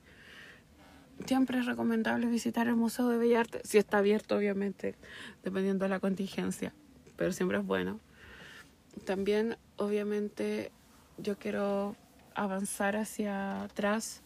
Siempre 1.26 1.60
es 1.60 1.66
recomendable 1.66 2.28
visitar 2.28 2.68
el 2.68 2.76
Museo 2.76 3.10
de 3.10 3.18
Bellas 3.18 3.40
Artes, 3.40 3.62
si 3.66 3.78
está 3.78 3.98
abierto, 3.98 4.38
obviamente, 4.38 4.96
dependiendo 5.44 5.86
de 5.86 5.90
la 5.90 6.00
contingencia, 6.00 6.74
pero 7.16 7.32
siempre 7.32 7.58
es 7.58 7.66
bueno 7.66 8.00
también, 9.06 9.58
obviamente, 9.78 10.72
yo 11.18 11.38
quiero 11.38 11.96
avanzar 12.36 12.96
hacia 12.96 13.64
atrás 13.64 14.22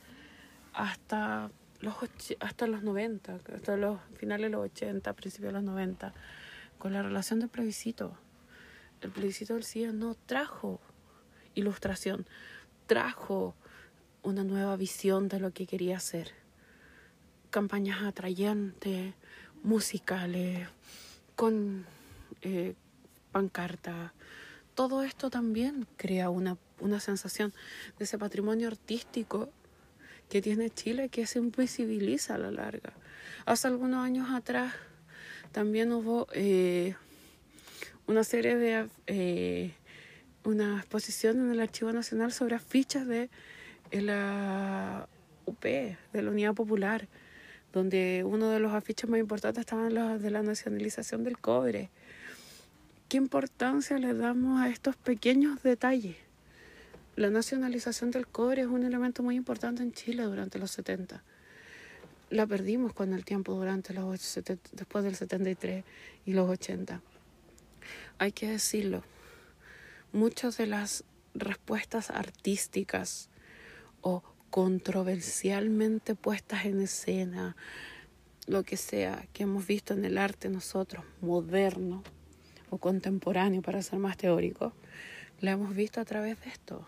hasta 0.74 1.50
los, 1.80 1.96
hasta 2.40 2.68
los 2.68 2.84
90, 2.84 3.40
hasta 3.54 3.78
los 3.78 4.00
finales 4.16 4.46
de 4.46 4.50
los 4.50 4.66
80, 4.66 5.14
principios 5.14 5.54
de 5.54 5.60
los 5.60 5.64
90, 5.64 6.14
con 6.78 6.94
la 6.94 7.04
relación 7.04 7.40
del 7.40 7.50
plebiscito. 7.50 8.14
El 9.02 9.12
plebiscito 9.12 9.54
del 9.56 9.64
CIA 9.64 9.94
no 9.94 10.16
trajo 10.26 10.80
ilustración, 11.56 12.26
trajo 12.88 13.56
una 14.24 14.44
nueva 14.44 14.76
visión 14.76 15.28
de 15.28 15.40
lo 15.40 15.52
que 15.52 15.66
quería 15.68 15.98
hacer. 15.98 16.32
Campañas 17.50 18.04
atrayentes, 18.04 19.14
musicales, 19.64 20.68
con 21.36 21.86
eh, 22.42 22.76
pancartas 23.32 24.12
todo 24.76 25.04
esto 25.04 25.30
también 25.30 25.86
crea 25.98 26.30
una, 26.30 26.58
una 26.80 27.00
sensación 27.00 27.54
de 27.98 28.06
ese 28.06 28.18
patrimonio 28.18 28.68
artístico 28.68 29.50
que 30.30 30.42
tiene 30.42 30.70
Chile 30.70 31.10
que 31.10 31.28
se 31.28 31.40
invisibiliza 31.40 32.36
a 32.36 32.38
la 32.38 32.52
larga. 32.52 32.94
Hace 33.46 33.68
algunos 33.68 34.04
años 34.04 34.30
atrás 34.32 34.74
también 35.52 35.92
hubo 35.92 36.28
eh, 36.34 36.96
una 38.08 38.24
serie 38.24 38.56
de 38.56 38.90
eh, 39.08 39.76
una 40.44 40.78
exposición 40.78 41.40
en 41.40 41.52
el 41.52 41.60
Archivo 41.60 41.92
Nacional 41.92 42.32
sobre 42.32 42.60
fichas 42.60 43.08
de 43.08 43.30
la 43.92 45.08
UP, 45.46 45.64
de 45.64 45.98
la 46.14 46.32
Unidad 46.32 46.54
Popular, 46.54 47.08
donde 47.74 48.24
uno 48.26 48.50
de 48.50 48.60
los 48.60 48.74
afiches 48.74 49.10
más 49.10 49.20
importantes 49.20 49.62
estaban 49.62 49.94
los 49.94 50.22
de 50.22 50.32
la 50.32 50.44
nacionalización 50.44 51.24
del 51.24 51.38
cobre 51.38 51.90
¿Qué 53.12 53.18
importancia 53.18 54.00
le 54.00 54.14
damos 54.14 54.62
a 54.62 54.70
estos 54.70 54.96
pequeños 54.96 55.62
detalles? 55.64 56.16
La 57.18 57.30
nacionalización 57.30 58.10
del 58.10 58.26
cobre 58.26 58.62
es 58.62 58.70
un 58.70 58.86
elemento 58.86 59.22
muy 59.22 59.36
importante 59.36 59.84
en 59.84 59.92
Chile 59.92 60.24
durante 60.24 60.60
los 60.60 60.72
70. 60.72 61.22
La 62.30 62.48
perdimos 62.48 62.94
con 62.94 63.12
el 63.12 63.26
tiempo 63.26 63.52
durante 63.52 63.94
los 63.94 64.18
después 64.72 65.04
del 65.04 65.16
73 65.16 65.84
y 66.26 66.32
los 66.32 66.50
80. 66.50 67.02
Hay 68.18 68.32
que 68.32 68.48
decirlo, 68.48 69.04
muchas 70.14 70.58
de 70.58 70.68
las 70.68 71.04
respuestas 71.34 72.10
artísticas 72.10 73.30
o 74.02 74.24
controversialmente 74.50 76.16
puestas 76.16 76.66
en 76.66 76.82
escena, 76.82 77.56
lo 78.48 78.64
que 78.64 78.78
sea, 78.78 79.26
que 79.34 79.44
hemos 79.44 79.66
visto 79.66 79.94
en 79.94 80.04
el 80.04 80.18
arte 80.18 80.50
nosotros, 80.50 81.06
moderno, 81.22 82.04
o 82.72 82.78
contemporáneo, 82.78 83.62
para 83.62 83.82
ser 83.82 84.00
más 84.00 84.18
teórico, 84.18 84.74
la 85.42 85.52
hemos 85.52 85.76
visto 85.76 86.00
a 86.00 86.06
través 86.06 86.40
de 86.42 86.50
esto, 86.50 86.86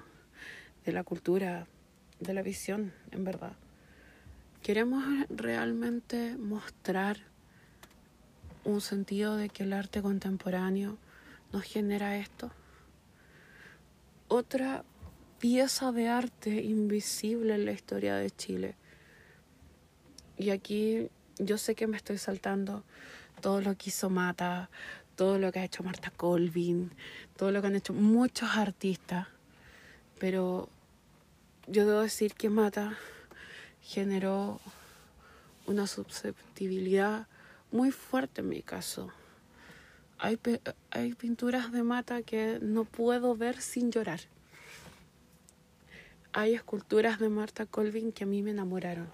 de 0.85 0.93
la 0.93 1.03
cultura, 1.03 1.67
de 2.19 2.33
la 2.33 2.41
visión, 2.41 2.93
en 3.11 3.23
verdad. 3.23 3.53
Queremos 4.61 5.03
realmente 5.29 6.37
mostrar 6.37 7.17
un 8.63 8.79
sentido 8.79 9.35
de 9.35 9.49
que 9.49 9.63
el 9.63 9.73
arte 9.73 10.01
contemporáneo 10.01 10.97
nos 11.51 11.63
genera 11.63 12.17
esto. 12.17 12.49
Otra 14.35 14.83
pieza 15.37 15.91
de 15.91 16.07
arte 16.07 16.63
invisible 16.63 17.53
en 17.53 17.65
la 17.65 17.71
historia 17.71 18.15
de 18.15 18.31
Chile. 18.31 18.73
Y 20.39 20.49
aquí 20.49 21.07
yo 21.37 21.59
sé 21.59 21.75
que 21.75 21.85
me 21.85 21.97
estoy 21.97 22.17
saltando 22.17 22.83
todo 23.41 23.61
lo 23.61 23.77
que 23.77 23.91
hizo 23.91 24.09
Mata, 24.09 24.71
todo 25.15 25.37
lo 25.37 25.51
que 25.51 25.59
ha 25.59 25.65
hecho 25.65 25.83
Marta 25.83 26.09
Colvin, 26.09 26.89
todo 27.37 27.51
lo 27.51 27.61
que 27.61 27.67
han 27.67 27.75
hecho 27.75 27.93
muchos 27.93 28.49
artistas, 28.57 29.27
pero 30.17 30.67
yo 31.67 31.85
debo 31.85 32.01
decir 32.01 32.33
que 32.33 32.49
Mata 32.49 32.97
generó 33.83 34.59
una 35.67 35.85
susceptibilidad 35.85 37.27
muy 37.71 37.91
fuerte 37.91 38.41
en 38.41 38.49
mi 38.49 38.63
caso. 38.63 39.11
Hay, 40.23 40.39
hay 40.91 41.13
pinturas 41.15 41.73
de 41.73 41.83
Mata 41.83 42.21
que 42.21 42.59
no 42.61 42.85
puedo 42.85 43.35
ver 43.35 43.59
sin 43.59 43.91
llorar. 43.91 44.21
Hay 46.31 46.53
esculturas 46.53 47.19
de 47.19 47.27
Marta 47.27 47.65
Colvin 47.65 48.13
que 48.13 48.23
a 48.23 48.27
mí 48.27 48.41
me 48.41 48.51
enamoraron. 48.51 49.07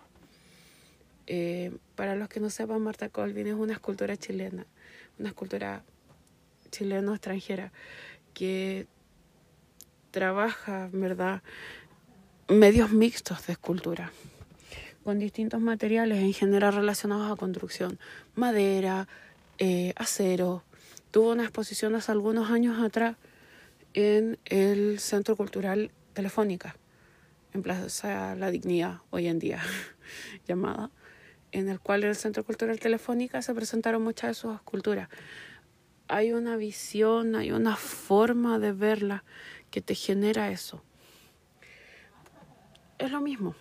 Eh, 1.26 1.76
para 1.96 2.16
los 2.16 2.30
que 2.30 2.40
no 2.40 2.52
sepan, 2.52 2.82
Marta 2.82 3.10
Colvin 3.10 3.48
es 3.48 3.56
una 3.56 3.74
escultora 3.74 4.18
chilena 4.18 4.68
una 5.20 5.30
escultura 5.30 5.84
chilena 6.72 7.12
extranjera 7.12 7.72
que 8.34 8.88
trabaja, 10.12 10.90
¿verdad? 10.94 11.42
Medios 12.48 12.92
mixtos 12.92 13.46
de 13.48 13.54
escultura, 13.54 14.12
con 15.04 15.20
distintos 15.20 15.60
materiales 15.60 16.20
en 16.20 16.34
general 16.34 16.74
relacionados 16.74 17.32
a 17.32 17.36
construcción, 17.36 18.00
madera, 18.36 19.08
eh, 19.60 19.94
acero. 19.98 20.64
Tuvo 21.12 21.32
una 21.32 21.44
exposición 21.44 21.96
hace 21.96 22.12
algunos 22.12 22.52
años 22.52 22.80
atrás 22.80 23.18
en 23.94 24.38
el 24.46 25.00
Centro 25.00 25.36
Cultural 25.36 25.92
Telefónica, 26.14 26.76
en 27.54 27.64
Plaza 27.64 28.36
La 28.36 28.52
Dignidad, 28.52 29.00
hoy 29.10 29.28
en 29.28 29.40
día 29.40 29.62
llamada 30.48 30.92
en 31.52 31.70
el 31.70 31.80
cual 31.80 32.04
en 32.04 32.10
el 32.10 32.16
Centro 32.16 32.44
Cultural 32.44 32.80
Telefónica 32.80 33.42
se 33.42 33.54
presentaron 33.54 34.04
muchas 34.04 34.30
de 34.30 34.34
sus 34.36 34.56
esculturas. 34.56 35.10
Hay 36.08 36.32
una 36.32 36.58
visión, 36.58 37.36
hay 37.36 37.52
una 37.52 37.76
forma 37.76 38.60
de 38.60 38.72
verla 38.72 39.24
que 39.72 39.82
te 39.82 39.96
genera 39.96 40.52
eso. 40.52 40.84
Es 42.98 43.12
lo 43.12 43.22
mismo. 43.22 43.56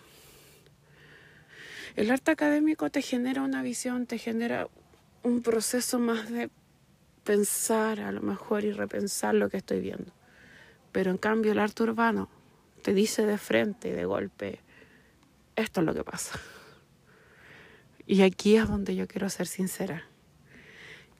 El 1.95 2.11
arte 2.11 2.31
académico 2.31 2.89
te 2.89 3.01
genera 3.01 3.41
una 3.41 3.61
visión, 3.61 4.05
te 4.05 4.17
genera 4.17 4.67
un 5.23 5.41
proceso 5.41 5.99
más 5.99 6.29
de 6.29 6.49
pensar 7.29 7.99
a 7.99 8.11
lo 8.11 8.21
mejor 8.21 8.63
y 8.63 8.71
repensar 8.71 9.35
lo 9.35 9.51
que 9.51 9.57
estoy 9.57 9.81
viendo. 9.81 10.11
Pero 10.91 11.11
en 11.11 11.19
cambio 11.19 11.51
el 11.51 11.59
arte 11.59 11.83
urbano 11.83 12.27
te 12.81 12.91
dice 12.91 13.23
de 13.23 13.37
frente 13.37 13.93
de 13.93 14.03
golpe, 14.03 14.61
esto 15.55 15.81
es 15.81 15.85
lo 15.85 15.93
que 15.93 16.03
pasa. 16.03 16.39
Y 18.07 18.23
aquí 18.23 18.55
es 18.55 18.67
donde 18.67 18.95
yo 18.95 19.07
quiero 19.07 19.29
ser 19.29 19.45
sincera 19.45 20.05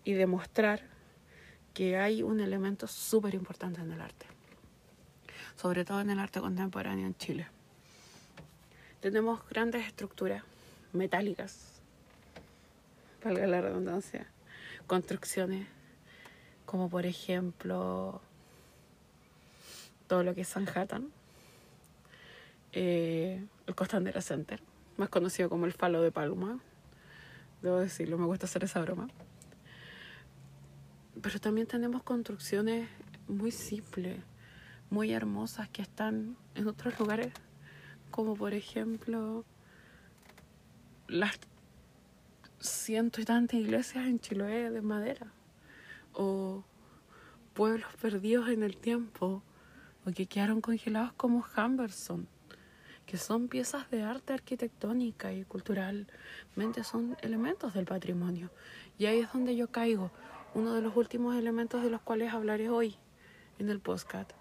y 0.04 0.14
demostrar 0.14 0.82
que 1.76 1.98
hay 1.98 2.24
un 2.24 2.40
elemento 2.40 2.88
súper 2.88 3.36
importante 3.36 3.80
en 3.80 3.92
el 3.92 4.02
arte, 4.02 4.26
sobre 5.58 5.86
todo 5.86 6.02
en 6.02 6.10
el 6.10 6.18
arte 6.18 6.40
contemporáneo 6.40 7.06
en 7.06 7.16
Chile. 7.18 7.46
Tenemos 9.00 9.48
grandes 9.48 9.86
estructuras 9.86 10.42
metálicas, 10.92 11.80
valga 13.24 13.46
la 13.46 13.62
redundancia, 13.62 14.26
construcciones 14.88 15.68
como 16.70 16.88
por 16.88 17.08
ejemplo 17.08 18.22
todo 20.06 20.22
lo 20.22 20.36
que 20.36 20.42
es 20.42 20.50
Sanhattan, 20.50 21.10
eh, 22.74 23.44
el 23.66 23.74
Costanera 23.74 24.22
Center, 24.22 24.62
más 24.96 25.10
conocido 25.10 25.50
como 25.50 25.66
el 25.66 25.74
Falo 25.74 26.04
de 26.04 26.12
Palma. 26.12 26.60
Debo 27.64 27.80
decirlo, 27.80 28.20
me 28.20 28.28
gusta 28.28 28.46
hacer 28.46 28.66
esa 28.66 28.82
broma. 28.82 29.08
Pero 31.20 31.40
también 31.40 31.66
tenemos 31.66 32.04
construcciones 32.04 32.88
muy 33.28 33.50
simples, 33.50 34.20
muy 34.92 35.12
hermosas 35.12 35.70
que 35.70 35.82
están 35.82 36.38
en 36.54 36.68
otros 36.68 37.00
lugares, 37.00 37.34
como 38.12 38.36
por 38.36 38.54
ejemplo 38.54 39.44
las 41.08 41.40
ciento 42.60 43.22
y 43.22 43.26
tantas 43.26 43.60
iglesias 43.60 44.06
en 44.06 44.20
Chiloé 44.20 44.70
de 44.70 44.82
madera, 44.84 45.34
o 46.14 46.64
pueblos 47.54 47.90
perdidos 48.02 48.50
en 48.50 48.64
el 48.64 48.78
tiempo, 48.78 49.44
o 50.06 50.12
que 50.12 50.26
quedaron 50.26 50.62
congelados 50.62 51.14
como 51.14 51.46
Humberson 51.56 52.28
que 53.10 53.18
son 53.18 53.48
piezas 53.48 53.90
de 53.90 54.04
arte 54.04 54.34
arquitectónica 54.34 55.34
y 55.34 55.44
culturalmente 55.44 56.84
son 56.84 57.18
elementos 57.24 57.74
del 57.74 57.86
patrimonio. 57.86 58.52
Y 59.00 59.08
ahí 59.08 59.22
es 59.22 59.34
donde 59.34 59.56
yo 59.56 59.72
caigo. 59.72 60.12
Uno 60.54 60.76
de 60.76 60.84
los 60.84 60.96
últimos 60.96 61.36
elementos 61.36 61.82
de 61.82 61.90
los 61.90 62.02
cuales 62.02 62.32
hablaré 62.32 62.70
hoy 62.70 62.98
en 63.58 63.72
el 63.72 63.80
postcat 63.80 64.32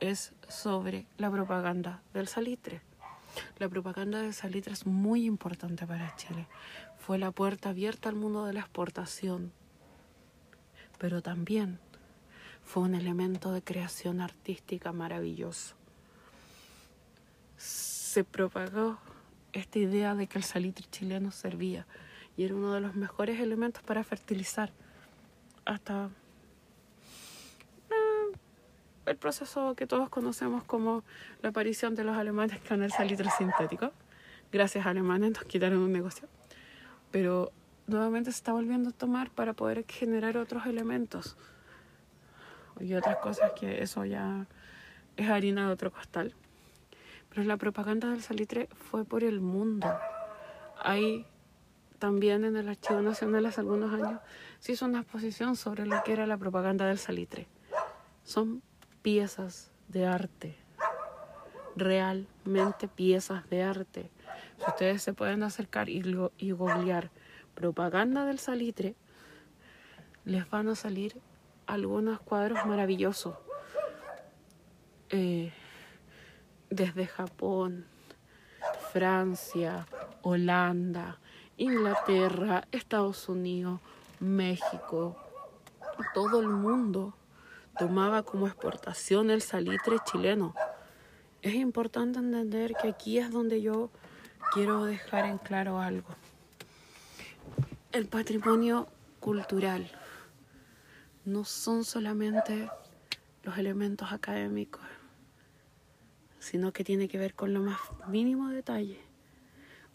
es 0.00 0.34
sobre 0.46 1.06
la 1.16 1.30
propaganda 1.30 2.02
del 2.12 2.28
salitre. 2.28 2.82
La 3.58 3.70
propaganda 3.70 4.20
del 4.20 4.34
salitre 4.34 4.74
es 4.74 4.84
muy 4.84 5.24
importante 5.24 5.86
para 5.86 6.14
Chile. 6.16 6.48
Fue 6.98 7.16
la 7.16 7.30
puerta 7.30 7.70
abierta 7.70 8.10
al 8.10 8.16
mundo 8.16 8.44
de 8.44 8.52
la 8.52 8.60
exportación, 8.60 9.52
pero 10.98 11.22
también 11.22 11.78
fue 12.64 12.82
un 12.82 12.94
elemento 12.94 13.52
de 13.52 13.62
creación 13.62 14.20
artística 14.20 14.92
maravilloso 14.92 15.78
se 17.58 18.24
propagó 18.24 18.98
esta 19.52 19.78
idea 19.78 20.14
de 20.14 20.26
que 20.26 20.38
el 20.38 20.44
salitre 20.44 20.86
chileno 20.90 21.30
servía 21.30 21.86
y 22.36 22.44
era 22.44 22.54
uno 22.54 22.72
de 22.72 22.80
los 22.80 22.94
mejores 22.94 23.40
elementos 23.40 23.82
para 23.82 24.04
fertilizar 24.04 24.72
hasta 25.64 26.08
eh, 27.90 28.36
el 29.06 29.16
proceso 29.16 29.74
que 29.74 29.86
todos 29.86 30.08
conocemos 30.08 30.62
como 30.64 31.02
la 31.42 31.50
aparición 31.50 31.94
de 31.96 32.04
los 32.04 32.16
alemanes 32.16 32.60
con 32.66 32.82
el 32.82 32.92
salitre 32.92 33.28
sintético. 33.36 33.92
Gracias 34.52 34.86
a 34.86 34.90
alemanes 34.90 35.32
nos 35.32 35.44
quitaron 35.44 35.78
un 35.78 35.92
negocio. 35.92 36.28
Pero 37.10 37.52
nuevamente 37.88 38.30
se 38.30 38.36
está 38.36 38.52
volviendo 38.52 38.90
a 38.90 38.92
tomar 38.92 39.30
para 39.30 39.54
poder 39.54 39.84
generar 39.88 40.36
otros 40.36 40.66
elementos 40.66 41.36
y 42.78 42.94
otras 42.94 43.16
cosas 43.16 43.52
que 43.58 43.82
eso 43.82 44.04
ya 44.04 44.46
es 45.16 45.28
harina 45.28 45.66
de 45.66 45.72
otro 45.72 45.90
costal. 45.90 46.34
Pero 47.30 47.44
la 47.44 47.56
propaganda 47.56 48.10
del 48.10 48.22
salitre 48.22 48.68
fue 48.90 49.04
por 49.04 49.24
el 49.24 49.40
mundo. 49.40 49.88
Hay 50.80 51.26
también 51.98 52.44
en 52.44 52.56
el 52.56 52.68
Archivo 52.68 53.00
Nacional 53.00 53.46
hace 53.46 53.60
algunos 53.60 53.92
años 53.92 54.20
se 54.60 54.72
hizo 54.72 54.84
una 54.84 55.00
exposición 55.00 55.56
sobre 55.56 55.86
lo 55.86 56.02
que 56.04 56.12
era 56.12 56.26
la 56.26 56.36
propaganda 56.36 56.86
del 56.86 56.98
salitre. 56.98 57.48
Son 58.22 58.62
piezas 59.02 59.70
de 59.88 60.06
arte, 60.06 60.56
realmente 61.74 62.86
piezas 62.86 63.48
de 63.48 63.62
arte. 63.62 64.10
Si 64.58 64.64
ustedes 64.68 65.02
se 65.02 65.14
pueden 65.14 65.42
acercar 65.42 65.88
y, 65.88 66.02
y 66.36 66.50
googlear 66.52 67.10
propaganda 67.58 68.24
del 68.24 68.38
salitre, 68.38 68.94
les 70.24 70.48
van 70.48 70.68
a 70.68 70.76
salir 70.76 71.20
algunos 71.66 72.20
cuadros 72.20 72.64
maravillosos. 72.66 73.34
Eh, 75.10 75.52
desde 76.70 77.06
Japón, 77.06 77.84
Francia, 78.92 79.88
Holanda, 80.22 81.18
Inglaterra, 81.56 82.68
Estados 82.70 83.28
Unidos, 83.28 83.80
México, 84.20 85.16
todo 86.14 86.40
el 86.40 86.48
mundo 86.48 87.14
tomaba 87.76 88.22
como 88.22 88.46
exportación 88.46 89.30
el 89.30 89.42
salitre 89.42 89.96
chileno. 90.04 90.54
Es 91.42 91.54
importante 91.54 92.20
entender 92.20 92.74
que 92.80 92.88
aquí 92.90 93.18
es 93.18 93.32
donde 93.32 93.60
yo 93.62 93.90
quiero 94.52 94.84
dejar 94.84 95.24
en 95.24 95.38
claro 95.38 95.80
algo. 95.80 96.08
El 97.98 98.06
patrimonio 98.06 98.86
cultural 99.18 99.90
no 101.24 101.44
son 101.44 101.82
solamente 101.82 102.70
los 103.42 103.58
elementos 103.58 104.12
académicos 104.12 104.80
sino 106.38 106.72
que 106.72 106.84
tiene 106.84 107.08
que 107.08 107.18
ver 107.18 107.34
con 107.34 107.52
lo 107.52 107.60
más 107.60 107.80
mínimo 108.06 108.50
detalle. 108.50 109.00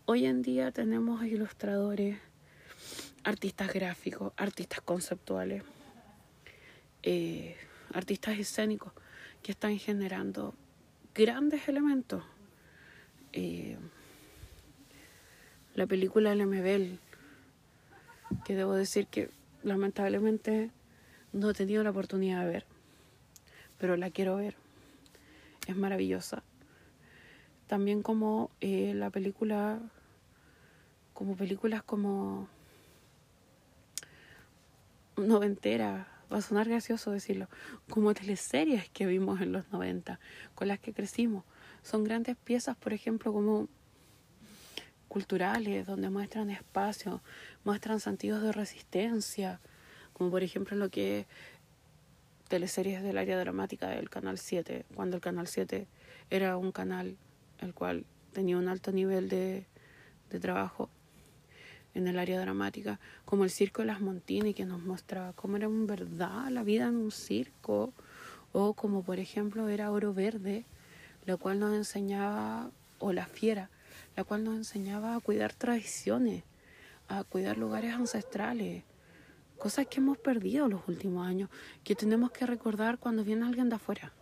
Hoy 0.04 0.26
en 0.26 0.42
día 0.42 0.74
tenemos 0.74 1.24
ilustradores, 1.24 2.20
artistas 3.24 3.72
gráficos, 3.74 4.34
artistas 4.36 4.82
conceptuales, 4.82 5.64
eh, 7.04 7.56
artistas 7.94 8.38
escénicos 8.38 8.92
que 9.42 9.54
están 9.54 9.80
generando 9.80 10.54
grandes 11.16 11.70
elementos. 11.70 12.22
Eh, 13.32 13.78
la 15.74 15.88
película 15.88 16.36
Lemebel, 16.36 17.00
que 18.46 18.56
debo 18.56 18.74
decir 18.74 19.08
que 19.08 19.30
lamentablemente 19.64 20.72
no 21.32 21.50
he 21.50 21.54
tenido 21.54 21.84
la 21.84 21.92
oportunidad 21.92 22.42
de 22.42 22.52
ver, 22.52 22.66
pero 23.78 23.98
la 23.98 24.10
quiero 24.10 24.36
ver 24.36 24.56
es 25.68 25.76
maravillosa. 25.76 26.44
También 27.68 28.04
como 28.04 28.52
eh, 28.62 28.94
la 28.94 29.10
película, 29.10 29.80
como 31.14 31.36
películas 31.36 31.84
como 31.84 32.48
noventera, 35.16 36.08
va 36.32 36.38
a 36.38 36.42
sonar 36.42 36.68
gracioso 36.68 37.12
decirlo, 37.12 37.48
como 37.90 38.14
teleseries 38.14 38.90
que 38.90 39.06
vimos 39.06 39.42
en 39.42 39.52
los 39.52 39.72
90, 39.72 40.20
con 40.56 40.68
las 40.68 40.80
que 40.80 40.94
crecimos. 40.94 41.44
Son 41.82 42.04
grandes 42.04 42.36
piezas, 42.38 42.76
por 42.76 42.94
ejemplo, 42.94 43.32
como 43.34 43.68
culturales, 45.14 45.86
donde 45.86 46.10
muestran 46.10 46.50
espacio, 46.50 47.22
muestran 47.64 48.00
sentidos 48.00 48.42
de 48.42 48.52
resistencia, 48.52 49.60
como 50.12 50.32
por 50.32 50.42
ejemplo 50.42 50.76
lo 50.76 50.90
que 50.90 51.28
teleseries 52.48 53.04
del 53.04 53.20
área 53.20 53.38
dramática 53.38 53.90
del 53.90 54.10
Canal 54.10 54.40
7, 54.40 54.86
cuando 54.96 55.18
el 55.18 55.22
Canal 55.22 55.46
7 55.46 55.86
era 56.32 56.58
un 56.58 56.72
canal 56.72 57.16
el 57.60 57.76
cual 57.76 58.06
tenía 58.32 58.58
un 58.58 58.68
alto 58.68 58.92
nivel 58.92 59.30
de, 59.30 59.68
de 60.32 60.40
trabajo 60.40 60.90
en 61.94 62.08
el 62.08 62.18
área 62.18 62.40
dramática, 62.40 63.00
como 63.24 63.44
el 63.44 63.52
Circo 63.52 63.84
de 63.84 63.90
las 63.90 64.02
Montini, 64.02 64.56
que 64.56 64.66
nos 64.66 64.82
mostraba 64.82 65.34
cómo 65.34 65.58
era 65.58 65.68
en 65.68 65.86
verdad 65.86 66.50
la 66.50 66.64
vida 66.64 66.88
en 66.88 66.96
un 66.96 67.12
circo, 67.12 67.94
o 68.52 68.74
como 68.74 69.04
por 69.04 69.20
ejemplo 69.20 69.70
era 69.70 69.92
Oro 69.92 70.12
Verde, 70.12 70.66
la 71.28 71.38
cual 71.38 71.60
nos 71.60 71.76
enseñaba, 71.76 72.72
o 72.98 73.14
La 73.14 73.28
Fiera, 73.28 73.70
la 74.16 74.24
cual 74.24 74.44
nos 74.44 74.56
enseñaba 74.56 75.16
a 75.16 75.20
cuidar 75.20 75.54
tradiciones, 75.54 76.44
a 77.08 77.24
cuidar 77.24 77.58
lugares 77.58 77.94
ancestrales, 77.94 78.84
cosas 79.58 79.88
que 79.88 80.00
hemos 80.00 80.18
perdido 80.18 80.68
los 80.68 80.88
últimos 80.88 81.28
años, 81.28 81.50
que 81.84 81.96
tenemos 81.96 82.32
que 82.32 82.46
recordar 82.46 82.98
cuando 83.00 83.24
viene 83.24 83.46
alguien 83.46 83.70
de 83.70 83.76
afuera. 83.76 84.14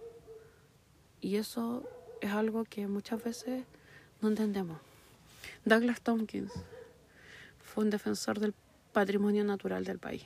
Y 1.19 1.35
eso 1.35 1.83
es 2.21 2.31
algo 2.31 2.63
que 2.63 2.87
muchas 2.87 3.23
veces 3.23 3.63
no 4.21 4.29
entendemos. 4.29 4.79
Douglas 5.65 6.01
Tompkins 6.01 6.51
fue 7.63 7.83
un 7.83 7.89
defensor 7.89 8.39
del 8.39 8.53
patrimonio 8.91 9.43
natural 9.43 9.83
del 9.83 9.99
país. 9.99 10.23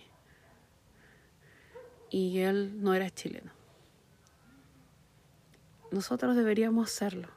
Y 2.10 2.40
él 2.40 2.82
no 2.82 2.94
era 2.94 3.10
chileno. 3.10 3.52
Nosotros 5.92 6.36
deberíamos 6.36 6.90
serlo. 6.90 7.30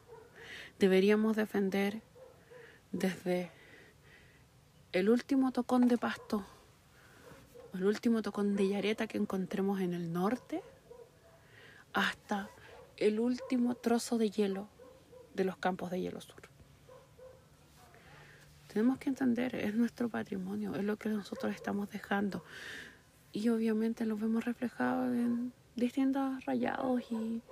Deberíamos 0.78 1.36
defender 1.36 2.02
desde 2.92 3.50
el 4.92 5.10
último 5.10 5.52
tocón 5.52 5.88
de 5.88 5.98
pasto 5.98 6.44
el 7.74 7.84
último 7.84 8.22
tocón 8.22 8.56
de 8.56 8.68
yareta 8.68 9.06
que 9.06 9.18
encontremos 9.18 9.80
en 9.80 9.94
el 9.94 10.12
norte, 10.12 10.62
hasta 11.92 12.50
el 12.96 13.20
último 13.20 13.74
trozo 13.74 14.18
de 14.18 14.30
hielo 14.30 14.68
de 15.34 15.44
los 15.44 15.56
campos 15.56 15.90
de 15.90 16.00
hielo 16.00 16.20
sur. 16.20 16.42
Tenemos 18.72 18.98
que 18.98 19.08
entender, 19.08 19.54
es 19.54 19.74
nuestro 19.74 20.08
patrimonio, 20.08 20.74
es 20.74 20.84
lo 20.84 20.96
que 20.96 21.08
nosotros 21.08 21.54
estamos 21.54 21.88
dejando. 21.90 22.44
Y 23.32 23.48
obviamente 23.48 24.04
lo 24.04 24.16
vemos 24.16 24.44
reflejado 24.44 25.12
en 25.12 25.52
distintos 25.76 26.44
rayados 26.44 27.02
y, 27.10 27.42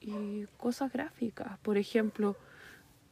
y 0.00 0.46
cosas 0.56 0.92
gráficas. 0.92 1.58
Por 1.58 1.76
ejemplo, 1.76 2.36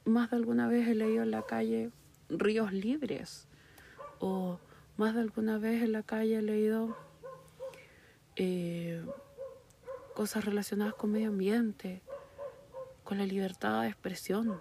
más 0.05 0.31
de 0.31 0.37
alguna 0.37 0.69
vez 0.69 0.89
he 0.89 0.95
leído 0.95 1.23
en 1.23 1.31
la 1.31 1.43
calle 1.43 1.91
ríos 2.29 2.73
libres 2.73 3.49
o 4.19 4.59
más 4.97 5.15
de 5.15 5.21
alguna 5.21 5.59
vez 5.59 5.83
en 5.83 5.93
la 5.93 6.03
calle 6.03 6.39
he 6.39 6.43
leído 6.43 6.97
eh, 8.37 9.05
cosas 10.15 10.45
relacionadas 10.45 10.95
con 10.95 11.13
medio 11.13 11.29
ambiente 11.29 12.03
con 13.05 13.19
la 13.19 13.27
libertad 13.27 13.83
de 13.83 13.89
expresión. 13.89 14.61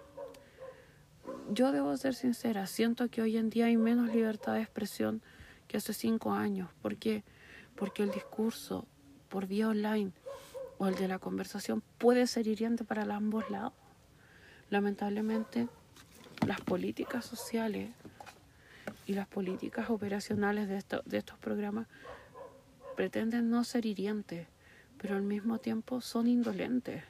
Yo 1.50 1.72
debo 1.72 1.96
ser 1.96 2.14
sincera, 2.14 2.66
siento 2.66 3.08
que 3.08 3.22
hoy 3.22 3.36
en 3.36 3.50
día 3.50 3.66
hay 3.66 3.76
menos 3.76 4.12
libertad 4.12 4.54
de 4.54 4.62
expresión 4.62 5.22
que 5.68 5.76
hace 5.76 5.92
cinco 5.92 6.32
años. 6.32 6.70
¿Por 6.82 6.96
qué? 6.96 7.24
Porque 7.76 8.02
el 8.02 8.10
discurso 8.10 8.86
por 9.28 9.46
vía 9.46 9.68
online 9.68 10.12
o 10.78 10.88
el 10.88 10.94
de 10.96 11.08
la 11.08 11.18
conversación 11.18 11.82
puede 11.98 12.26
ser 12.26 12.46
hiriente 12.46 12.84
para 12.84 13.02
ambos 13.14 13.48
lados. 13.50 13.72
Lamentablemente, 14.72 15.68
las 16.46 16.58
políticas 16.62 17.26
sociales 17.26 17.90
y 19.06 19.12
las 19.12 19.28
políticas 19.28 19.90
operacionales 19.90 20.66
de, 20.66 20.82
de 21.04 21.18
estos 21.18 21.38
programas 21.38 21.88
pretenden 22.96 23.50
no 23.50 23.64
ser 23.64 23.84
hirientes, 23.84 24.48
pero 24.96 25.16
al 25.16 25.24
mismo 25.24 25.58
tiempo 25.58 26.00
son 26.00 26.26
indolentes. 26.26 27.04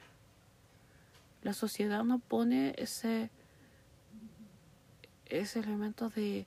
La 1.41 1.53
sociedad 1.53 2.03
no 2.03 2.19
pone 2.19 2.75
ese, 2.77 3.29
ese 5.27 5.59
elemento 5.59 6.09
de, 6.09 6.45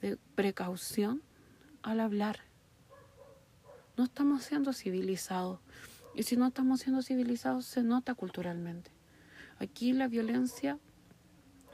de 0.00 0.16
precaución 0.34 1.22
al 1.82 2.00
hablar. 2.00 2.40
No 3.96 4.02
estamos 4.02 4.42
siendo 4.42 4.72
civilizados. 4.72 5.60
Y 6.12 6.24
si 6.24 6.36
no 6.36 6.48
estamos 6.48 6.80
siendo 6.80 7.02
civilizados, 7.02 7.66
se 7.66 7.84
nota 7.84 8.16
culturalmente. 8.16 8.90
Aquí 9.60 9.92
la 9.92 10.08
violencia 10.08 10.78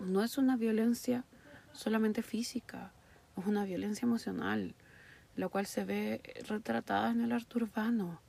no 0.00 0.24
es 0.24 0.38
una 0.38 0.56
violencia 0.56 1.24
solamente 1.72 2.20
física, 2.20 2.92
es 3.36 3.46
una 3.46 3.64
violencia 3.64 4.06
emocional, 4.06 4.74
la 5.36 5.48
cual 5.48 5.66
se 5.66 5.84
ve 5.84 6.20
retratada 6.48 7.12
en 7.12 7.20
el 7.20 7.30
arte 7.30 7.58
urbano. 7.58 8.20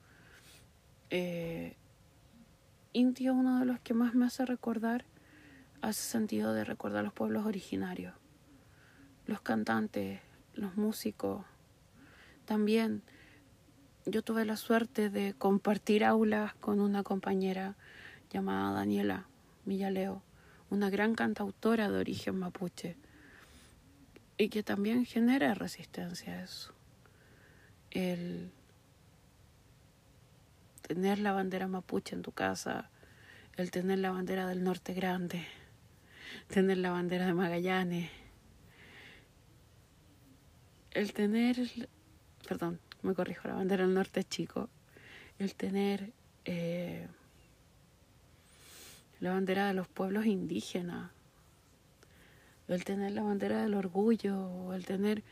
Eh, 1.10 1.76
Inti 2.94 3.26
es 3.26 3.32
uno 3.32 3.60
de 3.60 3.66
los 3.66 3.80
que 3.80 3.96
más 3.96 4.14
me 4.14 4.28
hace 4.28 4.46
recordar, 4.46 5.06
hace 5.82 6.04
sentido 6.04 6.54
de 6.54 6.64
recordar 6.64 7.04
los 7.04 7.14
pueblos 7.14 7.48
originarios, 7.48 8.14
los 9.26 9.42
cantantes, 9.42 10.20
los 10.54 10.78
músicos. 10.78 11.44
También 12.46 13.02
yo 14.06 14.22
tuve 14.22 14.46
la 14.46 14.56
suerte 14.56 15.10
de 15.10 15.34
compartir 15.34 16.06
aulas 16.06 16.54
con 16.54 16.80
una 16.80 17.02
compañera 17.02 17.76
llamada 18.30 18.72
Daniela 18.72 19.26
Millaleo, 19.68 20.24
una 20.70 20.90
gran 20.90 21.14
cantautora 21.14 21.90
de 21.92 22.00
origen 22.00 22.40
mapuche, 22.40 22.96
y 24.38 24.50
que 24.50 24.64
también 24.64 25.06
genera 25.06 25.54
resistencia 25.54 26.34
a 26.34 26.44
eso. 26.44 26.74
El 27.92 28.52
tener 30.82 31.20
la 31.20 31.34
bandera 31.34 31.68
mapuche 31.68 32.16
en 32.16 32.22
tu 32.22 32.32
casa, 32.32 32.90
el 33.58 33.72
tener 33.72 34.00
la 34.00 34.12
bandera 34.12 34.48
del 34.48 34.64
norte 34.64 34.94
grande, 34.94 35.46
tener 36.48 36.78
la 36.78 36.92
bandera 36.92 37.26
de 37.26 37.34
Magallanes, 37.34 38.10
el 40.92 41.14
tener, 41.14 41.58
perdón, 42.48 42.80
me 43.02 43.14
corrijo, 43.14 43.48
la 43.48 43.56
bandera 43.56 43.86
del 43.86 43.94
norte 43.94 44.24
chico, 44.24 44.70
el 45.40 45.56
tener 45.56 46.12
eh, 46.46 47.08
la 49.20 49.32
bandera 49.32 49.68
de 49.68 49.74
los 49.74 49.88
pueblos 49.88 50.26
indígenas, 50.26 51.12
el 52.68 52.84
tener 52.84 53.12
la 53.12 53.24
bandera 53.24 53.62
del 53.62 53.74
orgullo, 53.74 54.74
el 54.74 54.86
tener 54.86 55.24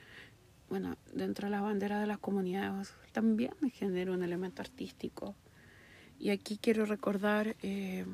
bueno, 0.69 0.97
dentro 1.13 1.45
de 1.45 1.51
las 1.51 1.61
banderas 1.61 2.01
de 2.01 2.07
las 2.07 2.17
comunidades 2.17 2.93
también 3.11 3.53
genera 3.73 4.11
un 4.11 4.23
elemento 4.23 4.61
artístico. 4.61 5.35
Y 6.19 6.29
aquí 6.31 6.57
quiero 6.57 6.85
recordar 6.85 7.55
eh, 7.61 8.05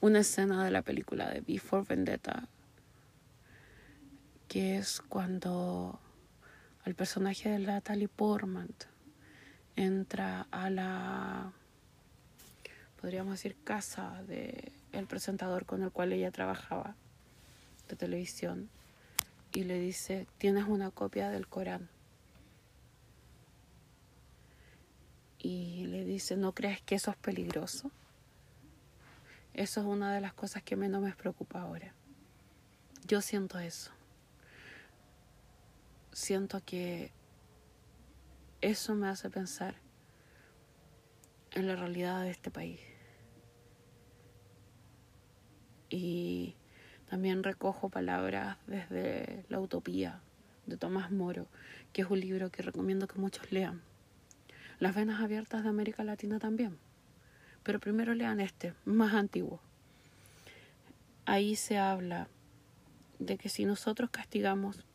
una 0.00 0.20
escena 0.20 0.64
de 0.64 0.70
la 0.70 0.82
película 0.82 1.30
de 1.30 1.40
Before 1.40 1.84
Vendetta, 1.88 2.48
que 4.46 4.76
es 4.76 5.00
cuando 5.00 5.98
el 6.84 6.94
personaje 6.94 7.48
de 7.48 7.58
Natalie 7.58 8.08
Portman 8.08 8.68
entra 9.74 10.46
a 10.50 10.70
la, 10.70 11.52
podríamos 13.02 13.32
decir, 13.32 13.56
casa 13.64 14.22
del 14.28 14.72
el 14.92 15.06
presentador 15.08 15.66
con 15.66 15.82
el 15.82 15.90
cual 15.90 16.12
ella 16.12 16.30
trabajaba 16.30 16.94
de 17.88 17.96
televisión 17.96 18.70
y 19.52 19.64
le 19.64 19.80
dice, 19.80 20.28
tienes 20.38 20.66
una 20.68 20.92
copia 20.92 21.28
del 21.28 21.48
Corán. 21.48 21.90
Y 25.36 25.86
le 25.86 26.04
dice, 26.04 26.36
¿no 26.36 26.54
crees 26.54 26.80
que 26.80 26.94
eso 26.94 27.10
es 27.10 27.16
peligroso? 27.16 27.90
Eso 29.52 29.80
es 29.80 29.86
una 29.86 30.14
de 30.14 30.20
las 30.20 30.32
cosas 30.32 30.62
que 30.62 30.76
menos 30.76 31.02
me 31.02 31.12
preocupa 31.12 31.60
ahora. 31.60 31.92
Yo 33.08 33.20
siento 33.20 33.58
eso. 33.58 33.90
Siento 36.12 36.62
que 36.64 37.10
eso 38.60 38.94
me 38.94 39.08
hace 39.08 39.28
pensar 39.28 39.74
en 41.50 41.66
la 41.66 41.74
realidad 41.74 42.22
de 42.22 42.30
este 42.30 42.52
país. 42.52 42.91
Y 45.92 46.54
también 47.10 47.42
recojo 47.42 47.90
palabras 47.90 48.56
desde 48.66 49.44
La 49.50 49.60
Utopía 49.60 50.20
de 50.64 50.78
Tomás 50.78 51.10
Moro, 51.10 51.46
que 51.92 52.00
es 52.00 52.10
un 52.10 52.18
libro 52.18 52.50
que 52.50 52.62
recomiendo 52.62 53.06
que 53.06 53.18
muchos 53.18 53.52
lean. 53.52 53.82
Las 54.78 54.94
venas 54.94 55.20
abiertas 55.20 55.62
de 55.62 55.68
América 55.68 56.02
Latina 56.02 56.38
también. 56.38 56.78
Pero 57.62 57.78
primero 57.78 58.14
lean 58.14 58.40
este, 58.40 58.72
más 58.86 59.12
antiguo. 59.12 59.60
Ahí 61.26 61.56
se 61.56 61.76
habla 61.76 62.26
de 63.18 63.36
que 63.36 63.50
si 63.50 63.66
nosotros 63.66 64.08
castigamos 64.08 64.86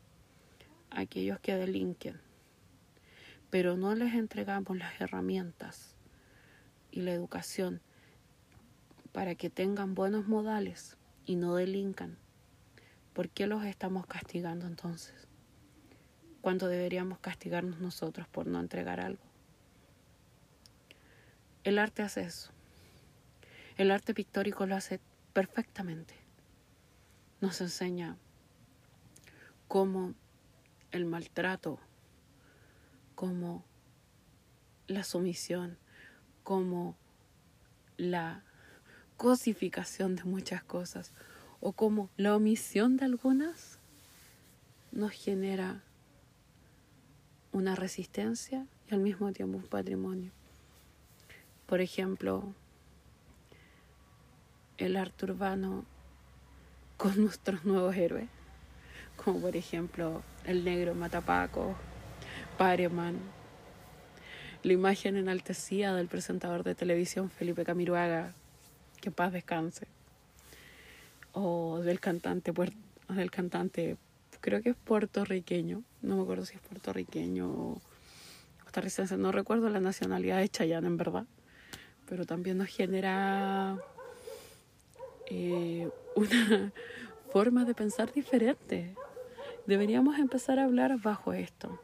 a 0.90 1.02
aquellos 1.02 1.38
que 1.38 1.54
delinquen, 1.54 2.20
pero 3.50 3.76
no 3.76 3.94
les 3.94 4.14
entregamos 4.14 4.76
las 4.76 5.00
herramientas 5.00 5.94
y 6.90 7.02
la 7.02 7.12
educación 7.12 7.80
para 9.18 9.34
que 9.34 9.50
tengan 9.50 9.96
buenos 9.96 10.28
modales, 10.28 10.96
y 11.26 11.34
no 11.34 11.56
delincan, 11.56 12.16
¿por 13.14 13.28
qué 13.28 13.48
los 13.48 13.64
estamos 13.64 14.06
castigando 14.06 14.64
entonces? 14.64 15.26
Cuando 16.40 16.68
deberíamos 16.68 17.18
castigarnos 17.18 17.80
nosotros 17.80 18.28
por 18.28 18.46
no 18.46 18.60
entregar 18.60 19.00
algo. 19.00 19.24
El 21.64 21.80
arte 21.80 22.04
hace 22.04 22.20
eso. 22.20 22.52
El 23.76 23.90
arte 23.90 24.14
pictórico 24.14 24.66
lo 24.66 24.76
hace 24.76 25.00
perfectamente. 25.32 26.14
Nos 27.40 27.60
enseña 27.60 28.16
cómo 29.66 30.14
el 30.92 31.06
maltrato, 31.06 31.80
cómo 33.16 33.64
la 34.86 35.02
sumisión, 35.02 35.76
cómo 36.44 36.96
la 37.96 38.44
cosificación 39.18 40.14
de 40.14 40.22
muchas 40.22 40.62
cosas 40.62 41.12
o 41.60 41.72
como 41.72 42.08
la 42.16 42.36
omisión 42.36 42.96
de 42.96 43.04
algunas 43.04 43.78
nos 44.92 45.10
genera 45.10 45.82
una 47.52 47.74
resistencia 47.74 48.64
y 48.88 48.94
al 48.94 49.00
mismo 49.00 49.32
tiempo 49.32 49.58
un 49.58 49.64
patrimonio. 49.64 50.30
Por 51.66 51.80
ejemplo, 51.80 52.54
el 54.78 54.96
arte 54.96 55.24
urbano 55.24 55.84
con 56.96 57.20
nuestros 57.20 57.64
nuevos 57.64 57.96
héroes, 57.96 58.28
como 59.16 59.40
por 59.40 59.56
ejemplo 59.56 60.22
el 60.44 60.64
negro 60.64 60.94
Matapaco, 60.94 61.76
Pareman, 62.56 63.18
la 64.62 64.72
imagen 64.72 65.16
enaltecida 65.16 65.96
del 65.96 66.06
presentador 66.06 66.62
de 66.62 66.76
televisión 66.76 67.30
Felipe 67.30 67.64
Camiruaga 67.64 68.34
que 69.00 69.10
paz 69.10 69.32
descanse. 69.32 69.86
O 71.32 71.80
del 71.80 72.00
cantante, 72.00 72.52
del 73.08 73.30
cantante, 73.30 73.96
creo 74.40 74.62
que 74.62 74.70
es 74.70 74.76
puertorriqueño, 74.76 75.82
no 76.02 76.16
me 76.16 76.22
acuerdo 76.22 76.44
si 76.44 76.56
es 76.56 76.60
puertorriqueño 76.60 77.48
o 77.48 77.80
costarricense, 78.64 79.16
no 79.16 79.32
recuerdo 79.32 79.68
la 79.70 79.80
nacionalidad 79.80 80.38
de 80.38 80.48
Chayanne 80.48 80.86
en 80.86 80.96
verdad, 80.96 81.26
pero 82.08 82.24
también 82.24 82.58
nos 82.58 82.68
genera 82.68 83.78
eh, 85.26 85.88
una 86.14 86.72
forma 87.32 87.64
de 87.64 87.74
pensar 87.74 88.12
diferente. 88.12 88.94
Deberíamos 89.66 90.18
empezar 90.18 90.58
a 90.58 90.64
hablar 90.64 90.98
bajo 91.00 91.32
esto. 91.32 91.78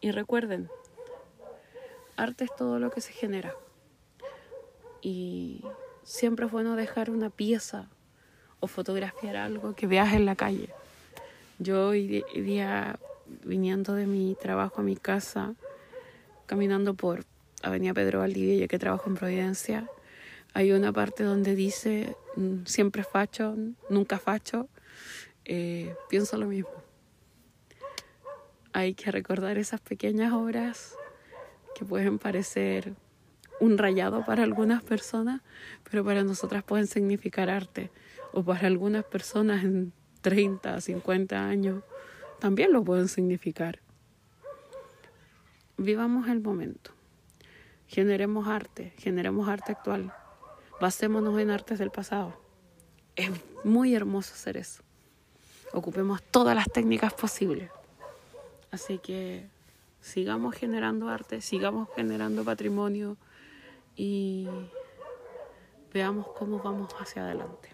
Y 0.00 0.10
recuerden, 0.10 0.68
arte 2.16 2.44
es 2.44 2.54
todo 2.56 2.78
lo 2.78 2.90
que 2.90 3.00
se 3.00 3.12
genera. 3.12 3.54
Y 5.00 5.64
siempre 6.04 6.46
es 6.46 6.52
bueno 6.52 6.76
dejar 6.76 7.10
una 7.10 7.30
pieza 7.30 7.88
o 8.60 8.66
fotografiar 8.66 9.36
algo 9.36 9.74
que 9.74 9.86
veas 9.86 10.12
en 10.12 10.26
la 10.26 10.36
calle. 10.36 10.68
Yo 11.58 11.88
hoy 11.88 12.24
día 12.34 12.98
viniendo 13.44 13.94
de 13.94 14.06
mi 14.06 14.36
trabajo 14.40 14.80
a 14.80 14.84
mi 14.84 14.96
casa, 14.96 15.54
caminando 16.46 16.94
por 16.94 17.24
Avenida 17.62 17.94
Pedro 17.94 18.20
Valdivia, 18.20 18.56
yo 18.56 18.68
que 18.68 18.78
trabajo 18.78 19.08
en 19.08 19.16
Providencia, 19.16 19.88
hay 20.52 20.72
una 20.72 20.92
parte 20.92 21.24
donde 21.24 21.54
dice 21.54 22.16
mm, 22.36 22.64
siempre 22.66 23.02
facho, 23.02 23.56
nunca 23.88 24.18
facho. 24.18 24.68
Eh, 25.44 25.94
pienso 26.08 26.36
lo 26.36 26.46
mismo. 26.46 26.70
Hay 28.72 28.94
que 28.94 29.10
recordar 29.10 29.58
esas 29.58 29.80
pequeñas 29.80 30.32
obras 30.32 30.94
que 31.74 31.84
pueden 31.84 32.18
parecer 32.18 32.94
un 33.60 33.78
rayado 33.78 34.24
para 34.24 34.42
algunas 34.42 34.82
personas, 34.82 35.40
pero 35.88 36.04
para 36.04 36.24
nosotras 36.24 36.62
pueden 36.62 36.86
significar 36.86 37.50
arte. 37.50 37.90
O 38.32 38.42
para 38.42 38.66
algunas 38.66 39.04
personas 39.04 39.64
en 39.64 39.92
30, 40.22 40.80
50 40.80 41.46
años 41.46 41.82
también 42.40 42.72
lo 42.72 42.82
pueden 42.82 43.08
significar. 43.08 43.80
Vivamos 45.76 46.28
el 46.28 46.40
momento. 46.40 46.92
Generemos 47.86 48.48
arte, 48.48 48.92
generemos 48.98 49.48
arte 49.48 49.72
actual. 49.72 50.12
Basémonos 50.80 51.38
en 51.38 51.50
artes 51.50 51.78
del 51.78 51.90
pasado. 51.90 52.38
Es 53.16 53.30
muy 53.64 53.94
hermoso 53.94 54.34
hacer 54.34 54.56
eso. 54.56 54.82
Ocupemos 55.72 56.22
todas 56.22 56.54
las 56.54 56.66
técnicas 56.70 57.12
posibles. 57.14 57.70
Así 58.70 58.98
que 58.98 59.46
sigamos 60.00 60.54
generando 60.54 61.08
arte, 61.08 61.40
sigamos 61.40 61.88
generando 61.94 62.44
patrimonio 62.44 63.16
y 63.96 64.76
veamos 65.92 66.30
cómo 66.32 66.60
vamos 66.60 66.94
hacia 66.98 67.24
adelante. 67.24 67.73